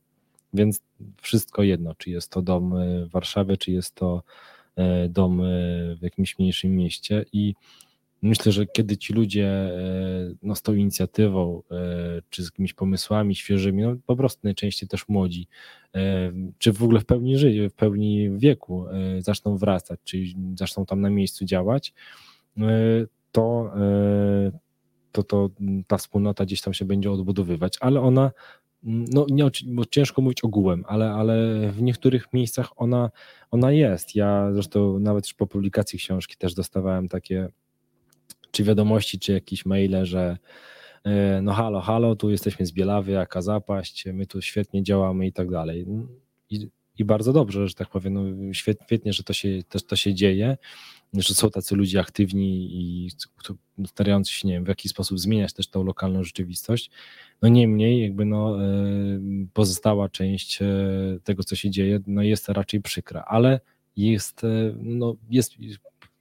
więc 0.54 0.80
wszystko 1.22 1.62
jedno, 1.62 1.94
czy 1.94 2.10
jest 2.10 2.30
to 2.30 2.42
dom 2.42 2.74
w 3.06 3.10
Warszawie, 3.10 3.56
czy 3.56 3.72
jest 3.72 3.94
to 3.94 4.22
dom 5.08 5.42
w 5.96 6.02
jakimś 6.02 6.38
mniejszym 6.38 6.76
mieście 6.76 7.24
i 7.32 7.54
Myślę, 8.22 8.52
że 8.52 8.66
kiedy 8.66 8.96
ci 8.96 9.12
ludzie 9.12 9.46
e, 9.46 10.34
no, 10.42 10.54
z 10.54 10.62
tą 10.62 10.74
inicjatywą, 10.74 11.62
e, 11.70 12.22
czy 12.30 12.42
z 12.42 12.46
jakimiś 12.46 12.72
pomysłami 12.74 13.34
świeżymi, 13.34 13.82
no 13.82 13.96
po 14.06 14.16
prostu 14.16 14.40
najczęściej 14.44 14.88
też 14.88 15.08
młodzi, 15.08 15.48
e, 15.94 16.32
czy 16.58 16.72
w 16.72 16.82
ogóle 16.82 17.00
w 17.00 17.04
pełni 17.04 17.38
życia, 17.38 17.68
w 17.68 17.72
pełni 17.72 18.30
wieku 18.38 18.84
zaczną 19.18 19.56
wracać, 19.56 20.00
czyli 20.04 20.36
zaczną 20.58 20.86
tam 20.86 21.00
na 21.00 21.10
miejscu 21.10 21.44
działać, 21.44 21.94
to, 23.32 23.72
to, 25.12 25.22
to 25.22 25.50
ta 25.86 25.96
wspólnota 25.96 26.44
gdzieś 26.44 26.60
tam 26.60 26.74
się 26.74 26.84
będzie 26.84 27.10
odbudowywać, 27.10 27.78
ale 27.80 28.00
ona 28.00 28.30
no 28.82 29.26
nie, 29.30 29.44
bo 29.66 29.84
ciężko 29.84 30.22
mówić 30.22 30.44
ogółem, 30.44 30.84
ale, 30.88 31.10
ale 31.10 31.36
w 31.72 31.82
niektórych 31.82 32.32
miejscach 32.32 32.70
ona, 32.76 33.10
ona 33.50 33.72
jest. 33.72 34.16
Ja 34.16 34.52
zresztą 34.52 34.98
nawet 34.98 35.26
już 35.26 35.34
po 35.34 35.46
publikacji 35.46 35.98
książki 35.98 36.36
też 36.36 36.54
dostawałem 36.54 37.08
takie 37.08 37.48
czy 38.52 38.64
wiadomości, 38.64 39.18
czy 39.18 39.32
jakieś 39.32 39.66
maile, 39.66 40.04
że 40.06 40.38
e, 41.04 41.42
no 41.42 41.52
halo, 41.52 41.80
halo, 41.80 42.16
tu 42.16 42.30
jesteśmy 42.30 42.66
z 42.66 42.72
Bielawy, 42.72 43.12
jaka 43.12 43.42
zapaść, 43.42 44.04
my 44.12 44.26
tu 44.26 44.42
świetnie 44.42 44.82
działamy 44.82 45.26
i 45.26 45.32
tak 45.32 45.50
dalej. 45.50 45.86
I, 46.50 46.68
i 46.98 47.04
bardzo 47.04 47.32
dobrze, 47.32 47.68
że 47.68 47.74
tak 47.74 47.88
powiem, 47.88 48.14
no 48.14 48.52
świetnie, 48.52 49.12
że 49.12 49.22
to 49.22 49.32
się, 49.32 49.62
też 49.68 49.84
to 49.84 49.96
się 49.96 50.14
dzieje, 50.14 50.56
że 51.14 51.34
są 51.34 51.50
tacy 51.50 51.76
ludzie 51.76 52.00
aktywni 52.00 52.68
i 52.72 53.10
starający 53.86 54.32
się, 54.32 54.48
nie 54.48 54.54
wiem, 54.54 54.64
w 54.64 54.68
jaki 54.68 54.88
sposób 54.88 55.18
zmieniać 55.18 55.52
też 55.52 55.68
tą 55.68 55.84
lokalną 55.84 56.24
rzeczywistość. 56.24 56.90
No 57.42 57.48
niemniej, 57.48 58.02
jakby 58.02 58.24
no, 58.24 58.64
e, 58.64 58.68
pozostała 59.52 60.08
część 60.08 60.62
e, 60.62 60.66
tego, 61.24 61.44
co 61.44 61.56
się 61.56 61.70
dzieje, 61.70 62.00
no 62.06 62.22
jest 62.22 62.48
raczej 62.48 62.80
przykra, 62.80 63.24
ale 63.26 63.60
jest, 63.96 64.42
no, 64.76 65.16
jest 65.30 65.52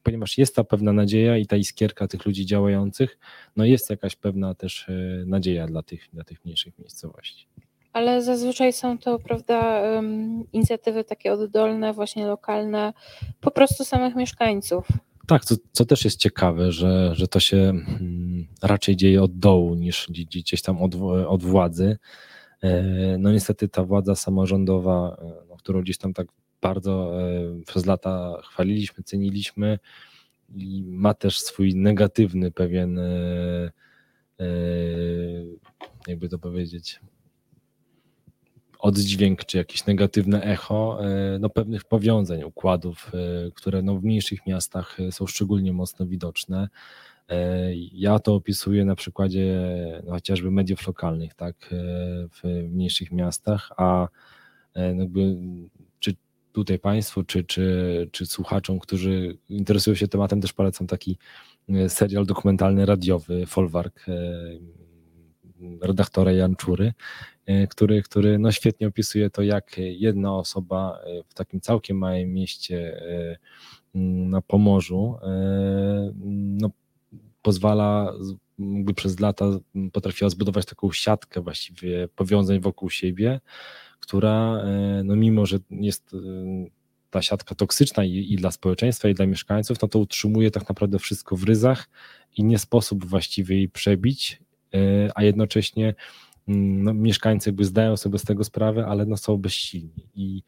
ponieważ 0.03 0.37
jest 0.37 0.55
ta 0.55 0.63
pewna 0.63 0.93
nadzieja 0.93 1.37
i 1.37 1.45
ta 1.45 1.55
iskierka 1.55 2.07
tych 2.07 2.25
ludzi 2.25 2.45
działających, 2.45 3.17
no 3.55 3.65
jest 3.65 3.89
jakaś 3.89 4.15
pewna 4.15 4.53
też 4.53 4.89
e, 4.89 5.25
nadzieja 5.25 5.67
dla 5.67 5.83
tych, 5.83 6.09
dla 6.13 6.23
tych 6.23 6.45
mniejszych 6.45 6.79
miejscowości. 6.79 7.47
Ale 7.93 8.21
zazwyczaj 8.21 8.73
są 8.73 8.97
to, 8.97 9.19
prawda, 9.19 9.81
inicjatywy 10.53 11.03
takie 11.03 11.33
oddolne, 11.33 11.93
właśnie 11.93 12.25
lokalne, 12.27 12.93
po 13.41 13.51
prostu 13.51 13.85
samych 13.85 14.15
mieszkańców. 14.15 14.87
Tak, 15.27 15.45
co, 15.45 15.55
co 15.71 15.85
też 15.85 16.05
jest 16.05 16.19
ciekawe, 16.19 16.71
że, 16.71 17.15
że 17.15 17.27
to 17.27 17.39
się 17.39 17.57
hmm, 17.85 18.47
raczej 18.61 18.95
dzieje 18.95 19.23
od 19.23 19.39
dołu 19.39 19.75
niż 19.75 20.07
gdzieś 20.09 20.61
tam 20.61 20.81
od, 20.81 20.95
od 21.27 21.43
władzy. 21.43 21.97
E, 22.61 22.83
no 23.17 23.31
niestety 23.31 23.69
ta 23.69 23.83
władza 23.83 24.15
samorządowa, 24.15 25.17
e, 25.21 25.45
no, 25.49 25.57
którą 25.57 25.81
gdzieś 25.81 25.97
tam 25.97 26.13
tak 26.13 26.27
bardzo 26.61 27.21
e, 27.21 27.61
przez 27.67 27.85
lata 27.85 28.41
chwaliliśmy, 28.43 29.03
ceniliśmy 29.03 29.79
i 30.55 30.83
ma 30.87 31.13
też 31.13 31.39
swój 31.39 31.75
negatywny 31.75 32.51
pewien, 32.51 32.99
e, 32.99 33.71
e, 34.39 34.45
jakby 36.07 36.29
to 36.29 36.39
powiedzieć, 36.39 36.99
oddźwięk, 38.79 39.45
czy 39.45 39.57
jakieś 39.57 39.85
negatywne 39.85 40.43
echo 40.43 40.99
no, 41.39 41.49
pewnych 41.49 41.83
powiązań, 41.83 42.43
układów, 42.43 43.11
które 43.55 43.81
no, 43.81 43.95
w 43.95 44.03
mniejszych 44.03 44.47
miastach 44.47 44.97
są 45.11 45.27
szczególnie 45.27 45.73
mocno 45.73 46.05
widoczne. 46.05 46.69
Ja 47.93 48.19
to 48.19 48.35
opisuję 48.35 48.85
na 48.85 48.95
przykładzie 48.95 49.61
no, 50.05 50.11
chociażby 50.11 50.51
mediów 50.51 50.87
lokalnych, 50.87 51.33
tak, 51.33 51.55
w 52.31 52.67
mniejszych 52.69 53.11
miastach, 53.11 53.71
a 53.77 54.07
jakby 54.75 55.37
tutaj 56.51 56.79
Państwu 56.79 57.23
czy, 57.23 57.43
czy, 57.43 58.09
czy 58.11 58.25
słuchaczom, 58.25 58.79
którzy 58.79 59.37
interesują 59.49 59.95
się 59.95 60.07
tematem, 60.07 60.41
też 60.41 60.53
polecam 60.53 60.87
taki 60.87 61.17
e, 61.69 61.89
serial 61.89 62.25
dokumentalny 62.25 62.85
radiowy 62.85 63.45
Folwark 63.45 64.05
e, 64.07 64.13
redaktora 65.81 66.31
Janczury, 66.31 66.93
e, 67.45 67.67
który, 67.67 68.03
który 68.03 68.39
no 68.39 68.51
świetnie 68.51 68.87
opisuje 68.87 69.29
to, 69.29 69.41
jak 69.41 69.75
jedna 69.77 70.35
osoba 70.35 70.99
w 71.27 71.33
takim 71.33 71.61
całkiem 71.61 71.97
małym 71.97 72.33
mieście 72.33 73.01
na 73.93 74.41
Pomorzu 74.41 75.15
no, 76.25 76.69
pozwala 77.41 78.13
przez 78.95 79.19
lata 79.19 79.45
potrafiła 79.93 80.29
zbudować 80.29 80.65
taką 80.65 80.91
siatkę 80.91 81.41
właściwie 81.41 82.07
powiązań 82.07 82.59
wokół 82.59 82.89
siebie, 82.89 83.39
która 84.01 84.57
e, 84.57 85.01
no 85.03 85.15
mimo, 85.15 85.45
że 85.45 85.59
jest 85.69 86.13
e, 86.13 86.17
ta 87.09 87.21
siatka 87.21 87.55
toksyczna 87.55 88.03
i, 88.03 88.33
i, 88.33 88.35
dla 88.35 88.51
społeczeństwa, 88.51 89.09
i 89.09 89.13
dla 89.13 89.25
mieszkańców, 89.25 89.81
no 89.81 89.87
to 89.87 89.99
utrzymuje 89.99 90.51
tak 90.51 90.69
naprawdę 90.69 90.99
wszystko 90.99 91.35
w 91.35 91.43
ryzach 91.43 91.89
i 92.37 92.43
nie 92.43 92.59
sposób 92.59 93.05
właściwie 93.05 93.55
jej 93.55 93.69
przebić, 93.69 94.41
e, 94.73 94.77
a 95.15 95.23
jednocześnie 95.23 95.95
mm, 96.47 96.83
no, 96.83 96.93
mieszkańcy 96.93 97.49
jakby 97.49 97.65
zdają 97.65 97.97
sobie 97.97 98.19
z 98.19 98.23
tego 98.23 98.43
sprawę, 98.43 98.85
ale 98.85 99.05
no, 99.05 99.17
są 99.17 99.37
bezsilni. 99.37 100.09
I 100.15 100.43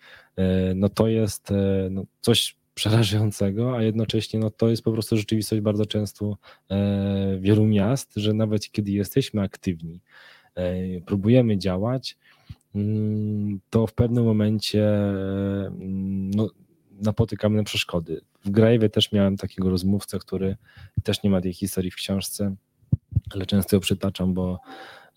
no, 0.75 0.89
to 0.89 1.07
jest 1.07 1.49
no, 1.89 2.03
coś 2.21 2.55
przerażającego, 2.73 3.77
a 3.77 3.83
jednocześnie 3.83 4.39
no, 4.39 4.49
to 4.49 4.69
jest 4.69 4.83
po 4.83 4.91
prostu 4.91 5.17
rzeczywistość 5.17 5.61
bardzo 5.61 5.85
często 5.85 6.37
wielu 7.39 7.65
miast, 7.65 8.13
że 8.15 8.33
nawet 8.33 8.71
kiedy 8.71 8.91
jesteśmy 8.91 9.41
aktywni, 9.41 10.01
próbujemy 11.05 11.57
działać, 11.57 12.17
to 13.69 13.87
w 13.87 13.93
pewnym 13.93 14.25
momencie 14.25 14.89
mm, 15.65 16.31
no, 16.31 16.49
napotykamy 17.01 17.57
na 17.57 17.63
przeszkody. 17.63 18.21
W 18.45 18.49
Grajewie 18.49 18.89
też 18.89 19.11
miałem 19.11 19.37
takiego 19.37 19.69
rozmówcę, 19.69 20.19
który 20.19 20.57
też 21.03 21.23
nie 21.23 21.29
ma 21.29 21.41
tej 21.41 21.53
historii 21.53 21.91
w 21.91 21.95
książce, 21.95 22.55
ale 23.33 23.45
często 23.45 23.75
ją 23.75 23.79
przytaczam, 23.79 24.33
bo 24.33 24.59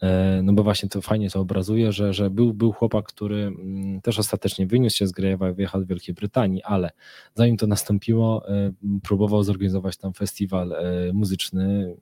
e, 0.02 0.40
no 0.42 0.52
bo 0.52 0.62
właśnie 0.62 0.88
to 0.88 1.02
fajnie 1.02 1.30
to 1.30 1.40
obrazuje, 1.40 1.92
że, 1.92 2.12
że 2.12 2.30
był, 2.30 2.54
był 2.54 2.72
chłopak, 2.72 3.06
który 3.06 3.36
mm, 3.36 4.00
też 4.00 4.18
ostatecznie 4.18 4.66
wyniósł 4.66 4.96
się 4.96 5.06
z 5.06 5.12
Grajewa 5.12 5.50
i 5.50 5.54
wyjechał 5.54 5.80
do 5.80 5.86
Wielkiej 5.86 6.14
Brytanii, 6.14 6.62
ale 6.62 6.90
zanim 7.34 7.56
to 7.56 7.66
nastąpiło, 7.66 8.48
e, 8.48 8.72
próbował 9.02 9.42
zorganizować 9.42 9.96
tam 9.96 10.12
festiwal 10.12 10.72
e, 10.72 11.12
muzyczny, 11.12 11.96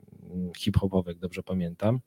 hip-hopowy, 0.59 1.11
jak 1.11 1.19
dobrze 1.19 1.43
pamiętam. 1.43 2.01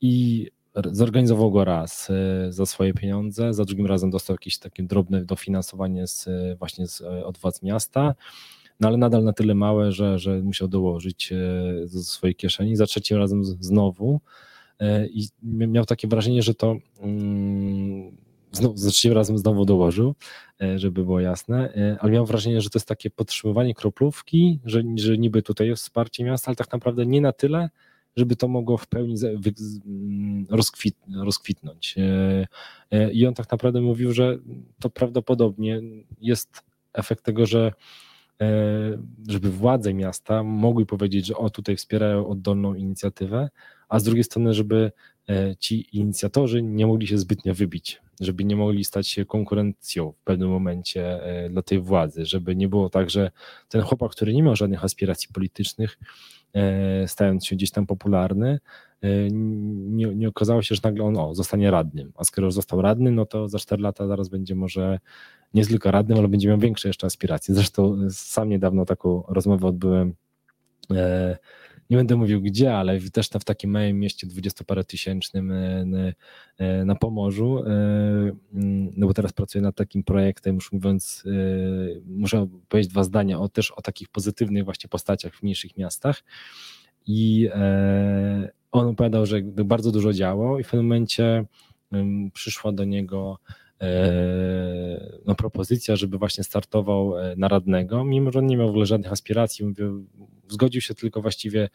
I 0.00 0.50
zorganizował 0.92 1.50
go 1.50 1.64
raz 1.64 2.10
e, 2.10 2.52
za 2.52 2.66
swoje 2.66 2.94
pieniądze, 2.94 3.54
za 3.54 3.64
drugim 3.64 3.86
razem 3.86 4.10
dostał 4.10 4.34
jakieś 4.34 4.58
takie 4.58 4.82
drobne 4.82 5.24
dofinansowanie 5.24 6.06
z, 6.06 6.28
e, 6.28 6.56
właśnie 6.58 6.86
z, 6.86 7.00
e, 7.00 7.26
od 7.26 7.38
władz 7.38 7.62
miasta, 7.62 8.14
no 8.80 8.88
ale 8.88 8.96
nadal 8.96 9.24
na 9.24 9.32
tyle 9.32 9.54
małe, 9.54 9.92
że, 9.92 10.18
że 10.18 10.40
musiał 10.42 10.68
dołożyć 10.68 11.32
ze 11.84 12.02
swojej 12.02 12.34
kieszeni. 12.34 12.76
Za 12.76 12.86
trzecim 12.86 13.16
razem 13.16 13.44
znowu 13.44 14.20
i 15.10 15.26
miał 15.42 15.84
takie 15.84 16.08
wrażenie, 16.08 16.42
że 16.42 16.54
to 16.54 16.76
mm, 17.00 18.16
znowu, 18.52 18.76
za 18.76 18.90
trzecim 18.90 19.12
razem 19.12 19.38
znowu 19.38 19.64
dołożył, 19.64 20.14
żeby 20.76 21.04
było 21.04 21.20
jasne, 21.20 21.72
ale 22.00 22.12
miał 22.12 22.26
wrażenie, 22.26 22.60
że 22.60 22.70
to 22.70 22.78
jest 22.78 22.88
takie 22.88 23.10
podtrzymywanie 23.10 23.74
kroplówki, 23.74 24.60
że, 24.64 24.82
że 24.96 25.18
niby 25.18 25.42
tutaj 25.42 25.68
jest 25.68 25.82
wsparcie 25.82 26.24
miasta, 26.24 26.48
ale 26.48 26.56
tak 26.56 26.72
naprawdę 26.72 27.06
nie 27.06 27.20
na 27.20 27.32
tyle, 27.32 27.68
żeby 28.16 28.36
to 28.36 28.48
mogło 28.48 28.76
w 28.76 28.86
pełni 28.86 29.14
mm, 29.24 30.46
rozkwit, 30.50 30.96
rozkwitnąć. 31.22 31.94
E, 31.98 32.46
e, 32.90 33.12
I 33.12 33.26
on 33.26 33.34
tak 33.34 33.52
naprawdę 33.52 33.80
mówił, 33.80 34.12
że 34.12 34.38
to 34.80 34.90
prawdopodobnie 34.90 35.80
jest 36.20 36.62
efekt 36.92 37.24
tego, 37.24 37.46
że 37.46 37.72
e, 38.40 38.48
żeby 39.28 39.50
władze 39.50 39.94
miasta 39.94 40.42
mogły 40.42 40.86
powiedzieć, 40.86 41.26
że 41.26 41.36
o 41.36 41.50
tutaj 41.50 41.76
wspierają 41.76 42.28
oddolną 42.28 42.74
inicjatywę, 42.74 43.50
a 43.88 43.98
z 43.98 44.04
drugiej 44.04 44.24
strony, 44.24 44.54
żeby 44.54 44.92
ci 45.58 45.86
inicjatorzy 45.98 46.62
nie 46.62 46.86
mogli 46.86 47.06
się 47.06 47.18
zbytnio 47.18 47.54
wybić, 47.54 48.02
żeby 48.20 48.44
nie 48.44 48.56
mogli 48.56 48.84
stać 48.84 49.08
się 49.08 49.24
konkurencją 49.24 50.12
w 50.12 50.24
pewnym 50.24 50.48
momencie 50.50 51.20
dla 51.50 51.62
tej 51.62 51.80
władzy, 51.80 52.26
żeby 52.26 52.56
nie 52.56 52.68
było 52.68 52.90
tak, 52.90 53.10
że 53.10 53.30
ten 53.68 53.82
chłopak, 53.82 54.10
który 54.10 54.34
nie 54.34 54.42
miał 54.42 54.56
żadnych 54.56 54.84
aspiracji 54.84 55.28
politycznych, 55.32 55.98
stając 57.06 57.46
się 57.46 57.56
gdzieś 57.56 57.70
tam 57.70 57.86
popularny, 57.86 58.58
e, 59.02 59.08
nie, 59.30 60.06
nie 60.06 60.28
okazało 60.28 60.62
się, 60.62 60.74
że 60.74 60.80
nagle 60.84 61.04
on 61.04 61.16
o, 61.16 61.34
zostanie 61.34 61.70
radnym. 61.70 62.12
A 62.16 62.24
skoro 62.24 62.50
został 62.50 62.82
radny, 62.82 63.10
no 63.10 63.26
to 63.26 63.48
za 63.48 63.58
4 63.58 63.82
lata 63.82 64.06
zaraz 64.06 64.28
będzie 64.28 64.54
może 64.54 64.98
nie 65.54 65.66
tylko 65.66 65.90
radnym, 65.90 66.18
ale 66.18 66.28
będzie 66.28 66.48
miał 66.48 66.58
większe 66.58 66.88
jeszcze 66.88 67.06
aspiracje. 67.06 67.54
Zresztą 67.54 67.98
sam 68.10 68.48
niedawno 68.48 68.84
taką 68.84 69.22
rozmowę 69.28 69.66
odbyłem 69.66 70.14
e, 70.90 71.38
nie 71.92 71.98
będę 71.98 72.16
mówił 72.16 72.40
gdzie, 72.42 72.74
ale 72.74 73.00
też 73.00 73.28
w 73.28 73.44
takim 73.44 73.70
małym 73.70 74.00
mieście 74.00 74.26
dwudziestoparotysięcznym 74.26 75.52
na 76.84 76.94
Pomorzu, 76.94 77.64
mm, 77.66 78.92
no 78.96 79.06
bo 79.06 79.14
teraz 79.14 79.32
pracuję 79.32 79.62
nad 79.62 79.76
takim 79.76 80.02
projektem, 80.02 80.54
już 80.54 80.72
mówiąc, 80.72 81.24
muszę 82.06 82.48
powiedzieć 82.68 82.92
dwa 82.92 83.04
zdania 83.04 83.40
o 83.40 83.48
też 83.48 83.70
o 83.70 83.82
takich 83.82 84.08
pozytywnych 84.08 84.64
właśnie 84.64 84.88
postaciach 84.88 85.34
w 85.34 85.42
mniejszych 85.42 85.76
miastach. 85.76 86.24
I 87.06 87.48
on 88.72 88.86
opowiadał, 88.86 89.26
że 89.26 89.42
bardzo 89.42 89.92
dużo 89.92 90.12
działo 90.12 90.58
i 90.58 90.64
w 90.64 90.66
pewnym 90.66 90.86
momencie 90.86 91.44
przyszła 92.32 92.72
do 92.72 92.84
niego 92.84 93.38
e, 93.80 95.20
no, 95.26 95.34
propozycja, 95.34 95.96
żeby 95.96 96.18
właśnie 96.18 96.44
startował 96.44 97.18
e, 97.18 97.36
na 97.36 97.48
radnego, 97.48 98.04
mimo 98.04 98.32
że 98.32 98.38
on 98.38 98.46
nie 98.46 98.56
miał 98.56 98.66
w 98.66 98.70
ogóle 98.70 98.86
żadnych 98.86 99.12
aspiracji, 99.12 99.64
mówię, 99.64 99.84
zgodził 100.52 100.80
się 100.80 100.94
tylko 100.94 101.22
właściwie, 101.22 101.68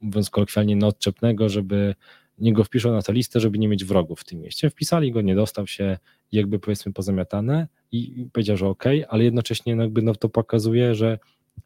mówiąc 0.00 0.30
kolokwialnie, 0.30 0.76
na 0.76 0.86
odczepnego, 0.86 1.48
żeby 1.48 1.94
nie 2.38 2.52
go 2.52 2.64
wpiszą 2.64 2.92
na 2.92 3.02
tę 3.02 3.12
listę, 3.12 3.40
żeby 3.40 3.58
nie 3.58 3.68
mieć 3.68 3.84
wrogów 3.84 4.20
w 4.20 4.24
tym 4.24 4.40
mieście. 4.40 4.70
Wpisali 4.70 5.12
go, 5.12 5.20
nie 5.20 5.34
dostał 5.34 5.66
się, 5.66 5.98
jakby 6.32 6.58
powiedzmy 6.58 6.92
pozamiatane 6.92 7.68
i 7.92 8.26
powiedział, 8.32 8.56
że 8.56 8.68
okej, 8.68 8.98
okay, 9.04 9.10
ale 9.10 9.24
jednocześnie 9.24 9.72
jakby 9.72 10.02
no 10.02 10.14
to 10.14 10.28
pokazuje, 10.28 10.94
że 10.94 11.18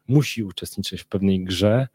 musi 0.07 0.43
uczestniczyć 0.43 1.01
w 1.01 1.07
pewnej 1.07 1.43
grze, 1.43 1.87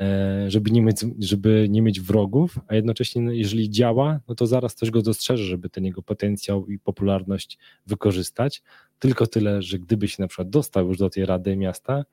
E, 0.00 0.50
żeby 0.50 0.70
nie 0.70 0.82
mieć, 0.82 0.96
żeby 1.18 1.66
nie 1.70 1.82
mieć 1.82 2.00
wrogów, 2.00 2.58
a 2.68 2.74
jednocześnie 2.74 3.22
no, 3.22 3.32
jeżeli 3.32 3.70
działa, 3.70 4.20
no 4.28 4.34
to 4.34 4.46
zaraz 4.46 4.74
ktoś 4.74 4.90
go 4.90 5.02
dostrzeże, 5.02 5.44
żeby 5.44 5.70
ten 5.70 5.84
jego 5.84 6.02
potencjał 6.02 6.66
i 6.66 6.78
popularność 6.78 7.58
wykorzystać. 7.86 8.62
Tylko 8.98 9.26
tyle, 9.26 9.62
że 9.62 9.78
gdyby 9.78 10.08
się 10.08 10.22
na 10.22 10.28
przykład 10.28 10.50
dostał 10.50 10.88
już 10.88 10.98
do 10.98 11.10
tej 11.10 11.26
Rady 11.26 11.56
Miasta, 11.56 12.04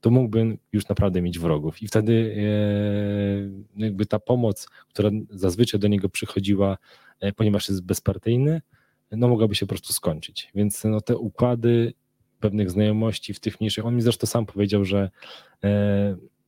to 0.00 0.10
mógłby 0.10 0.58
już 0.72 0.88
naprawdę 0.88 1.22
mieć 1.22 1.38
wrogów. 1.38 1.82
I 1.82 1.88
wtedy 1.88 2.36
e, 2.36 3.66
no 3.76 3.84
jakby 3.84 4.06
ta 4.06 4.18
pomoc, 4.18 4.68
która 4.88 5.10
zazwyczaj 5.30 5.80
do 5.80 5.88
niego 5.88 6.08
przychodziła, 6.08 6.78
e, 7.20 7.32
ponieważ 7.32 7.68
jest 7.68 7.82
bezpartyjny, 7.82 8.62
no 9.10 9.28
mogłaby 9.28 9.54
się 9.54 9.66
po 9.66 9.70
prostu 9.70 9.92
skończyć. 9.92 10.50
Więc 10.54 10.84
no, 10.84 11.00
te 11.00 11.16
układy 11.16 11.92
pewnych 12.40 12.70
znajomości 12.70 13.34
w 13.34 13.40
tych 13.40 13.60
mniejszych, 13.60 13.86
on 13.86 13.96
mi 13.96 14.02
zresztą 14.02 14.26
sam 14.26 14.46
powiedział, 14.46 14.84
że 14.84 15.10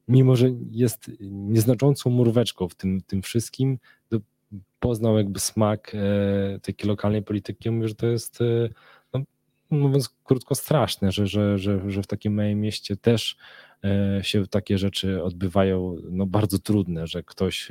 mimo 0.08 0.36
że 0.36 0.50
jest 0.70 1.10
nieznaczącą 1.30 2.10
murweczką 2.10 2.68
w 2.68 2.74
tym, 2.74 3.00
tym 3.06 3.22
wszystkim, 3.22 3.78
poznał 4.80 5.16
jakby 5.16 5.40
smak 5.40 5.92
e, 5.94 6.60
takiej 6.60 6.88
lokalnej 6.88 7.22
polityki. 7.22 7.70
Mówię, 7.70 7.88
że 7.88 7.94
to 7.94 8.06
jest, 8.06 8.40
e, 8.40 8.68
mówiąc 9.70 10.16
krótko, 10.24 10.54
straszne, 10.54 11.12
że, 11.12 11.26
że, 11.26 11.58
że, 11.58 11.90
że 11.90 12.02
w 12.02 12.06
takim 12.06 12.34
małym 12.34 12.60
mieście 12.60 12.96
też 12.96 13.36
e, 13.84 14.20
się 14.22 14.46
takie 14.46 14.78
rzeczy 14.78 15.22
odbywają 15.22 15.96
no, 16.10 16.26
bardzo 16.26 16.58
trudne, 16.58 17.06
że 17.06 17.22
ktoś 17.22 17.68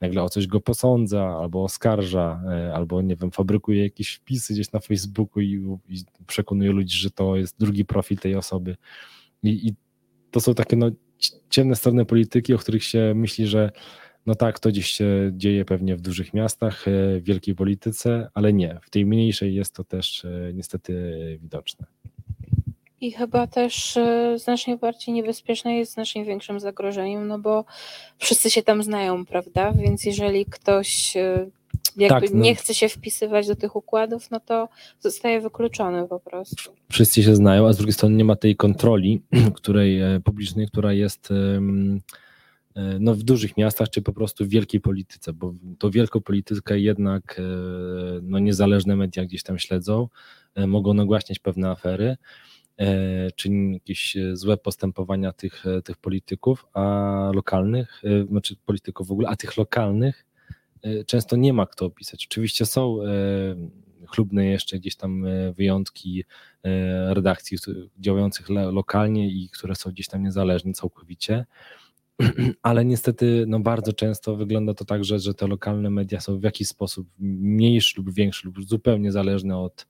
nagle 0.00 0.22
o 0.22 0.28
coś 0.28 0.46
go 0.46 0.60
posądza, 0.60 1.36
albo 1.40 1.64
oskarża, 1.64 2.42
albo 2.74 3.02
nie 3.02 3.16
wiem, 3.16 3.30
fabrykuje 3.30 3.82
jakieś 3.82 4.10
wpisy 4.10 4.54
gdzieś 4.54 4.72
na 4.72 4.80
Facebooku 4.80 5.42
i, 5.42 5.78
i 5.88 6.04
przekonuje 6.26 6.72
ludzi, 6.72 6.96
że 6.98 7.10
to 7.10 7.36
jest 7.36 7.58
drugi 7.58 7.84
profil 7.84 8.18
tej 8.18 8.36
osoby. 8.36 8.76
I, 9.42 9.68
i 9.68 9.74
to 10.30 10.40
są 10.40 10.54
takie 10.54 10.76
no, 10.76 10.90
ciemne 11.50 11.76
strony 11.76 12.04
polityki, 12.04 12.54
o 12.54 12.58
których 12.58 12.84
się 12.84 13.12
myśli, 13.14 13.46
że 13.46 13.70
no 14.26 14.34
tak, 14.34 14.58
to 14.58 14.68
gdzieś 14.68 14.86
się 14.86 15.30
dzieje 15.32 15.64
pewnie 15.64 15.96
w 15.96 16.00
dużych 16.00 16.34
miastach, 16.34 16.88
e, 16.88 17.20
w 17.20 17.24
wielkiej 17.24 17.54
polityce, 17.54 18.30
ale 18.34 18.52
nie. 18.52 18.80
W 18.82 18.90
tej 18.90 19.06
mniejszej 19.06 19.54
jest 19.54 19.74
to 19.74 19.84
też 19.84 20.24
e, 20.24 20.50
niestety 20.54 21.38
widoczne. 21.42 21.86
I 23.00 23.12
chyba 23.12 23.46
też 23.46 23.96
e, 23.96 24.38
znacznie 24.38 24.76
bardziej 24.76 25.14
niebezpieczne 25.14 25.76
jest 25.76 25.92
znacznie 25.92 26.24
większym 26.24 26.60
zagrożeniem, 26.60 27.26
no 27.26 27.38
bo 27.38 27.64
wszyscy 28.18 28.50
się 28.50 28.62
tam 28.62 28.82
znają, 28.82 29.26
prawda? 29.26 29.72
Więc 29.72 30.04
jeżeli 30.04 30.46
ktoś 30.46 31.14
jakby 31.96 32.26
tak, 32.26 32.34
no. 32.34 32.40
nie 32.40 32.54
chce 32.54 32.74
się 32.74 32.88
wpisywać 32.88 33.46
do 33.46 33.56
tych 33.56 33.76
układów, 33.76 34.30
no 34.30 34.40
to 34.40 34.68
zostaje 35.00 35.40
wykluczony 35.40 36.08
po 36.08 36.20
prostu. 36.20 36.72
Wszyscy 36.90 37.22
się 37.22 37.36
znają, 37.36 37.68
a 37.68 37.72
z 37.72 37.76
drugiej 37.76 37.92
strony 37.92 38.16
nie 38.16 38.24
ma 38.24 38.36
tej 38.36 38.56
kontroli 38.56 39.22
której 39.54 40.00
publicznej, 40.24 40.66
która 40.66 40.92
jest 40.92 41.32
no, 43.00 43.14
w 43.14 43.22
dużych 43.22 43.56
miastach, 43.56 43.90
czy 43.90 44.02
po 44.02 44.12
prostu 44.12 44.44
w 44.44 44.48
wielkiej 44.48 44.80
polityce, 44.80 45.32
bo 45.32 45.54
to 45.78 45.90
wielką 45.90 46.20
politykę 46.20 46.80
jednak 46.80 47.38
e, 47.38 47.42
no, 48.22 48.38
niezależne 48.38 48.96
media 48.96 49.24
gdzieś 49.24 49.42
tam 49.42 49.58
śledzą, 49.58 50.08
mogą 50.66 50.94
nagłaśniać 50.94 51.38
pewne 51.38 51.70
afery, 51.70 52.16
czy 53.36 53.48
jakieś 53.72 54.16
złe 54.32 54.56
postępowania 54.56 55.32
tych, 55.32 55.64
tych 55.84 55.96
polityków, 55.96 56.66
a 56.74 57.30
lokalnych, 57.34 58.02
znaczy 58.28 58.56
polityków 58.66 59.08
w 59.08 59.12
ogóle, 59.12 59.28
a 59.28 59.36
tych 59.36 59.56
lokalnych 59.56 60.24
E, 60.82 61.04
często 61.04 61.36
nie 61.36 61.52
ma 61.52 61.66
kto 61.66 61.86
opisać. 61.86 62.26
Oczywiście 62.26 62.66
są 62.66 63.02
e, 63.02 63.06
chlubne 64.06 64.46
jeszcze 64.46 64.78
gdzieś 64.78 64.96
tam 64.96 65.26
e, 65.26 65.52
wyjątki 65.52 66.24
redakcji 67.08 67.58
działających 67.98 68.48
lokalnie 68.48 69.28
i 69.28 69.48
które 69.48 69.74
są 69.74 69.90
gdzieś 69.90 70.08
tam 70.08 70.22
niezależne 70.22 70.72
całkowicie, 70.72 71.46
ale 72.62 72.84
niestety 72.84 73.44
no 73.48 73.60
bardzo 73.60 73.92
często 73.92 74.36
wygląda 74.36 74.74
to 74.74 74.84
tak, 74.84 75.04
że, 75.04 75.18
że 75.18 75.34
te 75.34 75.46
lokalne 75.46 75.90
media 75.90 76.20
są 76.20 76.38
w 76.38 76.42
jakiś 76.42 76.68
sposób 76.68 77.08
mniejszy 77.18 77.94
lub 77.96 78.14
większy 78.14 78.46
lub 78.46 78.64
zupełnie 78.64 79.12
zależne 79.12 79.58
od, 79.58 79.86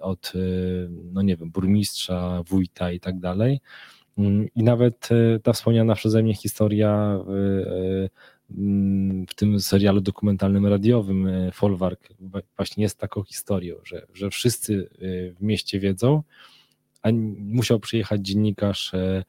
od 0.00 0.32
no 1.12 1.22
nie 1.22 1.36
wiem, 1.36 1.50
burmistrza, 1.50 2.42
wójta 2.48 2.92
i 2.92 3.00
tak 3.00 3.18
dalej. 3.18 3.60
Mm, 4.18 4.48
I 4.54 4.62
nawet 4.62 5.08
ta 5.42 5.52
wspomniana 5.52 5.94
przeze 5.94 6.22
mnie 6.22 6.34
historia 6.34 7.18
w 9.28 9.34
tym 9.36 9.60
serialu 9.60 10.00
dokumentalnym 10.00 10.66
radiowym 10.66 11.26
e, 11.26 11.52
Folwark 11.52 12.08
właśnie 12.56 12.82
jest 12.82 12.98
taką 12.98 13.22
historią, 13.22 13.76
że, 13.84 14.06
że 14.14 14.30
wszyscy 14.30 14.88
e, 14.92 15.32
w 15.32 15.42
mieście 15.42 15.80
wiedzą, 15.80 16.22
a 17.02 17.08
musiał 17.38 17.80
przyjechać 17.80 18.20
dziennikarz 18.20 18.94
e, 18.94 19.24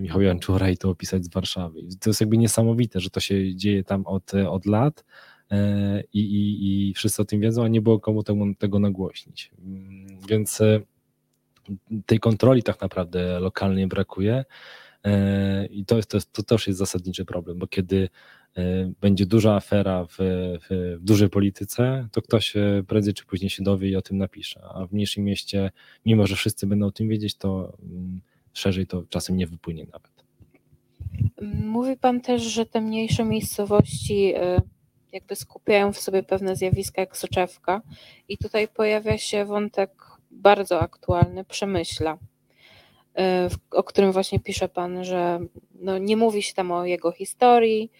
Michał 0.00 0.22
Janczura 0.22 0.70
i 0.70 0.76
to 0.76 0.90
opisać 0.90 1.24
z 1.24 1.28
Warszawy. 1.28 1.80
To 2.00 2.10
jest 2.10 2.20
jakby 2.20 2.38
niesamowite, 2.38 3.00
że 3.00 3.10
to 3.10 3.20
się 3.20 3.56
dzieje 3.56 3.84
tam 3.84 4.06
od, 4.06 4.34
od 4.34 4.66
lat 4.66 5.04
i, 6.12 6.20
i, 6.20 6.88
i 6.88 6.94
wszyscy 6.94 7.22
o 7.22 7.24
tym 7.24 7.40
wiedzą, 7.40 7.64
a 7.64 7.68
nie 7.68 7.80
było 7.80 8.00
komu 8.00 8.22
tego, 8.22 8.44
tego 8.58 8.78
nagłośnić. 8.78 9.50
Mm, 9.64 10.06
więc 10.28 10.60
tej 12.06 12.20
kontroli 12.20 12.62
tak 12.62 12.80
naprawdę 12.80 13.40
lokalnej 13.40 13.86
brakuje. 13.86 14.44
E, 15.04 15.66
I 15.66 15.84
to, 15.84 15.96
jest, 15.96 16.10
to, 16.10 16.16
jest, 16.16 16.32
to 16.32 16.42
też 16.42 16.66
jest 16.66 16.78
zasadniczy 16.78 17.24
problem, 17.24 17.58
bo 17.58 17.66
kiedy 17.66 18.08
e, 18.56 18.92
będzie 19.00 19.26
duża 19.26 19.54
afera 19.54 20.04
w, 20.04 20.16
w, 20.18 20.98
w, 21.00 21.04
dużej 21.04 21.30
polityce, 21.30 22.08
to 22.12 22.22
ktoś 22.22 22.56
e, 22.56 22.84
prędzej 22.86 23.14
czy 23.14 23.24
później 23.24 23.50
się 23.50 23.62
dowie 23.62 23.88
i 23.88 23.96
o 23.96 24.02
tym 24.02 24.18
napisze. 24.18 24.60
A 24.74 24.86
w 24.86 24.92
mniejszym 24.92 25.24
mieście, 25.24 25.70
mimo 26.06 26.26
że 26.26 26.36
wszyscy 26.36 26.66
będą 26.66 26.86
o 26.86 26.92
tym 26.92 27.08
wiedzieć, 27.08 27.36
to 27.36 27.76
mm, 27.82 28.20
szerzej 28.52 28.86
to 28.86 29.02
czasem 29.08 29.36
nie 29.36 29.46
wypłynie 29.46 29.86
nawet. 29.92 30.12
Mówi 31.64 31.96
Pan 31.96 32.20
też, 32.20 32.42
że 32.42 32.66
te 32.66 32.80
mniejsze 32.80 33.24
miejscowości 33.24 34.34
jakby 35.12 35.36
skupiają 35.36 35.92
w 35.92 35.98
sobie 35.98 36.22
pewne 36.22 36.56
zjawiska 36.56 37.00
jak 37.00 37.16
soczewka 37.16 37.82
i 38.28 38.38
tutaj 38.38 38.68
pojawia 38.68 39.18
się 39.18 39.44
wątek 39.44 39.90
bardzo 40.30 40.80
aktualny 40.80 41.44
przemyśla 41.44 42.18
E, 43.18 43.48
o 43.70 43.82
którym 43.82 44.12
właśnie 44.12 44.40
pisze 44.40 44.68
Pan, 44.68 45.04
że 45.04 45.40
no 45.74 45.98
nie 45.98 46.16
mówi 46.16 46.42
się 46.42 46.54
tam 46.54 46.72
o 46.72 46.86
jego 46.86 47.12
historii, 47.12 47.90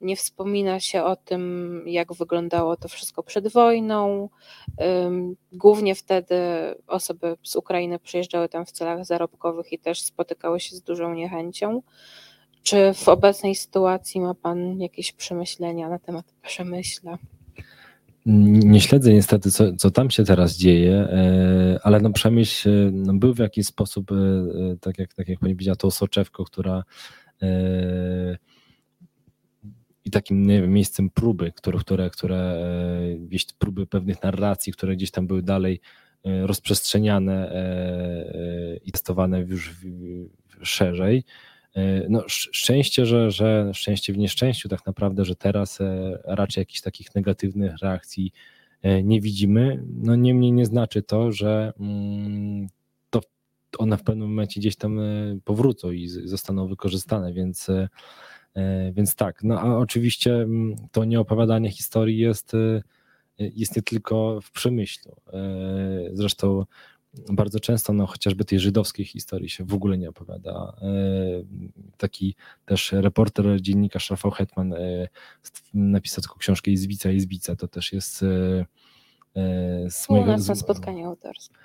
nie 0.00 0.16
wspomina 0.16 0.80
się 0.80 1.04
o 1.04 1.16
tym, 1.16 1.82
jak 1.86 2.12
wyglądało 2.14 2.76
to 2.76 2.88
wszystko 2.88 3.22
przed 3.22 3.48
wojną. 3.48 4.28
Głównie 5.52 5.94
wtedy 5.94 6.36
osoby 6.86 7.36
z 7.42 7.56
Ukrainy 7.56 7.98
przyjeżdżały 7.98 8.48
tam 8.48 8.66
w 8.66 8.72
celach 8.72 9.04
zarobkowych 9.04 9.72
i 9.72 9.78
też 9.78 10.00
spotykały 10.02 10.60
się 10.60 10.76
z 10.76 10.82
dużą 10.82 11.14
niechęcią. 11.14 11.82
Czy 12.62 12.94
w 12.94 13.08
obecnej 13.08 13.54
sytuacji 13.54 14.20
ma 14.20 14.34
Pan 14.34 14.80
jakieś 14.80 15.12
przemyślenia 15.12 15.88
na 15.88 15.98
temat 15.98 16.24
przemyśla? 16.42 17.18
Nie 18.26 18.80
śledzę 18.80 19.12
niestety, 19.12 19.50
co, 19.50 19.76
co 19.76 19.90
tam 19.90 20.10
się 20.10 20.24
teraz 20.24 20.56
dzieje, 20.56 20.92
e, 20.92 21.78
ale 21.82 22.00
no 22.00 22.10
przemyśl 22.10 22.90
no 22.92 23.14
był 23.14 23.34
w 23.34 23.38
jakiś 23.38 23.66
sposób, 23.66 24.12
e, 24.12 24.14
e, 24.14 24.76
tak 24.80 24.98
jak, 24.98 25.14
tak 25.14 25.28
jak 25.28 25.38
pani 25.38 25.54
powiedziała, 25.54 25.76
tą 25.76 25.90
soczewką, 25.90 26.44
która 26.44 26.82
i 30.06 30.10
takim 30.10 30.48
wiem, 30.48 30.72
miejscem 30.72 31.10
próby, 31.10 31.52
które, 31.52 31.78
które, 31.78 32.10
które 32.10 32.60
gdzieś 33.18 33.46
próby 33.58 33.86
pewnych 33.86 34.22
narracji, 34.22 34.72
które 34.72 34.96
gdzieś 34.96 35.10
tam 35.10 35.26
były 35.26 35.42
dalej 35.42 35.80
rozprzestrzeniane 36.24 37.52
i 38.84 38.92
testowane 38.92 39.40
już 39.40 39.74
szerzej. 40.62 41.24
E, 41.76 42.06
no, 42.08 42.24
szczęście, 42.28 43.06
że, 43.06 43.30
że 43.30 43.70
szczęście 43.74 44.12
w 44.12 44.18
nieszczęściu 44.18 44.68
tak 44.68 44.86
naprawdę, 44.86 45.24
że 45.24 45.36
teraz 45.36 45.80
e, 45.80 46.18
raczej 46.24 46.60
jakichś 46.60 46.80
takich 46.80 47.14
negatywnych 47.14 47.78
reakcji 47.82 48.32
e, 48.82 49.02
nie 49.02 49.20
widzimy. 49.20 49.84
No 49.88 50.16
niemniej 50.16 50.52
nie 50.52 50.66
znaczy 50.66 51.02
to, 51.02 51.32
że 51.32 51.72
mm, 51.80 52.66
to 53.10 53.20
one 53.78 53.96
w 53.96 54.02
pewnym 54.02 54.28
momencie 54.28 54.60
gdzieś 54.60 54.76
tam 54.76 55.00
powrócą 55.44 55.90
i 55.90 56.08
zostaną 56.08 56.68
wykorzystane, 56.68 57.32
więc, 57.32 57.70
więc 58.92 59.14
tak. 59.14 59.44
No 59.44 59.60
a 59.60 59.76
oczywiście 59.76 60.34
mm, 60.34 60.76
to 60.92 61.04
nieopowiadanie 61.04 61.70
historii 61.70 62.18
jest, 62.18 62.52
jest 63.38 63.76
nie 63.76 63.82
tylko 63.82 64.40
w 64.40 64.50
przemyślu. 64.50 65.16
Zresztą 66.12 66.64
bardzo 67.32 67.60
często 67.60 67.92
no, 67.92 68.06
chociażby 68.06 68.44
tej 68.44 68.60
żydowskiej 68.60 69.04
historii 69.04 69.48
się 69.48 69.64
w 69.64 69.74
ogóle 69.74 69.98
nie 69.98 70.08
opowiada. 70.08 70.76
E, 70.82 70.88
taki 71.96 72.34
też 72.64 72.92
reporter, 72.92 73.60
dziennikarz 73.60 74.10
Rafał 74.10 74.30
Hetman 74.30 74.72
e, 74.72 75.08
napisał 75.74 76.22
taką 76.22 76.38
książkę 76.38 76.70
Izbica, 76.70 77.10
Izbica, 77.10 77.56
to 77.56 77.68
też 77.68 77.92
jest 77.92 78.22
e, 78.22 78.66
z 79.90 80.08
mojego... 80.08 80.28
U 80.28 80.32
nas 80.32 80.48
na 80.48 80.54
spotkaniu 80.54 81.06
autorskim. 81.06 81.56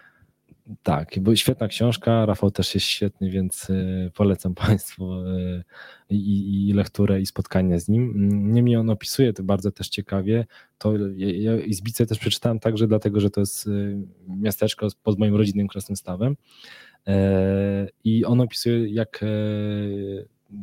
Tak, 0.83 1.19
bo 1.19 1.35
świetna 1.35 1.67
książka, 1.67 2.25
Rafał 2.25 2.51
też 2.51 2.75
jest 2.75 2.87
świetny, 2.87 3.29
więc 3.29 3.69
y, 3.69 4.11
polecam 4.15 4.55
Państwu 4.55 5.13
y, 5.13 5.63
i, 6.09 6.69
i 6.69 6.73
lekturę 6.73 7.21
i 7.21 7.25
spotkanie 7.25 7.79
z 7.79 7.89
nim. 7.89 8.13
Niemniej 8.53 8.75
on 8.75 8.89
opisuje 8.89 9.33
to 9.33 9.43
bardzo 9.43 9.71
też 9.71 9.89
ciekawie. 9.89 10.45
To 10.77 10.93
ja 11.17 11.55
Izbicę 11.55 12.05
też 12.05 12.19
przeczytałem 12.19 12.59
także 12.59 12.87
dlatego, 12.87 13.19
że 13.19 13.29
to 13.29 13.39
jest 13.39 13.67
y, 13.67 13.97
miasteczko 14.27 14.87
pod 15.03 15.19
moim 15.19 15.35
rodzinnym 15.35 15.67
Krasnostawem 15.67 16.35
e, 17.07 17.87
i 18.03 18.25
on 18.25 18.41
opisuje 18.41 18.87
jak 18.87 19.23
e, 19.23 19.27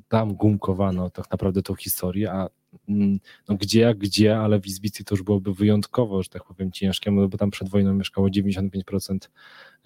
tam 0.08 0.34
gumkowano 0.34 1.10
tak 1.10 1.30
naprawdę 1.30 1.62
tą 1.62 1.74
historię, 1.74 2.32
a 2.32 2.48
mm, 2.88 3.20
no 3.48 3.56
gdzie 3.56 3.80
jak 3.80 3.98
gdzie, 3.98 4.38
ale 4.38 4.60
w 4.60 4.66
Izbicy 4.66 5.04
to 5.04 5.14
już 5.14 5.22
byłoby 5.22 5.54
wyjątkowo, 5.54 6.22
że 6.22 6.28
tak 6.28 6.44
powiem, 6.44 6.72
ciężkie, 6.72 7.12
bo 7.28 7.38
tam 7.38 7.50
przed 7.50 7.68
wojną 7.68 7.94
mieszkało 7.94 8.28
95% 8.28 9.18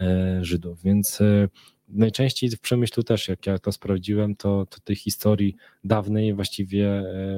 e, 0.00 0.44
Żydów, 0.44 0.82
więc 0.82 1.20
e, 1.20 1.48
najczęściej 1.88 2.50
w 2.50 2.61
przemyślu 2.61 3.03
też, 3.03 3.28
jak 3.28 3.46
ja 3.46 3.59
to 3.59 3.72
sprawdziłem, 3.72 4.36
to, 4.36 4.66
to 4.66 4.80
tej 4.80 4.96
historii 4.96 5.57
dawnej 5.84 6.34
właściwie 6.34 6.88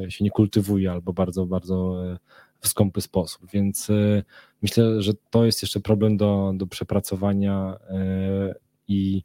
e, 0.04 0.10
się 0.10 0.24
nie 0.24 0.30
kultywuje 0.30 0.92
albo 0.92 1.12
bardzo, 1.12 1.46
bardzo 1.46 2.02
w 2.60 2.68
skąpy 2.68 3.00
sposób, 3.00 3.50
więc 3.52 3.88
myślę, 4.62 5.02
że 5.02 5.12
to 5.30 5.44
jest 5.44 5.62
jeszcze 5.62 5.80
problem 5.80 6.16
do, 6.16 6.52
do 6.56 6.66
przepracowania 6.66 7.76
i 8.88 9.22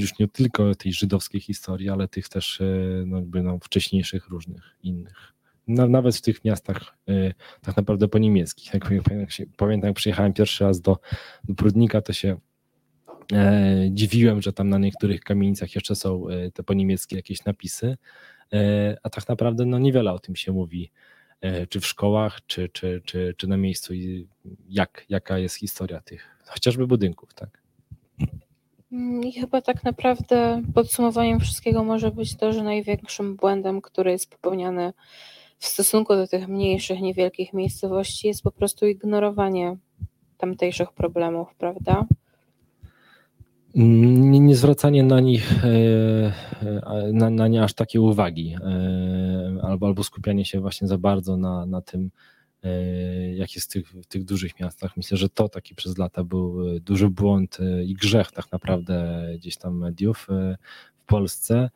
już 0.00 0.18
nie 0.18 0.28
tylko 0.28 0.74
tej 0.74 0.92
żydowskiej 0.92 1.40
historii, 1.40 1.88
ale 1.88 2.08
tych 2.08 2.28
też 2.28 2.60
e, 2.60 2.64
no, 3.06 3.16
jakby, 3.16 3.42
no, 3.42 3.58
wcześniejszych 3.62 4.28
różnych 4.28 4.76
innych. 4.82 5.32
Nawet 5.68 6.16
w 6.16 6.20
tych 6.20 6.44
miastach 6.44 6.96
e, 7.08 7.32
tak 7.62 7.76
naprawdę 7.76 8.08
po 8.08 8.18
niemieckich. 8.18 8.74
Jak, 8.74 8.90
pamiętam, 9.56 9.88
jak 9.88 9.96
przyjechałem 9.96 10.32
pierwszy 10.32 10.64
raz 10.64 10.80
do, 10.80 10.98
do 11.44 11.54
Prudnika, 11.54 12.02
to 12.02 12.12
się 12.12 12.36
e, 13.32 13.88
dziwiłem, 13.90 14.42
że 14.42 14.52
tam 14.52 14.68
na 14.68 14.78
niektórych 14.78 15.20
kamienicach 15.20 15.74
jeszcze 15.74 15.94
są 15.94 16.28
e, 16.28 16.50
te 16.50 16.62
po 16.62 16.74
niemieckie 16.74 17.16
jakieś 17.16 17.44
napisy, 17.44 17.96
e, 18.52 18.96
a 19.02 19.10
tak 19.10 19.28
naprawdę 19.28 19.66
no, 19.66 19.78
niewiele 19.78 20.12
o 20.12 20.18
tym 20.18 20.36
się 20.36 20.52
mówi, 20.52 20.90
czy 21.68 21.80
w 21.80 21.86
szkołach, 21.86 22.40
czy, 22.46 22.68
czy, 22.68 23.02
czy, 23.04 23.34
czy 23.36 23.46
na 23.46 23.56
miejscu, 23.56 23.92
jak, 24.68 25.04
jaka 25.08 25.38
jest 25.38 25.54
historia 25.56 26.00
tych 26.00 26.38
chociażby 26.46 26.86
budynków. 26.86 27.34
Tak. 27.34 27.62
Mm, 28.92 29.22
I 29.22 29.32
chyba 29.32 29.60
tak 29.60 29.84
naprawdę 29.84 30.62
podsumowaniem 30.74 31.40
wszystkiego 31.40 31.84
może 31.84 32.10
być 32.10 32.36
to, 32.36 32.52
że 32.52 32.62
największym 32.62 33.36
błędem, 33.36 33.80
który 33.80 34.10
jest 34.10 34.30
popełniany 34.30 34.92
w 35.58 35.66
stosunku 35.66 36.14
do 36.14 36.26
tych 36.26 36.48
mniejszych, 36.48 37.00
niewielkich 37.00 37.52
miejscowości, 37.52 38.28
jest 38.28 38.42
po 38.42 38.50
prostu 38.50 38.86
ignorowanie 38.86 39.76
tamtejszych 40.38 40.92
problemów, 40.92 41.54
prawda? 41.58 42.04
Nie, 43.74 44.40
nie 44.40 44.56
zwracanie 44.56 45.02
na 45.02 45.20
nich, 45.20 45.64
e, 45.64 45.68
e, 46.62 47.12
na, 47.12 47.30
na 47.30 47.48
nie 47.48 47.62
aż 47.62 47.74
takiej 47.74 48.00
uwagi, 48.00 48.56
e, 48.64 49.62
albo, 49.62 49.86
albo 49.86 50.02
skupianie 50.02 50.44
się 50.44 50.60
właśnie 50.60 50.88
za 50.88 50.98
bardzo 50.98 51.36
na, 51.36 51.66
na 51.66 51.80
tym, 51.80 52.10
jak 53.34 53.54
jest 53.54 53.70
w 53.70 53.72
tych, 53.72 53.90
w 53.90 54.06
tych 54.06 54.24
dużych 54.24 54.60
miastach. 54.60 54.96
Myślę, 54.96 55.18
że 55.18 55.28
to 55.28 55.48
taki 55.48 55.74
przez 55.74 55.98
lata 55.98 56.24
był 56.24 56.76
e, 56.76 56.80
duży 56.80 57.08
błąd 57.08 57.58
e, 57.60 57.84
i 57.84 57.94
grzech 57.94 58.32
tak 58.32 58.52
naprawdę 58.52 59.26
gdzieś 59.36 59.56
tam 59.56 59.78
mediów 59.78 60.26
w 60.98 61.06
Polsce. 61.06 61.70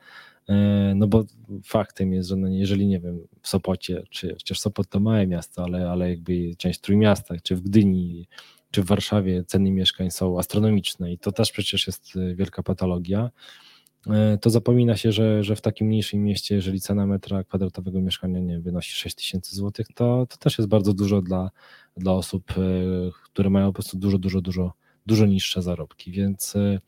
No 0.94 1.06
bo 1.06 1.24
faktem 1.64 2.12
jest, 2.12 2.28
że 2.28 2.36
no 2.36 2.48
jeżeli 2.48 2.86
nie 2.86 3.00
wiem, 3.00 3.20
w 3.42 3.48
Sopocie, 3.48 4.02
czy 4.10 4.34
chociaż 4.34 4.60
Sopot 4.60 4.88
to 4.88 5.00
małe 5.00 5.26
miasto, 5.26 5.64
ale, 5.64 5.90
ale 5.90 6.10
jakby 6.10 6.56
część 6.58 6.80
Trójmiasta, 6.80 7.34
czy 7.42 7.56
w 7.56 7.60
Gdyni, 7.60 8.28
czy 8.70 8.82
w 8.82 8.86
Warszawie 8.86 9.44
ceny 9.44 9.70
mieszkań 9.70 10.10
są 10.10 10.38
astronomiczne 10.38 11.12
i 11.12 11.18
to 11.18 11.32
też 11.32 11.52
przecież 11.52 11.86
jest 11.86 12.12
wielka 12.34 12.62
patologia. 12.62 13.30
E, 14.06 14.38
to 14.38 14.50
zapomina 14.50 14.96
się, 14.96 15.12
że, 15.12 15.44
że 15.44 15.56
w 15.56 15.60
takim 15.60 15.86
mniejszym 15.86 16.24
mieście, 16.24 16.54
jeżeli 16.54 16.80
cena 16.80 17.06
metra 17.06 17.44
kwadratowego 17.44 18.00
mieszkania 18.00 18.40
nie 18.40 18.60
wynosi 18.60 18.92
6 18.92 19.16
tysięcy 19.16 19.56
złotych, 19.56 19.86
to, 19.94 20.26
to 20.26 20.36
też 20.36 20.58
jest 20.58 20.68
bardzo 20.68 20.94
dużo 20.94 21.22
dla, 21.22 21.50
dla 21.96 22.12
osób, 22.12 22.50
e, 22.50 22.62
które 23.24 23.50
mają 23.50 23.66
po 23.66 23.72
prostu 23.72 23.98
dużo, 23.98 24.18
dużo, 24.18 24.40
dużo, 24.40 24.72
dużo 25.06 25.26
niższe 25.26 25.62
zarobki. 25.62 26.12
Więc 26.12 26.56
e, 26.56 26.80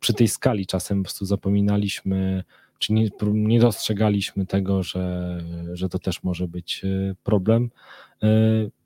przy 0.00 0.14
tej 0.14 0.28
skali 0.28 0.66
czasem 0.66 0.98
po 0.98 1.04
prostu 1.04 1.24
zapominaliśmy, 1.24 2.44
czy 2.80 2.92
nie, 2.92 3.08
nie 3.22 3.60
dostrzegaliśmy 3.60 4.46
tego, 4.46 4.82
że, 4.82 5.38
że 5.72 5.88
to 5.88 5.98
też 5.98 6.22
może 6.22 6.48
być 6.48 6.82
problem. 7.22 7.70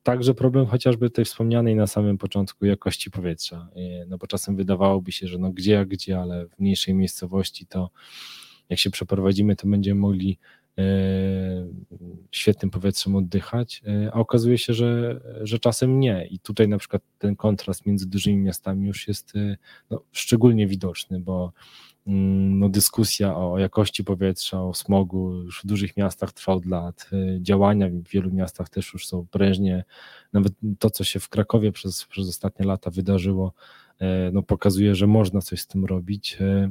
Także 0.04 0.34
problem 0.34 0.66
chociażby 0.66 1.10
tej 1.10 1.24
wspomnianej 1.24 1.76
na 1.76 1.86
samym 1.86 2.18
początku 2.18 2.66
jakości 2.66 3.10
powietrza, 3.10 3.68
e, 3.76 4.06
no 4.06 4.18
bo 4.18 4.26
czasem 4.26 4.56
wydawałoby 4.56 5.12
się, 5.12 5.26
że 5.26 5.38
no 5.38 5.50
gdzie 5.50 5.72
jak 5.72 5.88
gdzie, 5.88 6.20
ale 6.20 6.46
w 6.46 6.58
mniejszej 6.58 6.94
miejscowości 6.94 7.66
to 7.66 7.90
jak 8.68 8.78
się 8.78 8.90
przeprowadzimy, 8.90 9.56
to 9.56 9.68
będziemy 9.68 10.00
mogli 10.00 10.38
e, 10.78 10.84
świetnym 12.30 12.70
powietrzem 12.70 13.16
oddychać, 13.16 13.82
e, 13.86 14.10
a 14.12 14.14
okazuje 14.14 14.58
się, 14.58 14.74
że, 14.74 15.20
że 15.42 15.58
czasem 15.58 16.00
nie. 16.00 16.26
I 16.26 16.38
tutaj 16.38 16.68
na 16.68 16.78
przykład 16.78 17.02
ten 17.18 17.36
kontrast 17.36 17.86
między 17.86 18.06
dużymi 18.06 18.36
miastami 18.36 18.86
już 18.86 19.08
jest 19.08 19.32
no, 19.90 20.02
szczególnie 20.12 20.66
widoczny, 20.66 21.20
bo 21.20 21.52
no, 22.06 22.68
dyskusja 22.68 23.36
o 23.36 23.58
jakości 23.58 24.04
powietrza, 24.04 24.62
o 24.62 24.74
smogu 24.74 25.32
już 25.32 25.62
w 25.62 25.66
dużych 25.66 25.96
miastach 25.96 26.32
trwa 26.32 26.52
od 26.52 26.66
lat. 26.66 27.08
Y, 27.12 27.38
działania 27.42 27.88
w 27.88 28.08
wielu 28.08 28.30
miastach 28.30 28.68
też 28.68 28.92
już 28.92 29.06
są 29.06 29.26
prężnie. 29.30 29.84
Nawet 30.32 30.52
to, 30.78 30.90
co 30.90 31.04
się 31.04 31.20
w 31.20 31.28
Krakowie 31.28 31.72
przez, 31.72 32.04
przez 32.04 32.28
ostatnie 32.28 32.66
lata 32.66 32.90
wydarzyło, 32.90 33.52
y, 34.02 34.04
no, 34.32 34.42
pokazuje, 34.42 34.94
że 34.94 35.06
można 35.06 35.40
coś 35.40 35.60
z 35.60 35.66
tym 35.66 35.84
robić 35.84 36.36
y, 36.40 36.70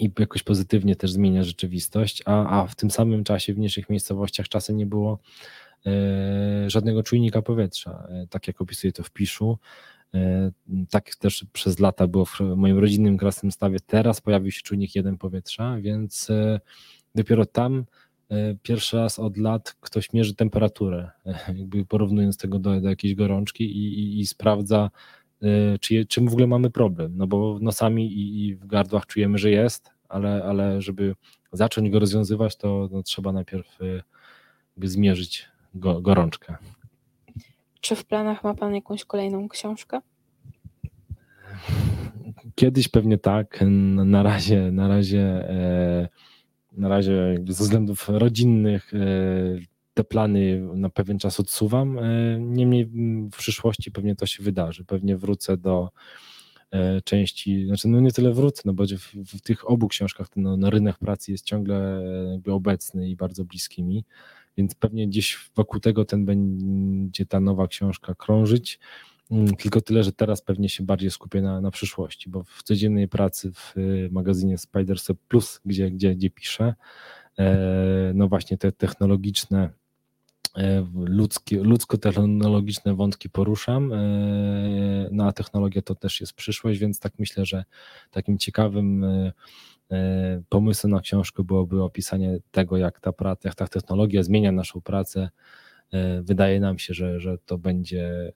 i 0.00 0.10
jakoś 0.18 0.42
pozytywnie 0.42 0.96
też 0.96 1.12
zmienia 1.12 1.42
rzeczywistość, 1.42 2.22
a, 2.26 2.60
a 2.60 2.66
w 2.66 2.76
tym 2.76 2.90
samym 2.90 3.24
czasie 3.24 3.54
w 3.54 3.58
mniejszych 3.58 3.90
miejscowościach 3.90 4.48
czasem 4.48 4.76
nie 4.76 4.86
było 4.86 5.18
żadnego 6.66 7.02
czujnika 7.02 7.42
powietrza, 7.42 8.08
tak 8.30 8.46
jak 8.46 8.60
opisuje 8.60 8.92
to 8.92 9.02
w 9.02 9.10
Piszu. 9.10 9.58
E, 10.14 10.50
tak 10.90 11.14
też 11.14 11.46
przez 11.52 11.78
lata 11.78 12.06
było 12.06 12.24
w 12.24 12.40
moim 12.40 12.78
rodzinnym 12.78 13.18
Krasnym 13.18 13.52
Stawie. 13.52 13.78
Teraz 13.86 14.20
pojawił 14.20 14.50
się 14.50 14.62
czujnik 14.62 14.94
jeden 14.94 15.18
powietrza, 15.18 15.76
więc 15.80 16.30
e, 16.30 16.60
dopiero 17.14 17.46
tam 17.46 17.84
e, 18.30 18.54
pierwszy 18.62 18.96
raz 18.96 19.18
od 19.18 19.36
lat 19.36 19.76
ktoś 19.80 20.12
mierzy 20.12 20.34
temperaturę, 20.34 21.10
jakby 21.48 21.84
porównując 21.84 22.36
tego 22.36 22.58
do, 22.58 22.80
do 22.80 22.88
jakiejś 22.88 23.14
gorączki 23.14 23.64
i, 23.64 23.98
i, 23.98 24.20
i 24.20 24.26
sprawdza, 24.26 24.90
czy, 25.80 26.06
czy 26.06 26.20
w 26.20 26.32
ogóle 26.32 26.46
mamy 26.46 26.70
problem. 26.70 27.12
No 27.16 27.26
bo 27.26 27.58
nosami 27.60 28.12
i, 28.12 28.46
i 28.46 28.56
w 28.56 28.66
gardłach 28.66 29.06
czujemy, 29.06 29.38
że 29.38 29.50
jest, 29.50 29.90
ale, 30.08 30.44
ale 30.44 30.82
żeby 30.82 31.14
zacząć 31.52 31.90
go 31.90 31.98
rozwiązywać, 31.98 32.56
to 32.56 32.88
no, 32.92 33.02
trzeba 33.02 33.32
najpierw 33.32 33.78
zmierzyć 34.82 35.48
go, 35.74 36.00
gorączkę. 36.00 36.56
Czy 37.80 37.96
w 37.96 38.04
planach 38.04 38.44
ma 38.44 38.54
Pan 38.54 38.74
jakąś 38.74 39.04
kolejną 39.04 39.48
książkę? 39.48 40.00
Kiedyś 42.54 42.88
pewnie 42.88 43.18
tak. 43.18 43.64
Na 44.04 44.22
razie, 44.22 44.72
na 44.72 44.88
razie, 44.88 45.20
e, 45.50 46.08
na 46.72 46.88
razie 46.88 47.34
ze 47.48 47.64
względów 47.64 48.08
rodzinnych 48.08 48.94
e, 48.94 48.98
te 49.94 50.04
plany 50.04 50.60
na 50.74 50.90
pewien 50.90 51.18
czas 51.18 51.40
odsuwam. 51.40 51.98
E, 51.98 52.38
niemniej 52.40 52.86
w 53.32 53.36
przyszłości 53.36 53.90
pewnie 53.90 54.16
to 54.16 54.26
się 54.26 54.42
wydarzy. 54.42 54.84
Pewnie 54.84 55.16
wrócę 55.16 55.56
do 55.56 55.88
części, 57.04 57.66
znaczy 57.66 57.88
no 57.88 58.00
nie 58.00 58.12
tyle 58.12 58.32
wrócę, 58.32 58.62
no 58.64 58.72
bo 58.72 58.84
w, 58.86 59.36
w 59.36 59.40
tych 59.40 59.70
obu 59.70 59.88
książkach 59.88 60.28
ten 60.28 60.42
no, 60.42 60.70
rynek 60.70 60.98
pracy 60.98 61.32
jest 61.32 61.44
ciągle 61.44 62.02
obecny 62.46 63.08
i 63.08 63.16
bardzo 63.16 63.44
bliski 63.44 63.82
mi 63.82 64.04
więc 64.58 64.74
pewnie 64.74 65.08
gdzieś 65.08 65.50
wokół 65.56 65.80
tego 65.80 66.04
ten 66.04 66.24
będzie 66.24 67.26
ta 67.26 67.40
nowa 67.40 67.68
książka 67.68 68.14
krążyć. 68.14 68.78
Mm, 69.30 69.56
tylko 69.56 69.80
tyle, 69.80 70.04
że 70.04 70.12
teraz 70.12 70.42
pewnie 70.42 70.68
się 70.68 70.84
bardziej 70.84 71.10
skupię 71.10 71.42
na, 71.42 71.60
na 71.60 71.70
przyszłości, 71.70 72.30
bo 72.30 72.44
w 72.44 72.62
codziennej 72.62 73.08
pracy 73.08 73.52
w 73.52 73.76
y, 73.76 74.08
magazynie 74.12 74.58
Spiderset 74.58 75.18
Plus, 75.28 75.60
gdzie, 75.64 75.90
gdzie, 75.90 76.14
gdzie 76.14 76.30
piszę, 76.30 76.74
e, 77.38 78.12
no 78.14 78.28
właśnie 78.28 78.58
te 78.58 78.72
technologiczne 78.72 79.70
ludzkie, 80.94 81.62
ludzko-technologiczne 81.62 82.94
wątki 82.94 83.30
poruszam, 83.30 83.92
no 85.10 85.26
a 85.26 85.32
technologia 85.32 85.82
to 85.82 85.94
też 85.94 86.20
jest 86.20 86.32
przyszłość, 86.32 86.78
więc 86.78 87.00
tak 87.00 87.12
myślę, 87.18 87.46
że 87.46 87.64
takim 88.10 88.38
ciekawym 88.38 89.04
pomysłem 90.48 90.92
na 90.92 91.00
książkę 91.00 91.44
byłoby 91.44 91.82
opisanie 91.82 92.38
tego, 92.50 92.76
jak 92.76 93.00
ta, 93.00 93.12
praca, 93.12 93.48
jak 93.48 93.54
ta 93.54 93.68
technologia 93.68 94.22
zmienia 94.22 94.52
naszą 94.52 94.80
pracę. 94.80 95.30
Wydaje 96.22 96.60
nam 96.60 96.78
się, 96.78 96.94
że, 96.94 97.20
że 97.20 97.38
to 97.38 97.58
będzie 97.58 98.32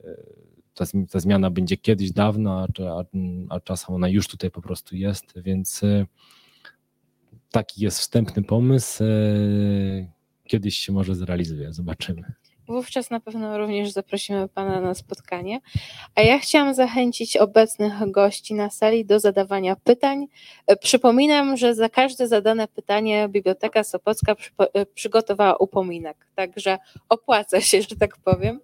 ta, 0.74 0.84
ta 1.10 1.20
zmiana 1.20 1.50
będzie 1.50 1.76
kiedyś 1.76 2.12
dawno, 2.12 2.60
a, 2.60 2.66
a, 3.00 3.04
a 3.48 3.60
czasem 3.60 3.94
ona 3.94 4.08
już 4.08 4.28
tutaj 4.28 4.50
po 4.50 4.62
prostu 4.62 4.96
jest, 4.96 5.34
więc 5.36 5.84
e, 5.84 6.06
taki 7.50 7.84
jest 7.84 7.98
wstępny 7.98 8.42
pomysł. 8.42 9.04
E, 9.04 9.08
kiedyś 10.44 10.76
się 10.76 10.92
może 10.92 11.14
zrealizuje, 11.14 11.72
zobaczymy. 11.72 12.32
Wówczas 12.72 13.10
na 13.10 13.20
pewno 13.20 13.58
również 13.58 13.90
zaprosimy 13.90 14.48
Pana 14.48 14.80
na 14.80 14.94
spotkanie. 14.94 15.60
A 16.14 16.22
ja 16.22 16.38
chciałam 16.38 16.74
zachęcić 16.74 17.36
obecnych 17.36 18.10
gości 18.10 18.54
na 18.54 18.70
sali 18.70 19.04
do 19.04 19.20
zadawania 19.20 19.76
pytań. 19.76 20.26
E, 20.66 20.76
przypominam, 20.76 21.56
że 21.56 21.74
za 21.74 21.88
każde 21.88 22.28
zadane 22.28 22.68
pytanie 22.68 23.28
Biblioteka 23.28 23.84
Sopocka 23.84 24.34
przygotowała 24.94 25.56
upominek, 25.56 26.26
także 26.34 26.78
opłaca 27.08 27.60
się, 27.60 27.82
że 27.82 27.96
tak 27.96 28.16
powiem. 28.24 28.60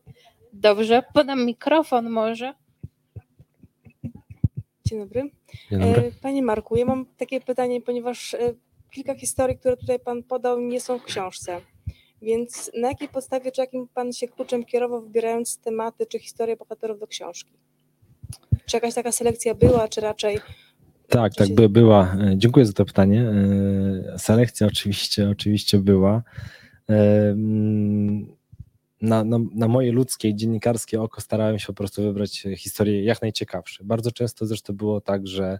Dobrze, 0.53 1.03
podam 1.15 1.45
mikrofon 1.45 2.11
może. 2.11 2.55
Dzień 4.87 4.99
dobry. 4.99 5.31
Dzień 5.71 5.81
dobry. 5.81 6.09
E, 6.09 6.13
panie 6.23 6.43
Marku, 6.43 6.77
ja 6.77 6.85
mam 6.85 7.07
takie 7.17 7.41
pytanie, 7.41 7.81
ponieważ 7.81 8.35
e, 8.35 8.55
kilka 8.91 9.15
historii, 9.15 9.59
które 9.59 9.77
tutaj 9.77 9.99
Pan 9.99 10.23
podał, 10.23 10.61
nie 10.61 10.81
są 10.81 10.99
w 10.99 11.05
książce. 11.05 11.61
Więc 12.23 12.71
na 12.81 12.89
jakiej 12.89 13.09
podstawie, 13.09 13.53
czy 13.53 13.61
jakim 13.61 13.89
Pan 13.95 14.13
się 14.13 14.29
kluczem 14.29 14.65
kierował, 14.65 15.03
wybierając 15.03 15.59
tematy 15.59 16.07
czy 16.07 16.19
historie 16.19 16.57
bohaterów 16.57 17.01
do 17.01 17.07
książki? 17.07 17.53
Czy 18.67 18.77
jakaś 18.77 18.95
taka 18.95 19.13
selekcja 19.13 19.55
była, 19.55 19.89
czy 19.89 20.01
raczej. 20.01 20.39
Tak, 21.09 21.35
tak, 21.35 21.55
by, 21.55 21.69
była. 21.69 22.17
E, 22.21 22.35
dziękuję 22.37 22.67
za 22.67 22.73
to 22.73 22.85
pytanie. 22.85 23.33
Selekcja 24.19 24.67
oczywiście, 24.67 25.31
oczywiście 25.31 25.79
była. 25.79 26.23
Mm, 26.89 28.27
na, 29.03 29.25
na, 29.25 29.39
na, 29.55 29.69
moje 29.69 29.93
ludzkie, 29.93 30.35
dziennikarskie 30.35 31.03
oko 31.03 31.21
starałem 31.21 31.59
się 31.59 31.67
po 31.67 31.75
prostu 31.75 32.03
wybrać 32.03 32.47
historie 32.57 33.05
jak 33.05 33.23
najciekawsze. 33.23 33.85
Bardzo 33.85 34.13
często 34.13 34.47
zresztą 34.47 34.73
było 34.73 35.01
tak, 35.01 35.27
że 35.27 35.45
e, 35.45 35.59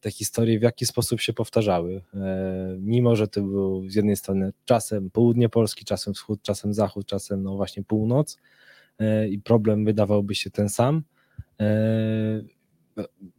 te 0.00 0.10
historie 0.10 0.58
w 0.58 0.62
jakiś 0.62 0.88
sposób 0.88 1.20
się 1.20 1.32
powtarzały. 1.32 2.02
E, 2.14 2.76
mimo, 2.80 3.16
że 3.16 3.28
to 3.28 3.42
był 3.42 3.88
z 3.88 3.94
jednej 3.94 4.16
strony 4.16 4.52
czasem 4.64 5.10
południe 5.10 5.48
Polski, 5.48 5.84
czasem 5.84 6.14
wschód, 6.14 6.42
czasem 6.42 6.74
zachód, 6.74 7.06
czasem 7.06 7.42
no 7.42 7.56
właśnie 7.56 7.84
północ 7.84 8.38
e, 8.98 9.28
i 9.28 9.38
problem 9.38 9.84
wydawałby 9.84 10.34
się 10.34 10.50
ten 10.50 10.68
sam 10.68 11.02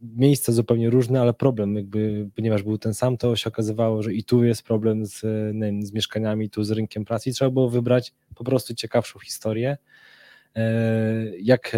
miejsca 0.02 0.52
zupełnie 0.52 0.90
różne, 0.90 1.20
ale 1.20 1.34
problem, 1.34 1.76
jakby, 1.76 2.30
ponieważ 2.36 2.62
był 2.62 2.78
ten 2.78 2.94
sam, 2.94 3.16
to 3.16 3.36
się 3.36 3.48
okazywało, 3.48 4.02
że 4.02 4.14
i 4.14 4.24
tu 4.24 4.44
jest 4.44 4.62
problem 4.62 5.06
z, 5.06 5.22
wiem, 5.60 5.82
z 5.82 5.92
mieszkaniami, 5.92 6.50
tu 6.50 6.64
z 6.64 6.70
rynkiem 6.70 7.04
pracy 7.04 7.30
i 7.30 7.32
trzeba 7.32 7.50
było 7.50 7.70
wybrać 7.70 8.14
po 8.34 8.44
prostu 8.44 8.74
ciekawszą 8.74 9.18
historię. 9.18 9.76
E, 10.56 11.38
jak 11.40 11.76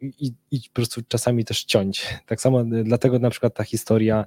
i, 0.00 0.32
i 0.50 0.60
po 0.60 0.74
prostu 0.74 1.00
czasami 1.08 1.44
też 1.44 1.64
ciąć. 1.64 2.18
Tak 2.26 2.40
samo 2.40 2.64
dlatego 2.64 3.18
na 3.18 3.30
przykład 3.30 3.54
ta 3.54 3.64
historia 3.64 4.24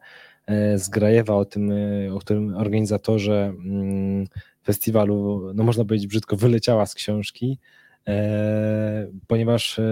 e, 0.47 0.80
z 0.80 0.89
Grajewa 0.89 1.36
o 1.36 1.45
tym, 1.45 1.71
e, 1.71 2.13
o 2.13 2.19
którym 2.19 2.55
organizatorze 2.55 3.53
mm, 3.65 4.28
festiwalu, 4.65 5.51
no 5.55 5.63
można 5.63 5.86
powiedzieć 5.86 6.07
brzydko, 6.07 6.36
wyleciała 6.36 6.86
z 6.86 6.95
książki, 6.95 7.59
E, 8.07 9.07
ponieważ 9.28 9.80
e, 9.80 9.84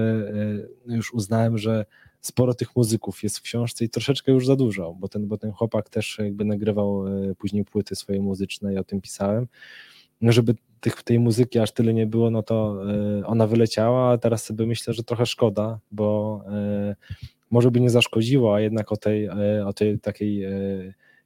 e, 0.90 0.96
już 0.96 1.14
uznałem, 1.14 1.58
że 1.58 1.86
sporo 2.22 2.54
tych 2.54 2.76
muzyków 2.76 3.24
jest 3.24 3.38
w 3.38 3.42
książce 3.42 3.86
i 3.86 3.90
troszeczkę 3.90 4.32
już 4.32 4.46
za 4.46 4.56
dużo, 4.56 4.94
bo 5.00 5.08
ten, 5.08 5.28
bo 5.28 5.38
ten 5.38 5.52
chłopak 5.52 5.90
też 5.90 6.18
jakby 6.20 6.46
nagrywał 6.46 7.04
później 7.38 7.66
płyty 7.66 7.96
swoje 7.96 8.22
muzyczne 8.22 8.74
i 8.74 8.78
o 8.78 8.84
tym 8.84 9.02
pisałem. 9.02 9.48
No 10.22 10.32
żeby 10.32 10.56
tych, 10.82 11.04
tej 11.04 11.20
muzyki 11.20 11.60
aż 11.60 11.72
tyle 11.72 11.94
nie 11.94 12.08
było, 12.08 12.32
no 12.32 12.44
to 12.44 12.84
ona 13.26 13.48
wyleciała, 13.48 14.12
a 14.12 14.18
teraz 14.18 14.44
sobie 14.44 14.66
myślę, 14.66 14.94
że 14.94 15.04
trochę 15.04 15.26
szkoda, 15.26 15.80
bo 15.92 16.42
może 17.52 17.72
by 17.72 17.82
nie 17.82 17.90
zaszkodziło, 17.90 18.56
a 18.56 18.60
jednak 18.60 18.92
o 18.92 18.98
tej, 18.98 19.30
o 19.66 19.74
tej 19.74 20.00
takiej 20.00 20.46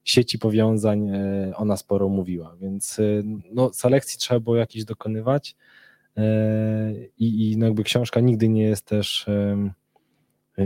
sieci 0.04 0.40
powiązań 0.40 1.12
ona 1.56 1.78
sporo 1.78 2.10
mówiła, 2.10 2.56
więc 2.62 3.02
no, 3.52 3.74
selekcji 3.74 4.20
trzeba 4.20 4.40
było 4.40 4.56
jakieś 4.56 4.86
dokonywać, 4.86 5.56
E, 6.18 6.94
i, 7.18 7.52
i 7.52 7.58
no 7.58 7.66
jakby 7.66 7.84
książka 7.84 8.20
nigdy 8.20 8.50
nie 8.50 8.64
jest 8.64 8.86
też 8.86 9.26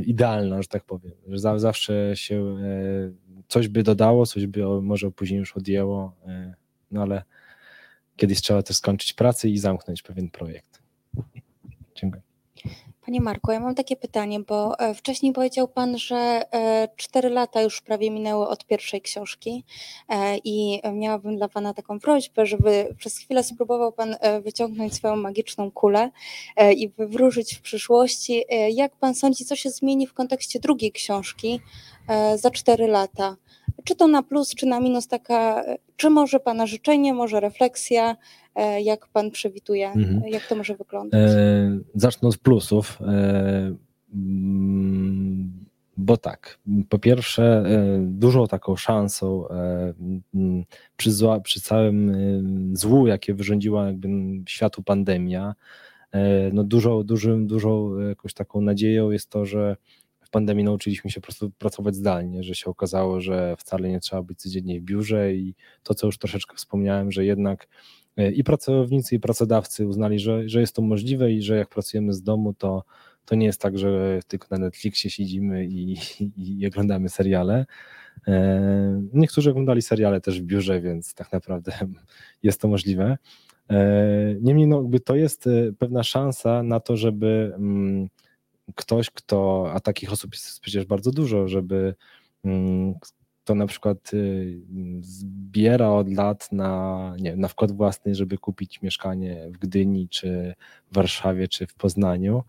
idealna, 0.06 0.62
że 0.62 0.68
tak 0.68 0.84
powiem, 0.84 1.14
że 1.28 1.60
zawsze 1.60 2.12
się 2.16 2.36
e, 2.36 3.12
coś 3.48 3.68
by 3.68 3.84
dodało, 3.84 4.26
coś 4.26 4.48
by 4.48 4.82
może 4.82 5.12
później 5.12 5.40
już 5.40 5.58
odjęło, 5.58 6.16
e, 6.28 6.54
no 6.92 7.02
ale 7.02 7.24
kiedyś 8.20 8.42
trzeba 8.42 8.64
też 8.64 8.78
skończyć 8.78 9.14
pracę 9.14 9.50
i 9.50 9.58
zamknąć 9.58 10.02
pewien 10.02 10.30
projekt. 10.30 10.82
Dziękuję. 11.96 12.22
Panie 13.10 13.22
Marku, 13.22 13.52
ja 13.52 13.60
mam 13.60 13.76
takie 13.76 13.96
pytanie, 13.96 14.40
bo 14.40 14.80
e, 14.80 14.94
wcześniej 14.94 15.34
powiedział 15.34 15.68
Pan, 15.68 15.98
że 15.98 16.16
e, 16.16 16.88
cztery 16.96 17.30
lata 17.30 17.62
już 17.62 17.82
prawie 17.82 18.12
minęły 18.12 18.48
od 18.48 18.66
pierwszej 18.66 19.02
książki 19.02 19.64
e, 20.10 20.38
i 20.38 20.82
miałabym 20.94 21.38
dla 21.38 21.48
Pana 21.48 21.74
taką 21.74 22.00
prośbę, 22.00 22.46
żeby 22.46 22.96
przez 22.98 23.18
chwilę 23.18 23.44
spróbował 23.44 23.92
Pan 23.92 24.16
wyciągnąć 24.44 24.94
swoją 24.94 25.16
magiczną 25.16 25.72
kulę 25.72 26.12
i 26.76 26.90
wywróżyć 26.90 27.56
w 27.56 27.62
przyszłości. 27.62 28.44
Jak 28.74 28.96
Pan 28.96 29.16
sądzi, 29.16 29.46
co 29.46 29.56
się 29.56 29.70
zmieni 29.70 30.08
w 30.08 30.14
kontekście 30.14 30.60
drugiej 30.60 30.92
książki 30.92 31.60
za 32.36 32.52
cztery 32.52 32.88
lata? 32.88 33.36
Czy 33.84 33.96
to 33.96 34.08
na 34.08 34.24
plus, 34.24 34.56
czy 34.56 34.66
na 34.66 34.80
minus 34.80 35.08
taka, 35.08 35.64
czy 35.96 36.10
może 36.10 36.40
Pana 36.40 36.66
życzenie, 36.68 37.14
może 37.14 37.40
refleksja, 37.40 38.16
e, 38.56 38.82
jak 38.82 39.08
Pan 39.08 39.32
przewiduje, 39.32 39.92
mhm. 39.92 40.22
jak 40.28 40.48
to 40.48 40.56
może 40.56 40.76
wyglądać? 40.76 41.32
E, 41.32 41.80
zacznę 41.96 42.30
od 42.30 42.38
plusów, 42.38 43.00
e, 43.02 43.76
mm, 44.14 45.54
bo 45.98 46.18
tak, 46.18 46.60
po 46.90 47.00
pierwsze 47.00 47.44
e, 47.44 48.00
dużą 48.02 48.48
taką 48.48 48.76
szansą 48.76 49.50
e, 49.50 49.94
mm, 50.34 50.64
przy, 50.98 51.12
zła, 51.12 51.40
przy 51.40 51.62
całym 51.62 52.16
złu, 52.74 53.08
jakie 53.08 53.34
wyrządziła 53.34 53.86
jakby 53.86 54.10
światu 54.48 54.84
pandemia, 54.84 55.56
no 56.54 56.64
dużą, 56.64 57.04
dużym, 57.04 57.48
dużą 57.48 58.00
jakąś 58.00 58.34
taką 58.34 58.62
nadzieją 58.62 59.12
jest 59.12 59.30
to, 59.30 59.46
że 59.46 59.76
pandemii 60.30 60.66
nauczyliśmy 60.66 61.12
się 61.12 61.22
po 61.22 61.26
prostu 61.26 61.52
pracować 61.52 61.96
zdalnie, 61.96 62.44
że 62.44 62.56
się 62.56 62.66
okazało, 62.66 63.22
że 63.22 63.56
wcale 63.58 63.90
nie 63.90 64.00
trzeba 64.00 64.24
być 64.24 64.40
codziennie 64.40 64.80
w 64.80 64.84
biurze 64.84 65.34
i 65.34 65.56
to, 65.84 65.94
co 65.94 66.08
już 66.08 66.18
troszeczkę 66.18 66.56
wspomniałem, 66.56 67.12
że 67.12 67.26
jednak 67.26 67.68
e, 68.18 68.32
i 68.32 68.44
pracownicy, 68.44 69.16
i 69.16 69.20
pracodawcy 69.20 69.88
uznali, 69.88 70.20
że, 70.20 70.50
że 70.50 70.62
jest 70.62 70.76
to 70.76 70.82
możliwe 70.82 71.32
i 71.32 71.42
że 71.42 71.58
jak 71.58 71.70
pracujemy 71.70 72.14
z 72.14 72.22
domu, 72.22 72.54
to, 72.54 72.84
to 73.26 73.36
nie 73.36 73.46
jest 73.46 73.62
tak, 73.62 73.78
że 73.78 74.20
tylko 74.28 74.48
na 74.52 74.58
Netflixie 74.58 75.10
siedzimy 75.10 75.66
i, 75.66 75.94
i, 76.20 76.60
i 76.60 76.68
oglądamy 76.68 77.10
seriale. 77.10 77.66
E, 78.28 79.02
niektórzy 79.14 79.50
oglądali 79.50 79.82
seriale 79.82 80.22
też 80.22 80.42
w 80.42 80.46
biurze, 80.46 80.82
więc 80.82 81.14
tak 81.14 81.32
naprawdę 81.32 81.72
jest 82.44 82.62
to 82.62 82.68
możliwe. 82.68 83.18
E, 83.70 83.86
niemniej 84.42 84.68
no, 84.68 84.90
to 85.06 85.16
jest 85.16 85.50
pewna 85.80 86.04
szansa 86.04 86.64
na 86.64 86.80
to, 86.80 86.98
żeby 86.98 87.54
mm, 87.56 88.10
ktoś, 88.76 89.10
kto, 89.10 89.70
a 89.74 89.80
takich 89.80 90.12
osób 90.12 90.34
jest 90.34 90.60
przecież 90.60 90.86
bardzo 90.86 91.12
dużo, 91.12 91.48
żeby 91.48 91.96
mm, 92.44 92.96
kto 93.50 93.56
na 93.56 93.68
przykład 93.68 94.14
y, 94.14 94.62
zbiera 95.02 95.90
od 95.90 96.14
lat 96.14 96.52
na, 96.52 97.16
nie, 97.20 97.36
na 97.36 97.48
wkład 97.48 97.72
własny, 97.72 98.16
żeby 98.16 98.38
kupić 98.38 98.82
mieszkanie 98.82 99.48
w 99.52 99.58
Gdyni, 99.58 100.10
czy 100.10 100.54
w 100.92 100.96
Warszawie, 100.96 101.48
czy 101.48 101.68
w 101.68 101.74
Poznaniu, 101.74 102.44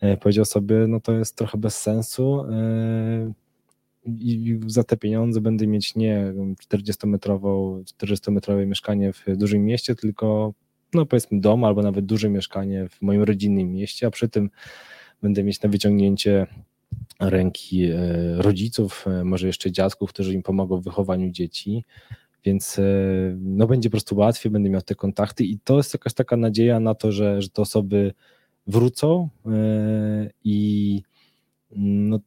e, 0.00 0.16
powiedział 0.16 0.44
sobie, 0.44 0.86
no 0.88 1.00
to 1.00 1.12
jest 1.12 1.36
trochę 1.36 1.58
bez 1.58 1.78
sensu 1.78 2.40
e, 2.40 3.32
i 4.06 4.60
za 4.66 4.84
te 4.84 4.96
pieniądze 4.96 5.40
będę 5.40 5.66
mieć 5.66 5.94
nie 5.94 6.32
40-metrową, 6.72 7.82
40-metrowe 7.84 8.66
mieszkanie 8.66 9.12
w 9.12 9.24
dużym 9.36 9.64
mieście, 9.64 9.94
tylko 9.94 10.52
no 10.94 11.06
powiedzmy 11.06 11.40
dom 11.40 11.64
albo 11.64 11.82
nawet 11.82 12.06
duże 12.06 12.28
mieszkanie 12.28 12.88
w 12.88 13.02
moim 13.02 13.22
rodzinnym 13.22 13.72
mieście, 13.72 14.06
a 14.06 14.10
przy 14.10 14.28
tym 14.28 14.50
będę 15.22 15.44
mieć 15.44 15.62
na 15.62 15.68
wyciągnięcie 15.68 16.46
ręki 17.20 17.84
e, 17.84 17.96
rodziców, 18.36 19.04
e, 19.06 19.24
może 19.24 19.46
jeszcze 19.46 19.72
dziadków, 19.72 20.10
którzy 20.10 20.34
im 20.34 20.42
pomogą 20.42 20.80
w 20.80 20.84
wychowaniu 20.84 21.30
dzieci, 21.30 21.84
więc 22.44 22.78
e, 22.78 22.82
no 23.40 23.66
będzie 23.66 23.88
po 23.88 23.92
prostu 23.92 24.16
łatwiej, 24.16 24.52
będę 24.52 24.70
miał 24.70 24.82
te 24.82 24.94
kontakty 24.94 25.44
i 25.44 25.58
to 25.58 25.76
jest 25.76 25.94
jakaś 25.94 26.14
taka 26.14 26.36
nadzieja 26.36 26.80
na 26.80 26.94
to, 26.94 27.12
że, 27.12 27.42
że 27.42 27.48
te 27.48 27.62
osoby 27.62 28.12
wrócą 28.66 29.28
i 30.44 31.02
no, 31.76 32.20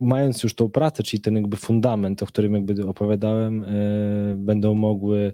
mając 0.00 0.42
już 0.42 0.54
tą 0.54 0.70
pracę, 0.70 1.02
czyli 1.02 1.20
ten 1.20 1.36
jakby 1.36 1.56
fundament, 1.56 2.22
o 2.22 2.26
którym 2.26 2.54
jakby 2.54 2.86
opowiadałem, 2.86 3.64
będą 4.36 4.74
mogły 4.74 5.32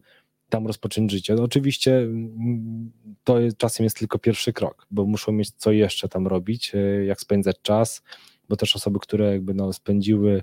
tam 0.52 0.66
rozpocząć 0.66 1.10
życie. 1.10 1.34
No 1.34 1.42
oczywiście 1.42 1.98
mm, 1.98 2.92
to 3.24 3.40
jest, 3.40 3.56
czasem 3.56 3.84
jest 3.84 3.98
tylko 3.98 4.18
pierwszy 4.18 4.52
krok, 4.52 4.86
bo 4.90 5.06
muszą 5.06 5.32
mieć 5.32 5.50
co 5.50 5.72
jeszcze 5.72 6.08
tam 6.08 6.26
robić, 6.26 6.72
e, 6.74 7.04
jak 7.04 7.20
spędzać 7.20 7.56
czas, 7.62 8.02
bo 8.48 8.56
też 8.56 8.76
osoby, 8.76 8.98
które 8.98 9.32
jakby 9.32 9.54
no, 9.54 9.72
spędziły 9.72 10.42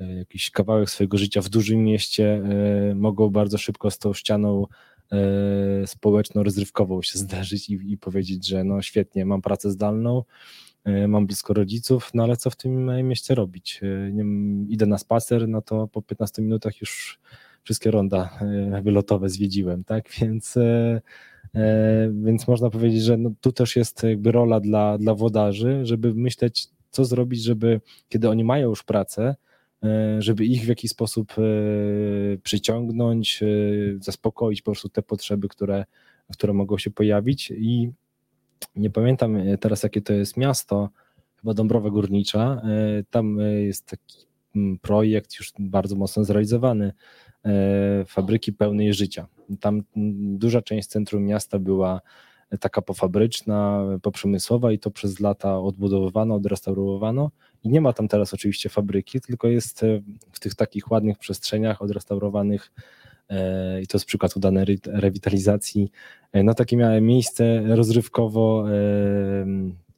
e, 0.00 0.14
jakiś 0.14 0.50
kawałek 0.50 0.90
swojego 0.90 1.18
życia 1.18 1.42
w 1.42 1.48
dużym 1.48 1.84
mieście, 1.84 2.42
mogą 2.94 3.30
bardzo 3.30 3.58
szybko 3.58 3.90
z 3.90 3.98
tą 3.98 4.14
ścianą 4.14 4.66
społeczno-rozrywkową 5.86 7.02
się 7.02 7.18
zderzyć 7.24 7.70
i, 7.70 7.92
i 7.92 7.98
powiedzieć, 7.98 8.46
że 8.46 8.64
no 8.64 8.82
świetnie, 8.82 9.24
mam 9.24 9.42
pracę 9.42 9.70
zdalną, 9.70 10.22
mam 11.08 11.26
blisko 11.26 11.54
rodziców, 11.54 12.10
no 12.14 12.22
ale 12.22 12.36
co 12.36 12.50
w 12.50 12.56
tym 12.56 13.06
mieście 13.08 13.34
robić? 13.34 13.80
Nie, 14.12 14.24
idę 14.68 14.86
na 14.86 14.98
spacer, 14.98 15.48
no 15.48 15.62
to 15.62 15.88
po 15.88 16.02
15 16.02 16.42
minutach 16.42 16.80
już 16.80 17.20
wszystkie 17.64 17.90
ronda 17.90 18.30
e, 18.40 18.82
wylotowe 18.82 19.28
zwiedziłem, 19.28 19.84
tak? 19.84 20.08
Więc, 20.20 20.56
e, 20.56 21.00
e, 21.54 22.10
więc 22.24 22.48
można 22.48 22.70
powiedzieć, 22.70 23.02
że 23.02 23.16
no, 23.16 23.30
tu 23.40 23.52
też 23.52 23.76
jest 23.76 24.02
jakby 24.02 24.32
rola 24.32 24.60
dla, 24.60 24.98
dla 24.98 25.14
włodarzy, 25.14 25.80
żeby 25.82 26.14
myśleć, 26.14 26.68
co 26.90 27.04
zrobić, 27.04 27.42
żeby 27.42 27.80
kiedy 28.08 28.28
oni 28.28 28.44
mają 28.44 28.68
już 28.68 28.82
pracę, 28.82 29.34
żeby 30.18 30.44
ich 30.44 30.64
w 30.64 30.68
jakiś 30.68 30.90
sposób 30.90 31.34
przyciągnąć, 32.42 33.40
zaspokoić 34.00 34.62
po 34.62 34.64
prostu 34.64 34.88
te 34.88 35.02
potrzeby, 35.02 35.48
które, 35.48 35.84
które 36.32 36.52
mogą 36.52 36.78
się 36.78 36.90
pojawić. 36.90 37.50
I 37.56 37.90
nie 38.76 38.90
pamiętam 38.90 39.36
teraz, 39.60 39.82
jakie 39.82 40.00
to 40.00 40.12
jest 40.12 40.36
miasto, 40.36 40.90
chyba 41.36 41.54
Dąbrowa 41.54 41.90
Górnicza. 41.90 42.62
Tam 43.10 43.38
jest 43.66 43.86
taki 43.86 44.26
mm, 44.56 44.78
projekt 44.78 45.38
już 45.38 45.52
bardzo 45.58 45.96
mocno 45.96 46.24
zrealizowany 46.24 46.92
fabryki 48.06 48.52
pełnej 48.52 48.94
życia. 48.94 49.26
Tam 49.60 49.82
duża 50.38 50.62
część 50.62 50.88
centrum 50.88 51.24
miasta 51.24 51.58
była 51.58 52.00
taka 52.60 52.82
pofabryczna, 52.82 53.84
poprzemysłowa 54.02 54.72
i 54.72 54.78
to 54.78 54.90
przez 54.90 55.20
lata 55.20 55.58
odbudowywano, 55.60 56.34
odrestaurowano 56.34 57.30
i 57.64 57.68
nie 57.68 57.80
ma 57.80 57.92
tam 57.92 58.08
teraz 58.08 58.34
oczywiście 58.34 58.68
fabryki, 58.68 59.20
tylko 59.20 59.48
jest 59.48 59.82
e, 59.82 60.02
w 60.32 60.40
tych 60.40 60.54
takich 60.54 60.90
ładnych 60.90 61.18
przestrzeniach 61.18 61.82
odrestaurowanych 61.82 62.72
e, 63.28 63.82
i 63.82 63.86
to 63.86 63.98
jest 63.98 64.06
przykład 64.06 64.36
udanej 64.36 64.78
rewitalizacji, 64.86 65.90
no 66.44 66.54
takie 66.54 66.76
miałe 66.76 67.00
miejsce 67.00 67.62
rozrywkowo 67.76 68.64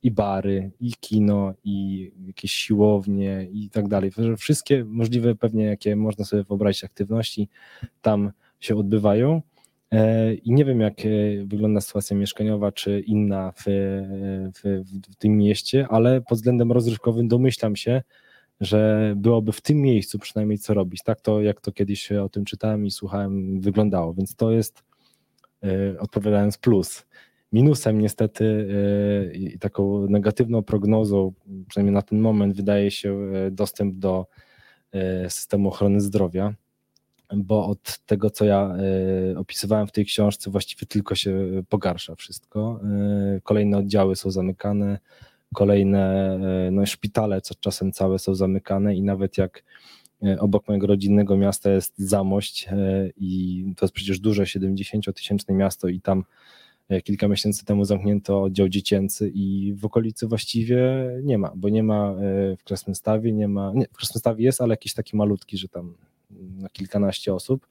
i 0.06 0.10
bary, 0.10 0.70
i 0.80 0.92
kino, 1.00 1.54
i 1.64 2.10
jakieś 2.26 2.52
siłownie 2.52 3.48
i 3.52 3.70
tak 3.70 3.88
dalej. 3.88 4.10
Wszystkie 4.38 4.84
możliwe 4.84 5.34
pewnie, 5.34 5.64
jakie 5.64 5.96
można 5.96 6.24
sobie 6.24 6.42
wyobrazić 6.42 6.84
aktywności 6.84 7.48
tam 8.02 8.32
się 8.60 8.76
odbywają. 8.76 9.42
E, 9.90 10.34
I 10.34 10.52
nie 10.52 10.64
wiem, 10.64 10.80
jak 10.80 11.00
e, 11.00 11.08
wygląda 11.46 11.80
sytuacja 11.80 12.16
mieszkaniowa, 12.16 12.72
czy 12.72 13.00
inna 13.00 13.52
w, 13.52 13.64
w, 14.54 14.84
w 15.12 15.16
tym 15.16 15.36
mieście, 15.36 15.86
ale 15.90 16.20
pod 16.20 16.38
względem 16.38 16.72
rozrywkowym 16.72 17.28
domyślam 17.28 17.76
się, 17.76 18.02
że 18.60 19.12
byłoby 19.16 19.52
w 19.52 19.60
tym 19.60 19.76
miejscu 19.76 20.18
przynajmniej 20.18 20.58
co 20.58 20.74
robić. 20.74 21.02
Tak 21.02 21.20
to, 21.20 21.42
jak 21.42 21.60
to 21.60 21.72
kiedyś 21.72 22.12
o 22.12 22.28
tym 22.28 22.44
czytałem 22.44 22.86
i 22.86 22.90
słuchałem, 22.90 23.60
wyglądało. 23.60 24.14
Więc 24.14 24.36
to 24.36 24.50
jest, 24.50 24.84
e, 25.64 25.98
odpowiadając 25.98 26.58
plus. 26.58 27.06
Minusem 27.56 28.00
niestety 28.00 28.68
e, 29.30 29.34
i 29.34 29.58
taką 29.58 30.06
negatywną 30.08 30.62
prognozą, 30.62 31.32
przynajmniej 31.68 31.94
na 31.94 32.02
ten 32.02 32.20
moment, 32.20 32.56
wydaje 32.56 32.90
się 32.90 33.18
e, 33.18 33.50
dostęp 33.50 33.94
do 33.94 34.26
e, 34.92 35.30
systemu 35.30 35.68
ochrony 35.68 36.00
zdrowia, 36.00 36.54
bo 37.36 37.66
od 37.66 37.98
tego, 37.98 38.30
co 38.30 38.44
ja 38.44 38.76
opisywałem 39.36 39.86
w 39.86 39.92
tej 39.92 40.04
książce, 40.04 40.50
właściwie 40.50 40.86
tylko 40.86 41.14
się 41.14 41.62
pogarsza 41.68 42.14
wszystko. 42.14 42.80
Kolejne 43.42 43.78
oddziały 43.78 44.16
są 44.16 44.30
zamykane, 44.30 44.98
kolejne 45.54 46.38
no, 46.72 46.86
szpitale 46.86 47.40
co 47.40 47.54
czasem 47.54 47.92
całe 47.92 48.18
są 48.18 48.34
zamykane 48.34 48.94
i 48.96 49.02
nawet 49.02 49.38
jak 49.38 49.64
obok 50.38 50.68
mojego 50.68 50.86
rodzinnego 50.86 51.36
miasta 51.36 51.70
jest 51.70 51.98
Zamość 51.98 52.68
i 53.16 53.64
to 53.76 53.84
jest 53.86 53.94
przecież 53.94 54.20
duże 54.20 54.42
70-tysięczne 54.42 55.54
miasto 55.54 55.88
i 55.88 56.00
tam 56.00 56.24
kilka 57.04 57.28
miesięcy 57.28 57.64
temu 57.64 57.84
zamknięto 57.84 58.42
oddział 58.42 58.68
dziecięcy 58.68 59.30
i 59.34 59.74
w 59.74 59.84
okolicy 59.84 60.26
właściwie 60.26 61.10
nie 61.22 61.38
ma, 61.38 61.52
bo 61.56 61.68
nie 61.68 61.82
ma 61.82 62.10
e, 62.10 62.56
w 62.56 62.64
Krasnostawie, 62.64 63.32
nie 63.32 63.48
ma, 63.48 63.72
nie, 63.74 63.86
w 63.92 63.96
Krasnostawie 63.96 64.44
jest, 64.44 64.60
ale 64.60 64.72
jakiś 64.72 64.94
taki 64.94 65.16
malutki, 65.16 65.58
że 65.58 65.68
tam 65.68 65.94
na 66.30 66.68
kilkanaście 66.68 67.34
osób. 67.34 67.66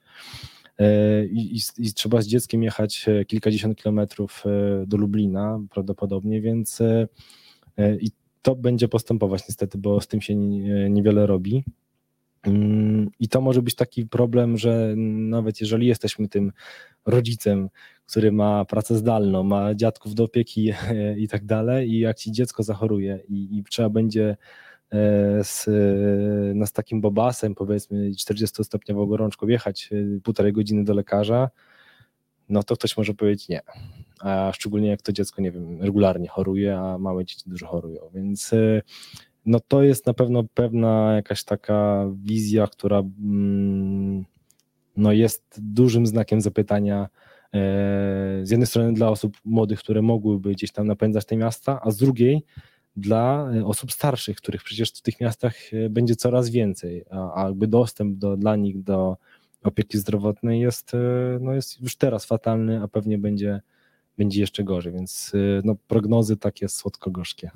E, 0.79 1.25
I, 1.25 1.55
i, 1.55 1.59
I, 1.77 1.93
trzeba 1.93 2.21
z 2.21 2.27
dzieckiem 2.27 2.63
jechać 2.63 3.05
kilkadziesiąt 3.27 3.77
kilometrów 3.77 4.43
do 4.87 4.97
Lublina 4.97 5.59
prawdopodobnie, 5.69 6.41
więc 6.41 6.81
i 7.99 8.11
to 8.41 8.55
będzie 8.55 8.87
postępować 8.87 9.47
niestety, 9.49 9.77
bo 9.77 10.01
z 10.01 10.07
tym 10.07 10.21
się 10.21 10.35
niewiele 10.89 11.27
robi. 11.27 11.63
Mm, 12.45 13.09
I 13.19 13.27
to 13.29 13.41
może 13.41 13.61
być 13.61 13.75
taki 13.75 14.05
problem, 14.05 14.57
że 14.57 14.93
nawet 14.97 15.61
jeżeli 15.61 15.87
jesteśmy 15.87 16.27
tym 16.27 16.51
rodzicem, 17.05 17.69
który 18.05 18.31
ma 18.31 18.65
pracę 18.65 18.95
zdalną, 18.95 19.43
ma 19.43 19.75
dziadków 19.75 20.15
do 20.15 20.23
opieki 20.23 20.73
i 21.23 21.27
tak 21.27 21.45
dalej, 21.45 21.91
i 21.91 21.99
jak 21.99 22.17
ci 22.17 22.31
dziecko 22.31 22.63
zachoruje 22.63 23.19
i, 23.27 23.57
i 23.57 23.63
trzeba 23.63 23.89
będzie 23.89 24.37
e, 24.91 25.43
z, 25.43 25.65
no 26.55 26.65
z 26.65 26.73
takim 26.73 27.01
bobasem, 27.01 27.55
powiedzmy 27.55 28.11
40-stopniową 28.11 29.07
gorączką 29.07 29.47
jechać 29.47 29.89
e, 29.91 30.21
półtorej 30.21 30.53
godziny 30.53 30.83
do 30.83 30.93
lekarza, 30.93 31.49
no 32.49 32.63
to 32.63 32.75
ktoś 32.75 32.97
może 32.97 33.13
powiedzieć 33.13 33.47
nie. 33.49 33.61
A 34.19 34.51
szczególnie 34.53 34.87
jak 34.87 35.01
to 35.01 35.11
dziecko, 35.11 35.41
nie 35.41 35.51
wiem, 35.51 35.81
regularnie 35.81 36.27
choruje, 36.27 36.77
a 36.79 36.97
małe 36.97 37.25
dzieci 37.25 37.43
dużo 37.49 37.67
chorują, 37.67 38.01
więc 38.13 38.53
e, 38.53 38.81
no 39.45 39.59
to 39.59 39.83
jest 39.83 40.05
na 40.05 40.13
pewno 40.13 40.43
pewna 40.53 41.13
jakaś 41.15 41.43
taka 41.43 42.05
wizja, 42.23 42.67
która 42.67 42.99
mm, 42.99 44.25
no 44.97 45.11
jest 45.11 45.59
dużym 45.61 46.07
znakiem 46.07 46.41
zapytania 46.41 47.09
e, 47.53 47.59
z 48.43 48.49
jednej 48.51 48.67
strony 48.67 48.93
dla 48.93 49.09
osób 49.09 49.37
młodych, 49.45 49.79
które 49.79 50.01
mogłyby 50.01 50.51
gdzieś 50.51 50.71
tam 50.71 50.87
napędzać 50.87 51.25
te 51.25 51.37
miasta, 51.37 51.79
a 51.83 51.91
z 51.91 51.97
drugiej 51.97 52.43
dla 52.95 53.51
e, 53.53 53.65
osób 53.65 53.91
starszych, 53.91 54.37
których 54.37 54.63
przecież 54.63 54.89
w 54.89 55.01
tych 55.01 55.19
miastach 55.19 55.55
e, 55.73 55.89
będzie 55.89 56.15
coraz 56.15 56.49
więcej, 56.49 57.05
a, 57.11 57.43
jakby 57.45 57.67
dostęp 57.67 58.17
do, 58.17 58.37
dla 58.37 58.55
nich 58.55 58.83
do 58.83 59.17
opieki 59.63 59.97
zdrowotnej 59.97 60.59
jest, 60.59 60.91
no 61.39 61.53
jest 61.53 61.81
już 61.81 61.95
teraz 61.95 62.25
fatalny, 62.25 62.81
a 62.81 62.87
pewnie 62.87 63.17
będzie, 63.17 63.61
będzie 64.17 64.41
jeszcze 64.41 64.63
gorzej, 64.63 64.93
więc 64.93 65.31
no, 65.63 65.75
prognozy 65.87 66.37
takie 66.37 66.69
słodko-gorzkie. 66.69 67.49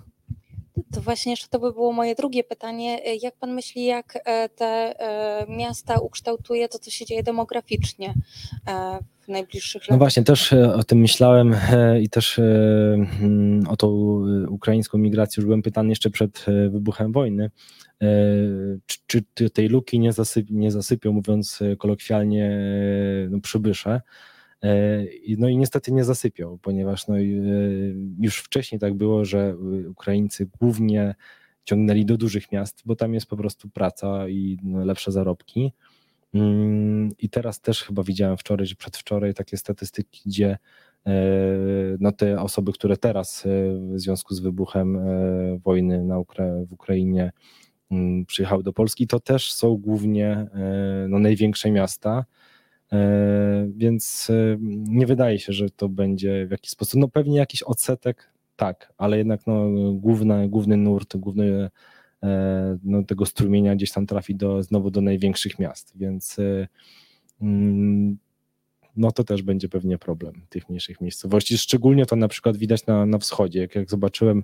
To 0.93 1.01
właśnie 1.01 1.31
jeszcze 1.31 1.47
to 1.47 1.59
by 1.59 1.73
było 1.73 1.93
moje 1.93 2.15
drugie 2.15 2.43
pytanie. 2.43 2.99
Jak 3.21 3.35
pan 3.35 3.53
myśli, 3.53 3.85
jak 3.85 4.19
e, 4.25 4.49
te 4.49 4.65
e, 4.65 5.45
miasta 5.49 5.99
ukształtuje 5.99 6.69
to, 6.69 6.79
co 6.79 6.91
się 6.91 7.05
dzieje 7.05 7.23
demograficznie 7.23 8.13
e, 8.67 8.99
w 9.21 9.27
najbliższych 9.27 9.81
latach? 9.81 9.91
No 9.91 9.97
właśnie, 9.97 10.23
też 10.23 10.53
o 10.53 10.83
tym 10.83 10.99
myślałem 10.99 11.55
i 12.01 12.09
też 12.09 12.39
mm, 12.39 13.67
o 13.67 13.77
tą 13.77 13.87
ukraińską 14.49 14.97
migrację 14.97 15.41
już 15.41 15.45
byłem 15.45 15.61
pytany 15.61 15.89
jeszcze 15.89 16.09
przed 16.09 16.45
wybuchem 16.69 17.11
wojny. 17.11 17.51
Czy, 18.85 18.97
czy 19.33 19.49
tej 19.49 19.67
luki 19.67 19.99
nie, 19.99 20.13
zasyp, 20.13 20.47
nie 20.49 20.71
zasypią, 20.71 21.11
mówiąc 21.11 21.59
kolokwialnie, 21.77 22.59
no, 23.29 23.41
przybysze? 23.41 24.01
E, 24.63 25.05
no 25.37 25.49
i 25.49 25.57
niestety 25.57 25.91
nie 25.91 26.03
zasypiał, 26.03 26.57
ponieważ 26.57 27.07
no, 27.07 27.19
e, 27.19 27.23
już 28.19 28.37
wcześniej 28.37 28.79
tak 28.79 28.93
było, 28.93 29.25
że 29.25 29.55
Ukraińcy 29.89 30.49
głównie 30.59 31.15
ciągnęli 31.63 32.05
do 32.05 32.17
dużych 32.17 32.51
miast, 32.51 32.81
bo 32.85 32.95
tam 32.95 33.13
jest 33.13 33.25
po 33.25 33.37
prostu 33.37 33.69
praca 33.69 34.29
i 34.29 34.57
no, 34.63 34.85
lepsze 34.85 35.11
zarobki. 35.11 35.73
Mm, 36.33 37.09
I 37.19 37.29
teraz 37.29 37.61
też 37.61 37.83
chyba 37.83 38.03
widziałem 38.03 38.37
wczoraj, 38.37 38.67
czy 38.67 38.75
przedwczoraj 38.75 39.33
takie 39.33 39.57
statystyki, 39.57 40.21
gdzie 40.25 40.57
e, 41.05 41.11
no 41.99 42.11
te 42.11 42.41
osoby, 42.41 42.73
które 42.73 42.97
teraz 42.97 43.43
w 43.45 43.99
związku 43.99 44.33
z 44.33 44.39
wybuchem 44.39 44.99
wojny 45.63 46.03
na 46.03 46.19
Ukra 46.19 46.45
w 46.69 46.73
Ukrainie 46.73 47.31
mm, 47.91 48.25
przyjechały 48.25 48.63
do 48.63 48.73
Polski, 48.73 49.07
to 49.07 49.19
też 49.19 49.53
są 49.53 49.77
głównie 49.77 50.47
no, 51.07 51.19
największe 51.19 51.71
miasta, 51.71 52.25
E, 52.25 52.38
więc 53.69 54.29
e, 54.29 54.57
nie 54.79 55.05
wydaje 55.05 55.39
się, 55.39 55.53
że 55.53 55.69
to 55.69 55.89
będzie 55.89 56.47
w 56.47 56.51
jakiś 56.51 56.71
sposób, 56.71 56.99
no 56.99 57.07
pewnie 57.07 57.37
jakiś 57.37 57.63
odsetek, 57.63 58.33
tak, 58.55 58.93
ale 58.97 59.17
jednak 59.17 59.47
no, 59.47 59.69
główny, 59.93 60.49
główny 60.49 60.77
nurt, 60.77 61.17
główny 61.17 61.69
e, 62.23 62.77
no, 62.83 63.03
tego 63.03 63.25
strumienia 63.25 63.75
gdzieś 63.75 63.91
tam 63.91 64.05
trafi 64.05 64.35
do, 64.35 64.63
znowu 64.63 64.91
do 64.91 65.01
największych 65.01 65.59
miast, 65.59 65.97
więc 65.97 66.37
mm, 67.41 68.17
no 68.95 69.11
to 69.11 69.23
też 69.23 69.41
będzie 69.41 69.69
pewnie 69.69 69.97
problem 69.97 70.41
tych 70.49 70.69
mniejszych 70.69 71.01
miejscowości. 71.01 71.57
Szczególnie 71.57 72.05
to 72.05 72.15
na 72.15 72.27
przykład 72.27 72.57
widać 72.57 72.85
na, 72.85 73.05
na 73.05 73.17
wschodzie, 73.17 73.59
jak, 73.59 73.75
jak 73.75 73.89
zobaczyłem, 73.89 74.43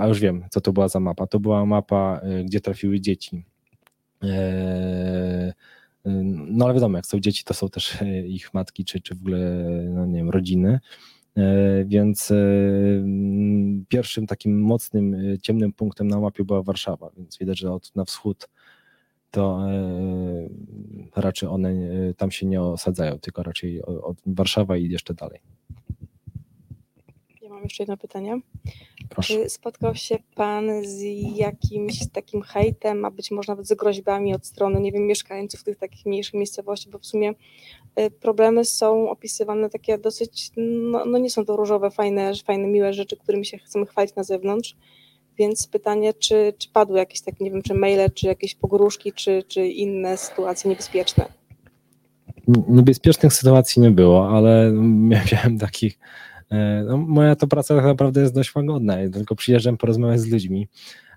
a 0.00 0.06
już 0.08 0.20
wiem, 0.20 0.44
co 0.50 0.60
to 0.60 0.72
była 0.72 0.88
za 0.88 1.00
mapa. 1.00 1.26
To 1.26 1.40
była 1.40 1.66
mapa, 1.66 2.20
gdzie 2.44 2.60
trafiły 2.60 3.00
dzieci 3.00 3.44
no 6.04 6.64
ale 6.64 6.74
wiadomo, 6.74 6.98
jak 6.98 7.06
są 7.06 7.20
dzieci, 7.20 7.44
to 7.44 7.54
są 7.54 7.68
też 7.68 7.98
ich 8.26 8.54
matki, 8.54 8.84
czy, 8.84 9.00
czy 9.00 9.14
w 9.14 9.20
ogóle, 9.20 9.64
no 9.90 10.06
nie 10.06 10.16
wiem, 10.16 10.30
rodziny. 10.30 10.80
Więc 11.86 12.32
pierwszym 13.88 14.26
takim 14.26 14.60
mocnym, 14.60 15.16
ciemnym 15.42 15.72
punktem 15.72 16.08
na 16.08 16.20
mapie 16.20 16.44
była 16.44 16.62
Warszawa, 16.62 17.10
więc 17.16 17.38
widać, 17.38 17.58
że 17.58 17.72
od 17.72 17.96
na 17.96 18.04
wschód 18.04 18.48
to 19.30 19.66
raczej 21.16 21.48
one 21.48 21.74
tam 22.16 22.30
się 22.30 22.46
nie 22.46 22.62
osadzają, 22.62 23.18
tylko 23.18 23.42
raczej 23.42 23.82
od 23.82 24.16
Warszawa 24.26 24.76
i 24.76 24.88
jeszcze 24.88 25.14
dalej. 25.14 25.40
Mam 27.60 27.64
jeszcze 27.64 27.82
jedno 27.82 27.96
pytanie. 27.96 28.40
Proszę. 29.08 29.34
Czy 29.34 29.50
spotkał 29.50 29.94
się 29.94 30.18
Pan 30.34 30.70
z 30.84 31.02
jakimś 31.36 32.08
takim 32.12 32.42
hejtem, 32.42 33.04
a 33.04 33.10
być 33.10 33.30
może 33.30 33.52
nawet 33.52 33.68
z 33.68 33.74
groźbami 33.74 34.34
od 34.34 34.46
strony, 34.46 34.80
nie 34.80 34.92
wiem, 34.92 35.06
mieszkańców 35.06 35.64
tych 35.64 35.76
takich 35.76 36.06
mniejszych 36.06 36.34
miejscowości, 36.34 36.90
bo 36.90 36.98
w 36.98 37.06
sumie 37.06 37.32
y, 38.00 38.10
problemy 38.10 38.64
są 38.64 39.10
opisywane 39.10 39.70
takie 39.70 39.98
dosyć, 39.98 40.50
no, 40.56 41.04
no 41.04 41.18
nie 41.18 41.30
są 41.30 41.44
to 41.44 41.56
różowe, 41.56 41.90
fajne, 41.90 42.32
fajne, 42.44 42.66
miłe 42.66 42.92
rzeczy, 42.92 43.16
którymi 43.16 43.46
się 43.46 43.58
chcemy 43.58 43.86
chwalić 43.86 44.14
na 44.14 44.24
zewnątrz, 44.24 44.76
więc 45.38 45.66
pytanie, 45.66 46.14
czy, 46.14 46.54
czy 46.58 46.68
padły 46.68 46.98
jakieś 46.98 47.20
takie, 47.20 47.44
nie 47.44 47.50
wiem, 47.50 47.62
czy 47.62 47.74
maile, 47.74 48.10
czy 48.14 48.26
jakieś 48.26 48.54
pogróżki, 48.54 49.12
czy, 49.12 49.42
czy 49.48 49.66
inne 49.66 50.16
sytuacje 50.16 50.70
niebezpieczne? 50.70 51.24
Niebezpiecznych 52.68 53.32
sytuacji 53.32 53.82
nie 53.82 53.90
było, 53.90 54.28
ale 54.28 54.72
miałem 55.32 55.58
takich 55.58 55.98
no, 56.84 56.96
moja 56.96 57.36
to 57.36 57.46
praca 57.46 57.76
tak 57.76 57.84
naprawdę 57.84 58.20
jest 58.20 58.34
dość 58.34 58.54
łagodna, 58.54 59.00
ja 59.00 59.10
tylko 59.10 59.34
przyjeżdżam 59.34 59.76
porozmawiać 59.76 60.20
z 60.20 60.32
ludźmi. 60.32 60.68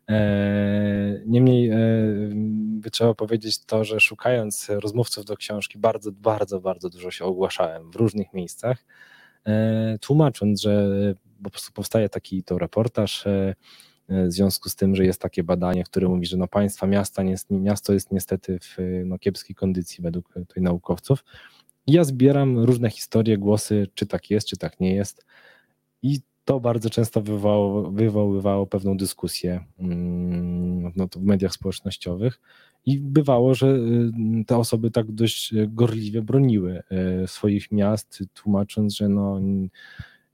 E, 0.09 1.21
niemniej 1.25 1.69
e, 1.69 1.77
by 2.55 2.91
trzeba 2.91 3.13
powiedzieć 3.13 3.65
to, 3.65 3.83
że 3.83 3.99
szukając 3.99 4.69
rozmówców 4.69 5.25
do 5.25 5.37
książki, 5.37 5.77
bardzo, 5.77 6.11
bardzo, 6.11 6.59
bardzo 6.59 6.89
dużo 6.89 7.11
się 7.11 7.25
ogłaszałem 7.25 7.91
w 7.91 7.95
różnych 7.95 8.33
miejscach, 8.33 8.85
tłumacząc, 10.01 10.61
że 10.61 10.89
po 11.43 11.49
prostu 11.49 11.71
powstaje 11.71 12.09
taki 12.09 12.43
to 12.43 12.57
reportaż 12.57 13.25
w 14.09 14.31
związku 14.31 14.69
z 14.69 14.75
tym, 14.75 14.95
że 14.95 15.05
jest 15.05 15.21
takie 15.21 15.43
badanie, 15.43 15.83
które 15.83 16.07
mówi, 16.07 16.25
że 16.25 16.37
no 16.37 16.47
państwa 16.47 16.87
miasta, 16.87 17.23
miasto 17.49 17.93
jest 17.93 18.11
niestety 18.11 18.59
w 18.59 18.77
no, 19.05 19.19
kiepskiej 19.19 19.55
kondycji 19.55 20.03
według 20.03 20.33
tutaj 20.33 20.63
naukowców 20.63 21.23
ja 21.87 22.03
zbieram 22.03 22.59
różne 22.59 22.89
historie, 22.89 23.37
głosy, 23.37 23.87
czy 23.93 24.05
tak 24.05 24.29
jest, 24.29 24.47
czy 24.47 24.57
tak 24.57 24.79
nie 24.79 24.95
jest. 24.95 25.25
I 26.01 26.19
to 26.45 26.59
bardzo 26.59 26.89
często 26.89 27.21
wywołało, 27.21 27.91
wywoływało 27.91 28.67
pewną 28.67 28.97
dyskusję 28.97 29.65
mm, 29.79 30.91
no 30.95 31.07
w 31.15 31.21
mediach 31.23 31.53
społecznościowych. 31.53 32.41
I 32.85 32.99
bywało, 32.99 33.53
że 33.53 33.67
y, 33.67 34.45
te 34.47 34.57
osoby 34.57 34.91
tak 34.91 35.11
dość 35.11 35.53
gorliwie 35.67 36.21
broniły 36.21 36.83
y, 37.23 37.27
swoich 37.27 37.71
miast, 37.71 38.23
tłumacząc, 38.33 38.95
że 38.95 39.09
no, 39.09 39.39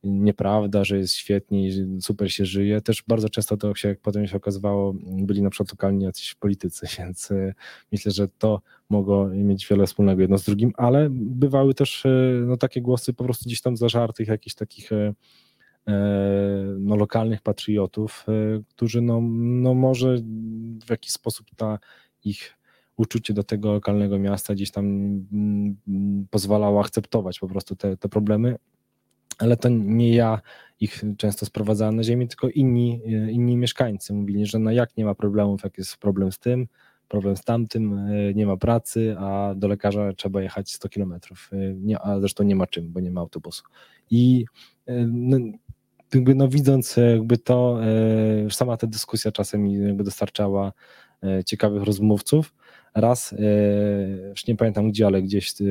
nieprawda, 0.04 0.84
że 0.84 0.98
jest 0.98 1.14
świetnie 1.14 1.70
super 2.02 2.32
się 2.32 2.46
żyje. 2.46 2.82
Też 2.82 3.04
bardzo 3.08 3.30
często 3.30 3.58
to 3.58 3.76
się, 3.76 3.90
jak 3.90 4.00
potem 4.00 4.28
się 4.28 4.38
okazywało, 4.38 4.94
byli 5.04 5.42
na 5.42 5.50
przykład 5.50 5.72
lokalni 5.72 6.06
jacyś 6.06 6.36
politycy, 6.36 6.88
więc 7.00 7.32
e, 7.32 7.54
myślę, 7.92 8.12
że 8.12 8.28
to 8.28 8.62
mogło 8.90 9.28
mieć 9.28 9.68
wiele 9.68 9.86
wspólnego 9.86 10.22
jedno 10.22 10.38
z 10.38 10.44
drugim, 10.44 10.72
ale 10.78 11.08
bywały 11.12 11.74
też 11.74 12.06
e, 12.06 12.10
no, 12.46 12.58
takie 12.58 12.82
głosy 12.82 13.14
po 13.14 13.24
prostu 13.24 13.46
gdzieś 13.46 13.62
tam 13.62 13.78
zażartych, 13.78 14.28
jakichś 14.28 14.56
takich 14.56 14.92
e, 14.92 15.14
no, 16.80 16.96
lokalnych 16.96 17.42
patriotów, 17.42 18.26
którzy 18.70 19.02
no, 19.02 19.22
no 19.62 19.74
może 19.74 20.18
w 20.86 20.90
jakiś 20.90 21.12
sposób 21.12 21.48
ta 21.56 21.80
ich 22.26 22.58
uczucie 22.98 23.34
do 23.34 23.44
tego 23.44 23.74
lokalnego 23.74 24.20
miasta 24.20 24.54
gdzieś 24.54 24.72
tam 24.72 24.86
mm, 24.86 25.76
mm, 25.88 26.28
pozwalało 26.30 26.82
akceptować 26.82 27.40
po 27.40 27.48
prostu 27.48 27.76
te, 27.76 27.98
te 27.98 28.10
problemy, 28.10 28.56
ale 29.40 29.58
to 29.58 29.70
nie 29.70 30.16
ja 30.16 30.42
ich 30.80 31.04
często 31.18 31.46
sprowadzałem 31.46 31.96
na 31.96 32.04
ziemię, 32.04 32.28
tylko 32.28 32.50
inni, 32.50 33.02
e, 33.06 33.32
inni 33.32 33.58
mieszkańcy 33.58 34.14
mówili, 34.14 34.46
że 34.46 34.60
no 34.60 34.72
jak 34.72 34.98
nie 34.98 35.06
ma 35.06 35.16
problemów, 35.16 35.64
jak 35.64 35.78
jest 35.78 35.98
problem 35.98 36.32
z 36.32 36.40
tym, 36.40 36.68
problem 37.08 37.38
z 37.38 37.44
tamtym, 37.44 37.94
e, 37.94 38.34
nie 38.34 38.46
ma 38.46 38.58
pracy, 38.58 39.16
a 39.20 39.54
do 39.56 39.68
lekarza 39.68 40.14
trzeba 40.14 40.42
jechać 40.42 40.72
100 40.72 40.90
kilometrów, 40.90 41.50
e, 41.92 42.00
a 42.02 42.20
zresztą 42.20 42.44
nie 42.44 42.56
ma 42.56 42.68
czym, 42.68 42.92
bo 42.92 43.00
nie 43.00 43.12
ma 43.12 43.22
autobusu. 43.22 43.64
I 44.12 44.46
no, 45.08 45.38
jakby 46.14 46.36
no 46.36 46.48
widząc 46.48 46.98
jakby 46.98 47.38
to, 47.38 47.80
sama 48.50 48.78
ta 48.78 48.88
dyskusja 48.88 49.32
czasem 49.32 49.68
jakby 49.68 50.04
dostarczała 50.04 50.74
ciekawych 51.46 51.84
rozmówców, 51.84 52.54
raz, 52.96 53.34
e, 53.34 53.38
już 54.30 54.48
nie 54.48 54.56
pamiętam 54.56 54.90
gdzie, 54.90 55.06
ale 55.06 55.22
gdzieś 55.22 55.52
e, 55.52 55.66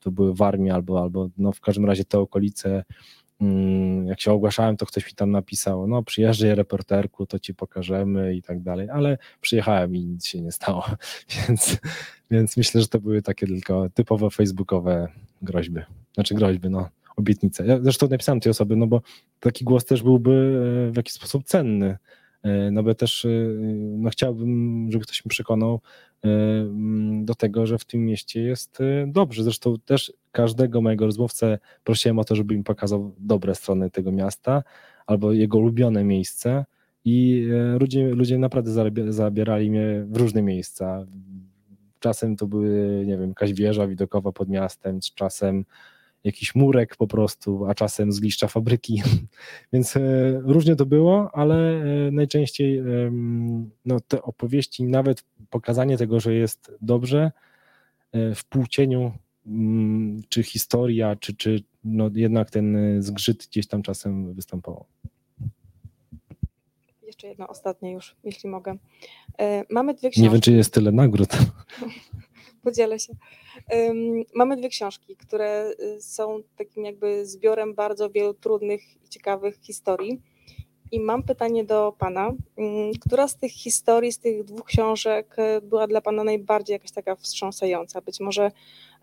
to 0.00 0.10
były 0.10 0.34
w 0.34 0.42
armii 0.42 0.70
albo, 0.70 1.00
albo 1.02 1.28
no 1.38 1.52
w 1.52 1.60
każdym 1.60 1.86
razie 1.86 2.04
te 2.04 2.18
okolice, 2.18 2.84
mm, 3.40 4.06
jak 4.06 4.20
się 4.20 4.32
ogłaszałem, 4.32 4.76
to 4.76 4.86
ktoś 4.86 5.06
mi 5.06 5.12
tam 5.12 5.30
napisał, 5.30 5.86
no 5.86 6.02
przyjeżdżaj 6.02 6.54
reporterku, 6.54 7.26
to 7.26 7.38
ci 7.38 7.54
pokażemy 7.54 8.34
i 8.34 8.42
tak 8.42 8.62
dalej, 8.62 8.90
ale 8.90 9.18
przyjechałem 9.40 9.96
i 9.96 10.04
nic 10.04 10.26
się 10.26 10.40
nie 10.40 10.52
stało, 10.52 10.84
więc, 11.48 11.78
więc 12.30 12.56
myślę, 12.56 12.80
że 12.80 12.88
to 12.88 13.00
były 13.00 13.22
takie 13.22 13.46
tylko 13.46 13.90
typowo 13.90 14.30
facebookowe 14.30 15.08
groźby, 15.42 15.80
znaczy 16.14 16.34
groźby, 16.34 16.70
no 16.70 16.88
obietnice. 17.16 17.66
Ja 17.66 17.80
zresztą 17.82 18.08
napisałem 18.08 18.40
tej 18.40 18.50
osoby, 18.50 18.76
no 18.76 18.86
bo 18.86 19.00
taki 19.40 19.64
głos 19.64 19.84
też 19.84 20.02
byłby 20.02 20.30
e, 20.88 20.92
w 20.92 20.96
jakiś 20.96 21.14
sposób 21.14 21.44
cenny, 21.44 21.96
no 22.72 22.82
bo 22.82 22.94
też 22.94 23.26
no 23.98 24.10
chciałbym, 24.10 24.88
żeby 24.90 25.04
ktoś 25.04 25.24
mi 25.24 25.28
przekonał, 25.28 25.80
do 27.22 27.34
tego, 27.34 27.66
że 27.66 27.78
w 27.78 27.84
tym 27.84 28.04
mieście 28.04 28.42
jest 28.42 28.80
y, 28.80 29.04
dobrze. 29.08 29.42
Zresztą 29.42 29.78
też 29.84 30.12
każdego 30.32 30.80
mojego 30.80 31.06
rozmówcę 31.06 31.58
prosiłem 31.84 32.18
o 32.18 32.24
to, 32.24 32.34
żeby 32.34 32.56
mi 32.56 32.64
pokazał 32.64 33.14
dobre 33.18 33.54
strony 33.54 33.90
tego 33.90 34.12
miasta 34.12 34.62
albo 35.06 35.32
jego 35.32 35.58
ulubione 35.58 36.04
miejsce 36.04 36.64
i 37.04 37.46
y, 37.74 37.78
ludzie, 37.78 38.08
ludzie 38.08 38.38
naprawdę 38.38 38.70
zabierali 39.12 39.70
mnie 39.70 40.06
w 40.08 40.16
różne 40.16 40.42
miejsca. 40.42 41.06
Czasem 42.00 42.36
to 42.36 42.46
były, 42.46 43.04
nie 43.06 43.18
wiem, 43.18 43.28
jakaś 43.28 43.52
wieża 43.52 43.86
widokowa 43.86 44.32
pod 44.32 44.48
miastem, 44.48 45.00
czasem 45.14 45.64
jakiś 46.26 46.54
murek 46.54 46.96
po 46.96 47.06
prostu, 47.06 47.66
a 47.66 47.74
czasem 47.74 48.12
zgliszcza 48.12 48.48
fabryki. 48.48 49.02
Więc 49.72 49.96
e, 49.96 50.00
różnie 50.44 50.76
to 50.76 50.86
było, 50.86 51.30
ale 51.32 51.82
e, 51.82 52.10
najczęściej 52.10 52.82
no, 53.84 54.00
te 54.00 54.22
opowieści, 54.22 54.84
nawet 54.84 55.24
pokazanie 55.50 55.96
tego, 55.98 56.20
że 56.20 56.34
jest 56.34 56.72
dobrze 56.80 57.32
e, 58.12 58.34
w 58.34 58.44
półcieniu, 58.44 59.12
mm, 59.46 60.22
czy 60.28 60.42
historia, 60.42 61.16
czy, 61.16 61.36
czy 61.36 61.62
no, 61.84 62.10
jednak 62.14 62.50
ten 62.50 62.96
zgrzyt 63.02 63.46
gdzieś 63.46 63.66
tam 63.66 63.82
czasem 63.82 64.34
występował. 64.34 64.84
Jeszcze 67.06 67.28
jedno 67.28 67.48
ostatnie 67.48 67.92
już, 67.92 68.16
jeśli 68.24 68.48
mogę. 68.48 68.76
Mamy 69.70 69.94
dwie 69.94 70.10
książki. 70.10 70.22
Nie 70.22 70.30
wiem, 70.30 70.40
czy 70.40 70.52
jest 70.52 70.74
tyle 70.74 70.92
nagród. 70.92 71.28
Podzielę 72.64 72.98
się. 72.98 73.12
Mamy 74.34 74.56
dwie 74.56 74.68
książki, 74.68 75.16
które 75.16 75.70
y, 75.80 76.02
są 76.02 76.42
takim 76.56 76.84
jakby 76.84 77.26
zbiorem 77.26 77.74
bardzo 77.74 78.10
wielu 78.10 78.34
trudnych 78.34 78.82
i 79.04 79.08
ciekawych 79.08 79.58
historii. 79.62 80.20
I 80.92 81.00
mam 81.00 81.22
pytanie 81.22 81.64
do 81.64 81.94
Pana. 81.98 82.32
Która 83.00 83.28
z 83.28 83.36
tych 83.36 83.52
historii, 83.52 84.12
z 84.12 84.18
tych 84.18 84.44
dwóch 84.44 84.64
książek 84.64 85.36
y, 85.38 85.60
była 85.60 85.86
dla 85.86 86.00
Pana 86.00 86.24
najbardziej 86.24 86.74
jakaś 86.74 86.90
taka 86.90 87.16
wstrząsająca? 87.16 88.00
Być 88.00 88.20
może 88.20 88.50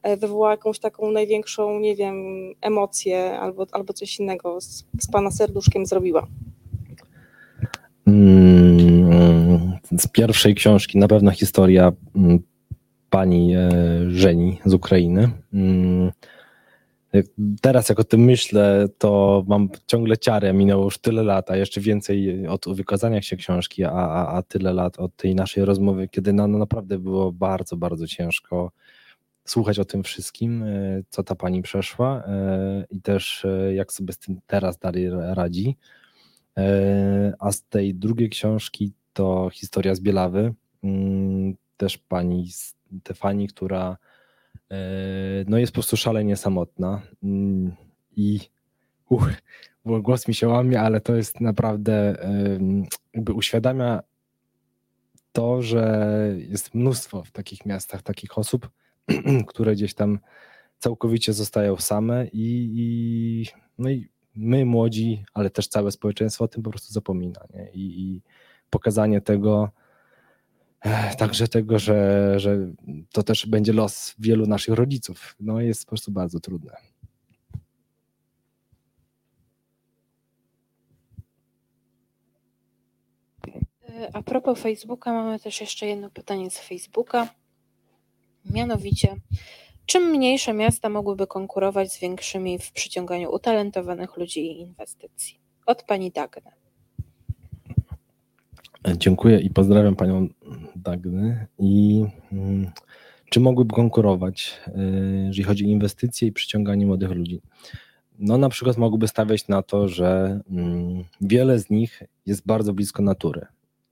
y, 0.07 0.17
wywołała 0.17 0.51
jakąś 0.51 0.79
taką 0.79 1.11
największą, 1.11 1.79
nie 1.79 1.95
wiem, 1.95 2.15
emocję 2.61 3.39
albo, 3.39 3.65
albo 3.71 3.93
coś 3.93 4.19
innego 4.19 4.61
z, 4.61 4.85
z 5.01 5.11
Pana 5.11 5.31
serduszkiem 5.31 5.85
zrobiła? 5.85 6.27
Mm, 8.07 9.77
z 9.91 10.07
pierwszej 10.07 10.55
książki 10.55 10.97
na 10.97 11.07
pewno 11.07 11.31
historia 11.31 11.91
mm, 12.15 12.43
pani 13.13 13.55
e, 13.55 13.69
Żeni 14.09 14.59
z 14.65 14.73
Ukrainy. 14.73 15.29
Mm, 15.53 16.11
teraz 17.61 17.89
jak 17.89 17.99
o 17.99 18.03
tym 18.03 18.21
myślę, 18.21 18.85
to 18.97 19.43
mam 19.47 19.69
ciągle 19.87 20.17
ciarę, 20.17 20.53
minęło 20.53 20.83
już 20.83 20.97
tyle 20.97 21.23
lat, 21.23 21.51
a 21.51 21.55
jeszcze 21.57 21.81
więcej 21.81 22.47
od 22.47 22.65
wykazania 22.75 23.21
się 23.21 23.37
książki, 23.37 23.83
a, 23.83 23.91
a, 23.91 24.37
a 24.37 24.41
tyle 24.41 24.73
lat 24.73 24.99
od 24.99 25.15
tej 25.15 25.35
naszej 25.35 25.65
rozmowy, 25.65 26.07
kiedy 26.07 26.33
no, 26.33 26.47
no 26.47 26.57
naprawdę 26.57 26.99
było 26.99 27.31
bardzo, 27.31 27.77
bardzo 27.77 28.07
ciężko 28.07 28.71
słuchać 29.45 29.79
o 29.79 29.85
tym 29.85 30.03
wszystkim, 30.03 30.63
e, 30.63 31.01
co 31.09 31.23
ta 31.23 31.35
pani 31.35 31.61
przeszła 31.61 32.23
e, 32.27 32.85
i 32.89 33.01
też 33.01 33.45
jak 33.75 33.93
sobie 33.93 34.13
z 34.13 34.17
tym 34.17 34.39
teraz 34.47 34.77
dalej 34.77 35.09
radzi. 35.11 35.77
A 37.39 37.51
z 37.51 37.63
tej 37.63 37.95
drugiej 37.95 38.29
książki 38.29 38.93
to 39.13 39.49
historia 39.53 39.95
z 39.95 39.99
Bielawy. 39.99 40.53
Mm, 40.83 41.55
też 41.77 41.97
pani 41.97 42.49
Stefani, 43.01 43.47
która 43.47 43.97
e, 44.71 44.75
no 45.47 45.57
jest 45.57 45.71
po 45.71 45.75
prostu 45.75 45.97
szalenie 45.97 46.35
samotna 46.35 47.01
mm, 47.23 47.71
i 48.15 48.39
uh, 49.09 49.27
głos 49.83 50.27
mi 50.27 50.33
się 50.33 50.47
łamie, 50.47 50.81
ale 50.81 51.01
to 51.01 51.15
jest 51.15 51.41
naprawdę 51.41 52.15
jakby 53.13 53.33
uświadamia 53.33 54.03
to, 55.31 55.61
że 55.61 56.07
jest 56.37 56.73
mnóstwo 56.75 57.23
w 57.23 57.31
takich 57.31 57.65
miastach 57.65 58.01
takich 58.01 58.37
osób, 58.37 58.69
które 59.47 59.73
gdzieś 59.73 59.93
tam 59.93 60.19
całkowicie 60.79 61.33
zostają 61.33 61.77
same 61.77 62.27
i, 62.27 62.71
i, 62.75 63.45
no 63.77 63.89
i 63.89 64.09
my 64.35 64.65
młodzi, 64.65 65.25
ale 65.33 65.49
też 65.49 65.67
całe 65.67 65.91
społeczeństwo 65.91 66.45
o 66.45 66.47
tym 66.47 66.63
po 66.63 66.69
prostu 66.69 66.93
zapomina. 66.93 67.41
Nie? 67.53 67.71
I, 67.71 68.01
I, 68.01 68.21
pokazanie 68.69 69.21
tego, 69.21 69.69
także 71.17 71.47
tego, 71.47 71.79
że, 71.79 72.33
że 72.39 72.57
to 73.11 73.23
też 73.23 73.45
będzie 73.45 73.73
los 73.73 74.15
wielu 74.19 74.45
naszych 74.45 74.73
rodziców, 74.75 75.35
no 75.39 75.61
jest 75.61 75.85
po 75.85 75.89
prostu 75.89 76.11
bardzo 76.11 76.39
trudne. 76.39 76.77
A 84.13 84.21
propos 84.23 84.59
Facebooka, 84.59 85.13
mamy 85.13 85.39
też 85.39 85.61
jeszcze 85.61 85.87
jedno 85.87 86.09
pytanie 86.09 86.49
z 86.51 86.59
Facebooka. 86.59 87.27
Mianowicie, 88.45 89.15
czym 89.85 90.03
mniejsze 90.03 90.53
miasta 90.53 90.89
mogłyby 90.89 91.27
konkurować 91.27 91.93
z 91.93 91.99
większymi 91.99 92.59
w 92.59 92.71
przyciąganiu 92.71 93.31
utalentowanych 93.31 94.17
ludzi 94.17 94.39
i 94.39 94.59
inwestycji? 94.59 95.39
Od 95.65 95.83
pani 95.83 96.11
Dagny. 96.11 96.62
Dziękuję 98.91 99.39
i 99.39 99.49
pozdrawiam 99.49 99.95
panią 99.95 100.27
Dagny. 100.75 101.47
I 101.59 102.03
mm, 102.31 102.71
czy 103.29 103.39
mogłyby 103.39 103.75
konkurować, 103.75 104.61
y, 104.67 104.71
jeżeli 105.25 105.43
chodzi 105.43 105.65
o 105.65 105.67
inwestycje 105.67 106.27
i 106.27 106.31
przyciąganie 106.31 106.85
młodych 106.85 107.11
ludzi? 107.11 107.41
No, 108.19 108.37
na 108.37 108.49
przykład 108.49 108.77
mogłyby 108.77 109.07
stawiać 109.07 109.47
na 109.47 109.61
to, 109.61 109.87
że 109.87 110.39
mm, 110.51 111.03
wiele 111.21 111.59
z 111.59 111.69
nich 111.69 112.03
jest 112.25 112.45
bardzo 112.45 112.73
blisko 112.73 113.03
natury 113.03 113.45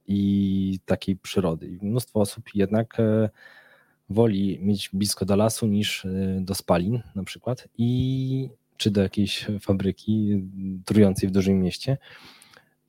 i 0.07 0.79
takiej 0.85 1.15
przyrody. 1.15 1.67
I 1.67 1.85
mnóstwo 1.85 2.19
osób 2.19 2.43
jednak 2.55 2.99
e, 2.99 3.29
woli 4.09 4.59
mieć 4.61 4.89
blisko 4.93 5.25
do 5.25 5.35
lasu 5.35 5.67
niż 5.67 6.05
e, 6.05 6.09
do 6.41 6.55
spalin 6.55 7.01
na 7.15 7.23
przykład 7.23 7.67
i 7.77 8.49
czy 8.77 8.91
do 8.91 9.01
jakiejś 9.01 9.47
fabryki 9.61 10.43
trującej 10.85 11.29
w 11.29 11.31
dużym 11.31 11.59
mieście. 11.59 11.97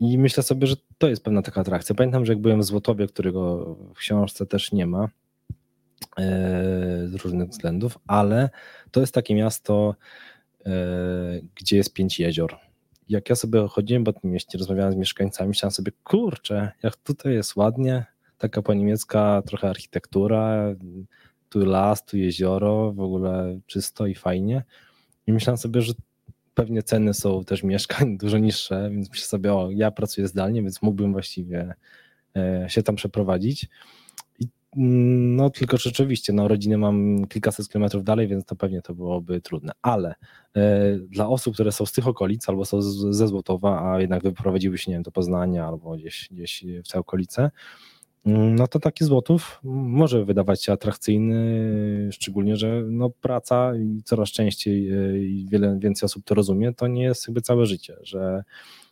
I 0.03 0.19
myślę 0.19 0.43
sobie, 0.43 0.67
że 0.67 0.77
to 0.99 1.09
jest 1.09 1.25
pewna 1.25 1.43
taka 1.43 1.61
atrakcja. 1.61 1.95
Pamiętam, 1.95 2.27
że 2.27 2.33
jak 2.33 2.43
byłem 2.43 2.61
w 2.61 2.65
Złotowie, 2.65 3.07
którego 3.07 3.65
w 3.75 3.99
książce 3.99 4.47
też 4.47 4.73
nie 4.73 4.87
ma 4.87 5.05
e, 5.05 5.09
z 7.07 7.15
różnych 7.15 7.49
względów, 7.49 7.99
ale 8.07 8.51
to 8.91 9.01
jest 9.01 9.15
takie 9.15 9.35
miasto, 9.35 9.95
gdzie 11.55 11.77
jest 11.77 11.93
pięć 11.93 12.21
jezior 12.21 12.57
jak 13.13 13.31
ja 13.31 13.37
sobie 13.37 13.69
chodziłem 13.69 14.05
po 14.05 14.13
tym 14.13 14.31
mieście, 14.31 14.59
rozmawiałem 14.59 14.93
z 14.93 14.97
mieszkańcami, 14.97 15.49
myślałem 15.49 15.73
sobie, 15.73 15.93
kurczę, 16.05 16.73
jak 16.83 16.97
tutaj 16.97 17.33
jest 17.33 17.57
ładnie, 17.57 18.05
taka 18.39 18.63
po 18.63 18.75
niemiecka 18.75 19.43
trochę 19.47 19.69
architektura, 19.69 20.75
tu 21.49 21.65
las, 21.65 22.05
tu 22.05 22.17
jezioro, 22.17 22.93
w 22.93 23.01
ogóle 23.01 23.61
czysto 23.67 24.07
i 24.07 24.15
fajnie. 24.15 24.63
I 25.27 25.33
myślałem 25.33 25.59
sobie, 25.59 25.83
że 25.83 25.93
pewnie 26.55 26.83
ceny 26.83 27.15
są 27.15 27.45
też 27.45 27.63
mieszkań 27.63 28.17
dużo 28.23 28.39
niższe, 28.39 28.91
więc 28.91 29.11
myślę 29.11 29.27
sobie, 29.27 29.55
o, 29.55 29.71
ja 29.71 29.91
pracuję 29.91 30.29
zdalnie, 30.29 30.63
więc 30.63 30.83
mógłbym 30.83 31.13
właściwie 31.13 31.75
e, 32.37 32.65
się 32.69 32.83
tam 32.83 32.97
przeprowadzić. 32.97 33.69
Mm, 34.77 35.37
no 35.37 35.51
tylko 35.51 35.77
rzeczywiście, 35.77 36.33
no 36.33 36.49
rodzinę 36.49 36.79
mam 36.79 37.27
kilkaset 37.27 37.69
kilometrów 37.69 38.05
dalej, 38.05 38.29
więc 38.29 38.45
to 38.45 38.57
pewnie 38.57 38.83
to 38.83 38.95
byłoby 38.95 39.41
trudne, 39.41 39.73
ale 39.83 40.15
e, 40.57 40.99
dla 40.99 41.29
osób, 41.29 41.55
które 41.55 41.73
są 41.73 41.87
z 41.87 41.93
tych 41.93 42.07
okolic 42.07 42.49
albo 42.49 42.65
są 42.65 42.83
z, 42.83 43.17
ze 43.17 43.29
Złotowa, 43.29 43.93
a 43.93 44.01
jednak 44.01 44.23
wyprowadziły 44.23 44.79
się, 44.79 44.91
nie 44.91 44.97
wiem, 44.97 45.03
do 45.03 45.11
Poznania 45.11 45.67
albo 45.67 45.97
gdzieś, 45.97 46.29
gdzieś 46.31 46.65
w 46.85 46.89
te 46.89 46.99
okolice, 46.99 47.51
no 48.25 48.69
to 48.69 48.81
taki 48.81 49.05
Złotów 49.05 49.61
może 49.63 50.25
wydawać 50.25 50.65
się 50.65 50.73
atrakcyjny, 50.73 52.09
szczególnie, 52.13 52.57
że 52.57 52.83
no 52.89 53.11
praca 53.11 53.77
i 53.77 54.03
coraz 54.05 54.29
częściej 54.29 54.91
e, 54.91 55.19
i 55.19 55.47
wiele 55.51 55.79
więcej 55.79 56.07
osób 56.07 56.25
to 56.25 56.35
rozumie, 56.35 56.73
to 56.75 56.87
nie 56.87 57.03
jest 57.03 57.29
jakby 57.29 57.41
całe 57.41 57.67
życie, 57.67 57.97
że 58.03 58.45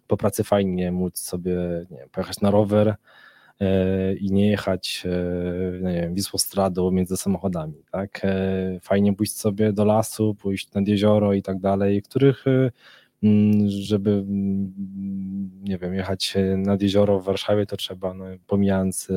po 0.06 0.16
pracy 0.16 0.44
fajnie 0.44 0.92
móc 0.92 1.18
sobie 1.18 1.86
nie 1.90 1.98
wiem, 1.98 2.08
pojechać 2.12 2.40
na 2.40 2.50
rower, 2.50 2.96
E, 3.60 4.14
i 4.14 4.32
nie 4.32 4.50
jechać 4.50 5.02
e, 5.06 5.80
no 5.80 5.90
nie 5.90 6.00
wiem, 6.00 6.14
Wisłostradą 6.14 6.90
między 6.90 7.16
samochodami. 7.16 7.84
Tak? 7.92 8.20
Fajnie 8.82 9.12
pójść 9.12 9.36
sobie 9.36 9.72
do 9.72 9.84
lasu, 9.84 10.34
pójść 10.34 10.72
nad 10.72 10.88
jezioro 10.88 11.32
i 11.32 11.42
tak 11.42 11.58
dalej, 11.58 12.02
których 12.02 12.44
żeby 13.68 14.10
mm, 14.10 14.72
nie 15.62 15.78
wiem, 15.78 15.94
jechać 15.94 16.34
nad 16.56 16.82
jezioro 16.82 17.20
w 17.20 17.24
Warszawie, 17.24 17.66
to 17.66 17.76
trzeba, 17.76 18.14
no, 18.14 18.24
pomijając 18.46 19.08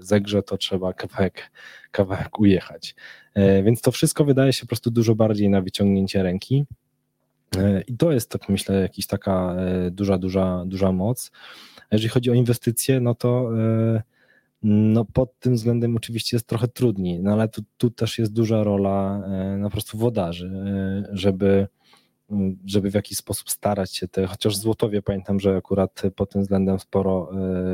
Zegrze, 0.00 0.42
to 0.42 0.56
trzeba 0.58 0.92
kawałek, 0.92 1.50
kawałek 1.90 2.40
ujechać. 2.40 2.94
Więc 3.64 3.80
to 3.80 3.92
wszystko 3.92 4.24
wydaje 4.24 4.52
się 4.52 4.60
po 4.60 4.66
prostu 4.66 4.90
dużo 4.90 5.14
bardziej 5.14 5.48
na 5.48 5.62
wyciągnięcie 5.62 6.22
ręki. 6.22 6.64
I 7.86 7.96
to 7.96 8.12
jest, 8.12 8.30
tak 8.30 8.48
myślę, 8.48 8.80
jakaś 8.80 9.06
taka 9.06 9.56
duża, 9.90 10.18
duża, 10.18 10.64
duża 10.66 10.92
moc. 10.92 11.30
Jeżeli 11.92 12.08
chodzi 12.08 12.30
o 12.30 12.34
inwestycje, 12.34 13.00
no 13.00 13.14
to 13.14 13.50
e, 13.58 14.02
no 14.62 15.04
pod 15.04 15.38
tym 15.38 15.54
względem 15.54 15.96
oczywiście 15.96 16.36
jest 16.36 16.46
trochę 16.46 16.68
trudniej, 16.68 17.20
no 17.20 17.32
ale 17.32 17.48
tu, 17.48 17.62
tu 17.76 17.90
też 17.90 18.18
jest 18.18 18.32
duża 18.32 18.62
rola 18.62 19.22
e, 19.26 19.56
no 19.58 19.68
po 19.68 19.72
prostu 19.72 19.98
wodarzy, 19.98 20.46
e, 20.46 21.16
żeby 21.16 21.68
żeby 22.66 22.90
w 22.90 22.94
jakiś 22.94 23.18
sposób 23.18 23.50
starać 23.50 23.96
się 23.96 24.08
te, 24.08 24.26
chociaż 24.26 24.54
w 24.54 24.60
Złotowie 24.60 25.02
pamiętam, 25.02 25.40
że 25.40 25.56
akurat 25.56 26.02
pod 26.16 26.30
tym 26.30 26.42
względem 26.42 26.78
sporo 26.80 27.32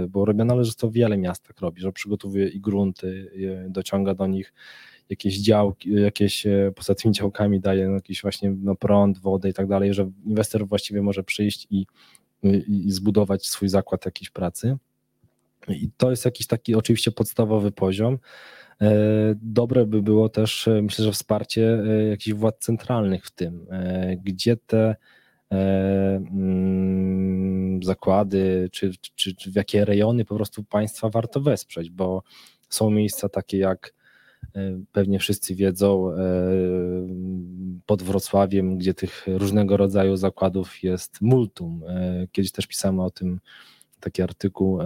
było 0.09 0.25
robione, 0.25 0.53
ale 0.53 0.65
że 0.65 0.75
to 0.75 0.91
wiele 0.91 1.17
miast 1.17 1.47
tak 1.47 1.61
robi, 1.61 1.81
że 1.81 1.93
przygotowuje 1.93 2.49
i 2.49 2.61
grunty, 2.61 3.31
dociąga 3.69 4.15
do 4.15 4.27
nich 4.27 4.55
jakieś 5.11 5.39
działki, 5.39 5.93
jakieś 5.93 6.47
poza 6.75 6.95
tymi 6.95 7.15
działkami 7.15 7.61
daje 7.61 7.89
no, 7.89 7.95
jakiś 7.95 8.23
właśnie 8.23 8.51
no, 8.51 8.75
prąd, 8.75 9.19
wodę 9.19 9.49
i 9.49 9.53
tak 9.53 9.67
dalej, 9.67 9.95
że 9.95 10.11
inwestor 10.25 10.69
właściwie 10.69 11.03
może 11.03 11.25
przyjść 11.25 11.67
i 11.71 11.87
i 12.69 12.91
zbudować 12.91 13.47
swój 13.47 13.69
zakład 13.69 14.05
jakiejś 14.05 14.31
pracy. 14.31 14.77
I 15.69 15.91
to 15.97 16.11
jest 16.11 16.25
jakiś 16.25 16.47
taki 16.47 16.75
oczywiście 16.75 17.13
podstawowy 17.13 17.73
poziom. 17.73 18.19
E, 18.83 18.95
dobre 19.43 19.87
by 19.87 20.03
było 20.03 20.29
też, 20.29 20.69
e, 20.69 20.83
myślę, 20.83 21.05
że 21.05 21.13
wsparcie 21.13 21.83
e, 21.89 22.09
jakichś 22.09 22.37
władz 22.37 22.59
centralnych 22.59 23.27
w 23.27 23.31
tym, 23.31 23.67
gdzie 24.25 24.57
te 24.57 24.97
mm, 25.51 26.63
zakłady, 27.83 28.69
czy, 28.73 28.91
czy, 29.15 29.35
czy 29.35 29.51
w 29.51 29.55
jakie 29.55 29.85
rejony 29.85 30.25
po 30.25 30.37
prostu 30.37 30.65
państwa 30.65 31.09
warto 31.09 31.41
wesprzeć, 31.41 31.91
bo 31.91 32.23
są 32.69 32.91
miejsca 32.91 33.29
takie 33.29 33.59
jak 33.59 33.97
pewnie 34.93 35.19
wszyscy 35.19 35.55
wiedzą, 35.55 36.11
pod 37.87 38.03
Wrocławiem, 38.03 38.79
gdzie 38.79 38.95
tych 38.95 39.25
różnego 39.27 39.77
rodzaju 39.77 40.17
zakładów 40.17 40.83
jest 40.83 41.21
multum. 41.21 41.83
Kiedyś 42.33 42.53
też 42.53 42.67
pisałem 42.67 43.01
o 43.01 43.11
tym 43.11 43.41
taki 44.01 44.23
artykuł, 44.23 44.79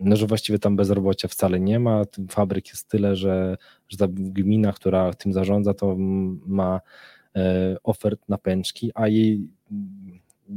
no, 0.00 0.16
że 0.16 0.26
właściwie 0.26 0.58
tam 0.58 0.76
bezrobocia 0.76 1.28
wcale 1.28 1.60
nie 1.60 1.78
ma. 1.78 2.02
Fabryk 2.30 2.68
jest 2.68 2.88
tyle, 2.88 3.16
że, 3.16 3.56
że 3.88 3.96
ta 3.96 4.06
gmina, 4.08 4.72
która 4.72 5.14
tym 5.14 5.32
zarządza, 5.32 5.74
to 5.74 5.96
ma 6.46 6.80
ofert 7.82 8.28
na 8.28 8.38
pęczki, 8.38 8.90
a 8.94 9.08
jej 9.08 9.48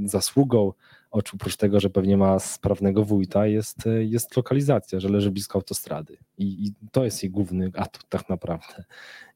zasługą 0.06 0.74
oprócz 1.14 1.58
tego, 1.58 1.80
że 1.80 1.90
pewnie 1.90 2.18
ma 2.18 2.40
sprawnego 2.40 3.04
wójta, 3.04 3.48
jest, 3.48 3.78
jest 4.00 4.38
lokalizacja, 4.38 5.00
że 5.00 5.10
leży 5.10 5.32
blisko 5.32 5.60
autostrady. 5.60 6.18
I, 6.38 6.66
I, 6.66 6.74
to 6.92 7.06
jest 7.06 7.24
jej 7.24 7.30
główny 7.30 7.72
atut 7.74 8.10
tak 8.10 8.30
naprawdę. 8.30 8.84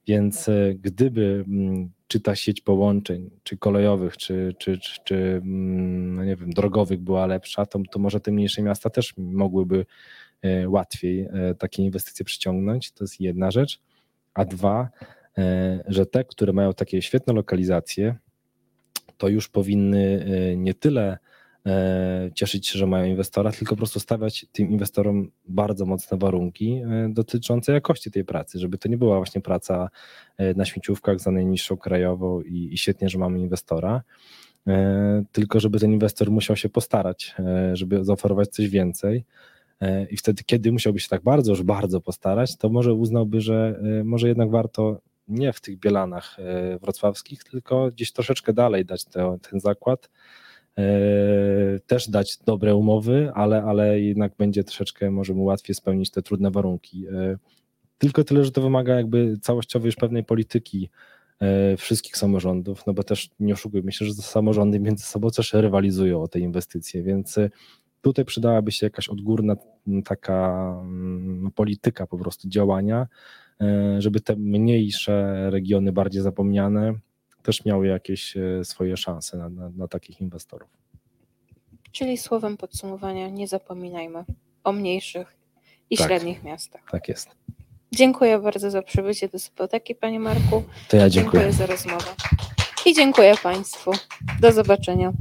Więc 0.08 0.50
e, 0.50 0.74
gdyby 0.76 1.46
mm, 1.48 1.90
czy 2.08 2.20
ta 2.20 2.36
sieć 2.36 2.62
połączeń, 2.62 3.30
czy 3.44 3.58
kolejowych, 3.58 4.18
czy, 4.18 4.56
czy, 4.58 4.78
czy, 4.78 5.00
czy 5.04 5.16
mm, 5.16 6.14
no 6.14 6.24
nie 6.24 6.36
wiem, 6.36 6.50
drogowych 6.50 7.00
była 7.00 7.26
lepsza, 7.26 7.66
to, 7.66 7.80
to 7.92 8.00
może 8.00 8.20
te 8.20 8.32
mniejsze 8.32 8.62
miasta 8.62 8.90
też 8.90 9.14
mogłyby 9.18 9.86
e, 10.42 10.70
łatwiej 10.70 11.22
e, 11.22 11.56
takie 11.56 11.84
inwestycje 11.84 12.26
przyciągnąć. 12.26 12.92
To 12.92 13.04
jest 13.04 13.22
jedna 13.22 13.52
rzecz. 13.52 13.80
A 14.34 14.46
dwa, 14.46 14.90
że 15.88 16.06
te, 16.06 16.24
które 16.24 16.54
mają 16.54 16.74
takie 16.74 17.02
świetne 17.02 17.34
lokalizacje, 17.34 18.16
to 19.18 19.28
już 19.28 19.50
powinny 19.50 20.26
nie 20.58 20.74
tyle 20.74 21.18
E, 21.18 21.27
cieszyć 22.36 22.68
się, 22.68 22.80
że 22.80 22.88
mają 22.88 23.06
inwestora, 23.06 23.52
tylko 23.52 23.76
po 23.76 23.78
prostu 23.78 24.00
stawiać 24.00 24.46
tym 24.52 24.72
inwestorom 24.72 25.32
bardzo 25.48 25.86
mocne 25.86 26.18
warunki 26.18 26.72
e, 26.72 27.10
dotyczące 27.10 27.72
jakości 27.74 28.12
tej 28.12 28.26
pracy, 28.26 28.60
żeby 28.60 28.78
to 28.78 28.90
nie 28.90 28.98
była 28.98 29.18
właśnie 29.18 29.42
praca 29.42 29.90
e, 30.38 30.54
na 30.54 30.66
śmieciówkach 30.66 31.20
za 31.20 31.32
najniższą 31.32 31.78
krajową 31.78 32.42
i, 32.42 32.70
i 32.74 32.78
świetnie, 32.78 33.10
że 33.10 33.20
mamy 33.20 33.40
inwestora, 33.40 34.02
tylko 35.32 35.60
żeby 35.60 35.80
ten 35.80 35.94
inwestor 35.94 36.32
musiał 36.32 36.56
się 36.56 36.70
postarać, 36.70 37.36
żeby 37.74 38.06
zaoferować 38.06 38.50
coś 38.50 38.70
więcej. 38.70 39.26
I 40.10 40.18
wtedy, 40.18 40.44
kiedy 40.44 40.72
musiałby 40.72 41.00
się 41.00 41.08
tak 41.10 41.24
bardzo, 41.24 41.52
już 41.52 41.64
bardzo 41.64 42.02
postarać, 42.02 42.58
to 42.58 42.70
może 42.70 42.94
uznałby, 42.94 43.42
że 43.42 43.80
może 44.04 44.28
jednak 44.28 44.52
warto 44.52 45.02
nie 45.28 45.54
w 45.54 45.62
tych 45.62 45.80
bielanach 45.80 46.38
wrocławskich, 46.82 47.44
tylko 47.44 47.92
gdzieś 47.92 48.12
troszeczkę 48.12 48.54
dalej 48.54 48.86
dać 48.86 49.06
te, 49.06 49.38
ten 49.50 49.60
zakład, 49.60 50.10
E, 50.10 50.12
też 51.88 52.10
dać 52.10 52.38
dobre 52.46 52.76
umowy, 52.76 53.32
ale, 53.34 53.64
ale 53.64 54.02
jednak 54.02 54.34
będzie 54.38 54.64
troszeczkę 54.64 55.12
może 55.12 55.34
mu 55.34 55.44
łatwiej 55.44 55.76
spełnić 55.76 56.12
te 56.12 56.22
trudne 56.22 56.52
warunki. 56.52 57.08
E, 57.08 57.38
tylko 57.98 58.24
tyle, 58.24 58.46
że 58.46 58.52
to 58.52 58.62
wymaga 58.62 58.96
jakby 58.96 59.38
całościowej 59.42 59.86
już 59.86 59.96
pewnej 59.96 60.24
polityki 60.24 60.90
e, 61.40 61.78
wszystkich 61.78 62.18
samorządów, 62.18 62.86
no 62.88 62.94
bo 62.94 63.04
też 63.04 63.30
nie 63.40 63.54
oszukujmy 63.54 63.92
się, 63.92 64.06
że 64.06 64.14
samorządy 64.14 64.80
między 64.80 65.06
sobą 65.06 65.30
też 65.30 65.54
rywalizują 65.54 66.22
o 66.22 66.28
te 66.28 66.40
inwestycje, 66.40 67.04
więc 67.04 67.38
e, 67.38 67.50
tutaj 68.02 68.26
przydałaby 68.26 68.72
się 68.72 68.86
jakaś 68.86 69.10
odgórna 69.10 69.56
taka 70.06 70.70
mm, 70.82 71.52
polityka 71.56 72.08
po 72.08 72.18
prostu 72.18 72.50
działania, 72.50 73.08
e, 73.62 74.02
żeby 74.02 74.22
te 74.22 74.36
mniejsze 74.36 75.48
regiony, 75.52 75.92
bardziej 75.92 76.22
zapomniane, 76.22 76.94
też 77.48 77.66
miały 77.66 77.88
jakieś 77.88 78.38
e, 78.38 78.66
swoje 78.66 78.98
szanse 78.98 79.38
na, 79.38 79.50
na, 79.50 79.70
na 79.70 79.88
takich 79.88 80.22
inwestorów. 80.22 80.70
Czyli 81.92 82.18
słowem 82.18 82.58
podsumowania 82.58 83.30
nie 83.30 83.48
zapominajmy 83.48 84.26
o 84.64 84.72
mniejszych 84.72 85.38
i 85.90 85.98
Tak. 85.98 86.08
średnich 86.08 86.44
miastach. 86.44 86.82
Tak 86.92 87.08
jest. 87.08 87.30
Dziękuję 87.92 88.40
bardzo 88.40 88.72
za 88.72 88.82
przybycie 88.82 89.30
do 89.30 89.40
Sypoteki, 89.40 89.96
Panie 89.96 90.20
Marku. 90.20 90.64
To 90.90 90.98
ja 90.98 91.10
dziękuję. 91.10 91.42
Dziękuję 91.42 91.54
za 91.54 91.66
rozmowę. 91.66 92.16
I 92.86 92.94
dziękuję 92.96 93.34
Państwu. 93.44 93.92
Do 94.42 94.52
zobaczenia. 94.52 95.14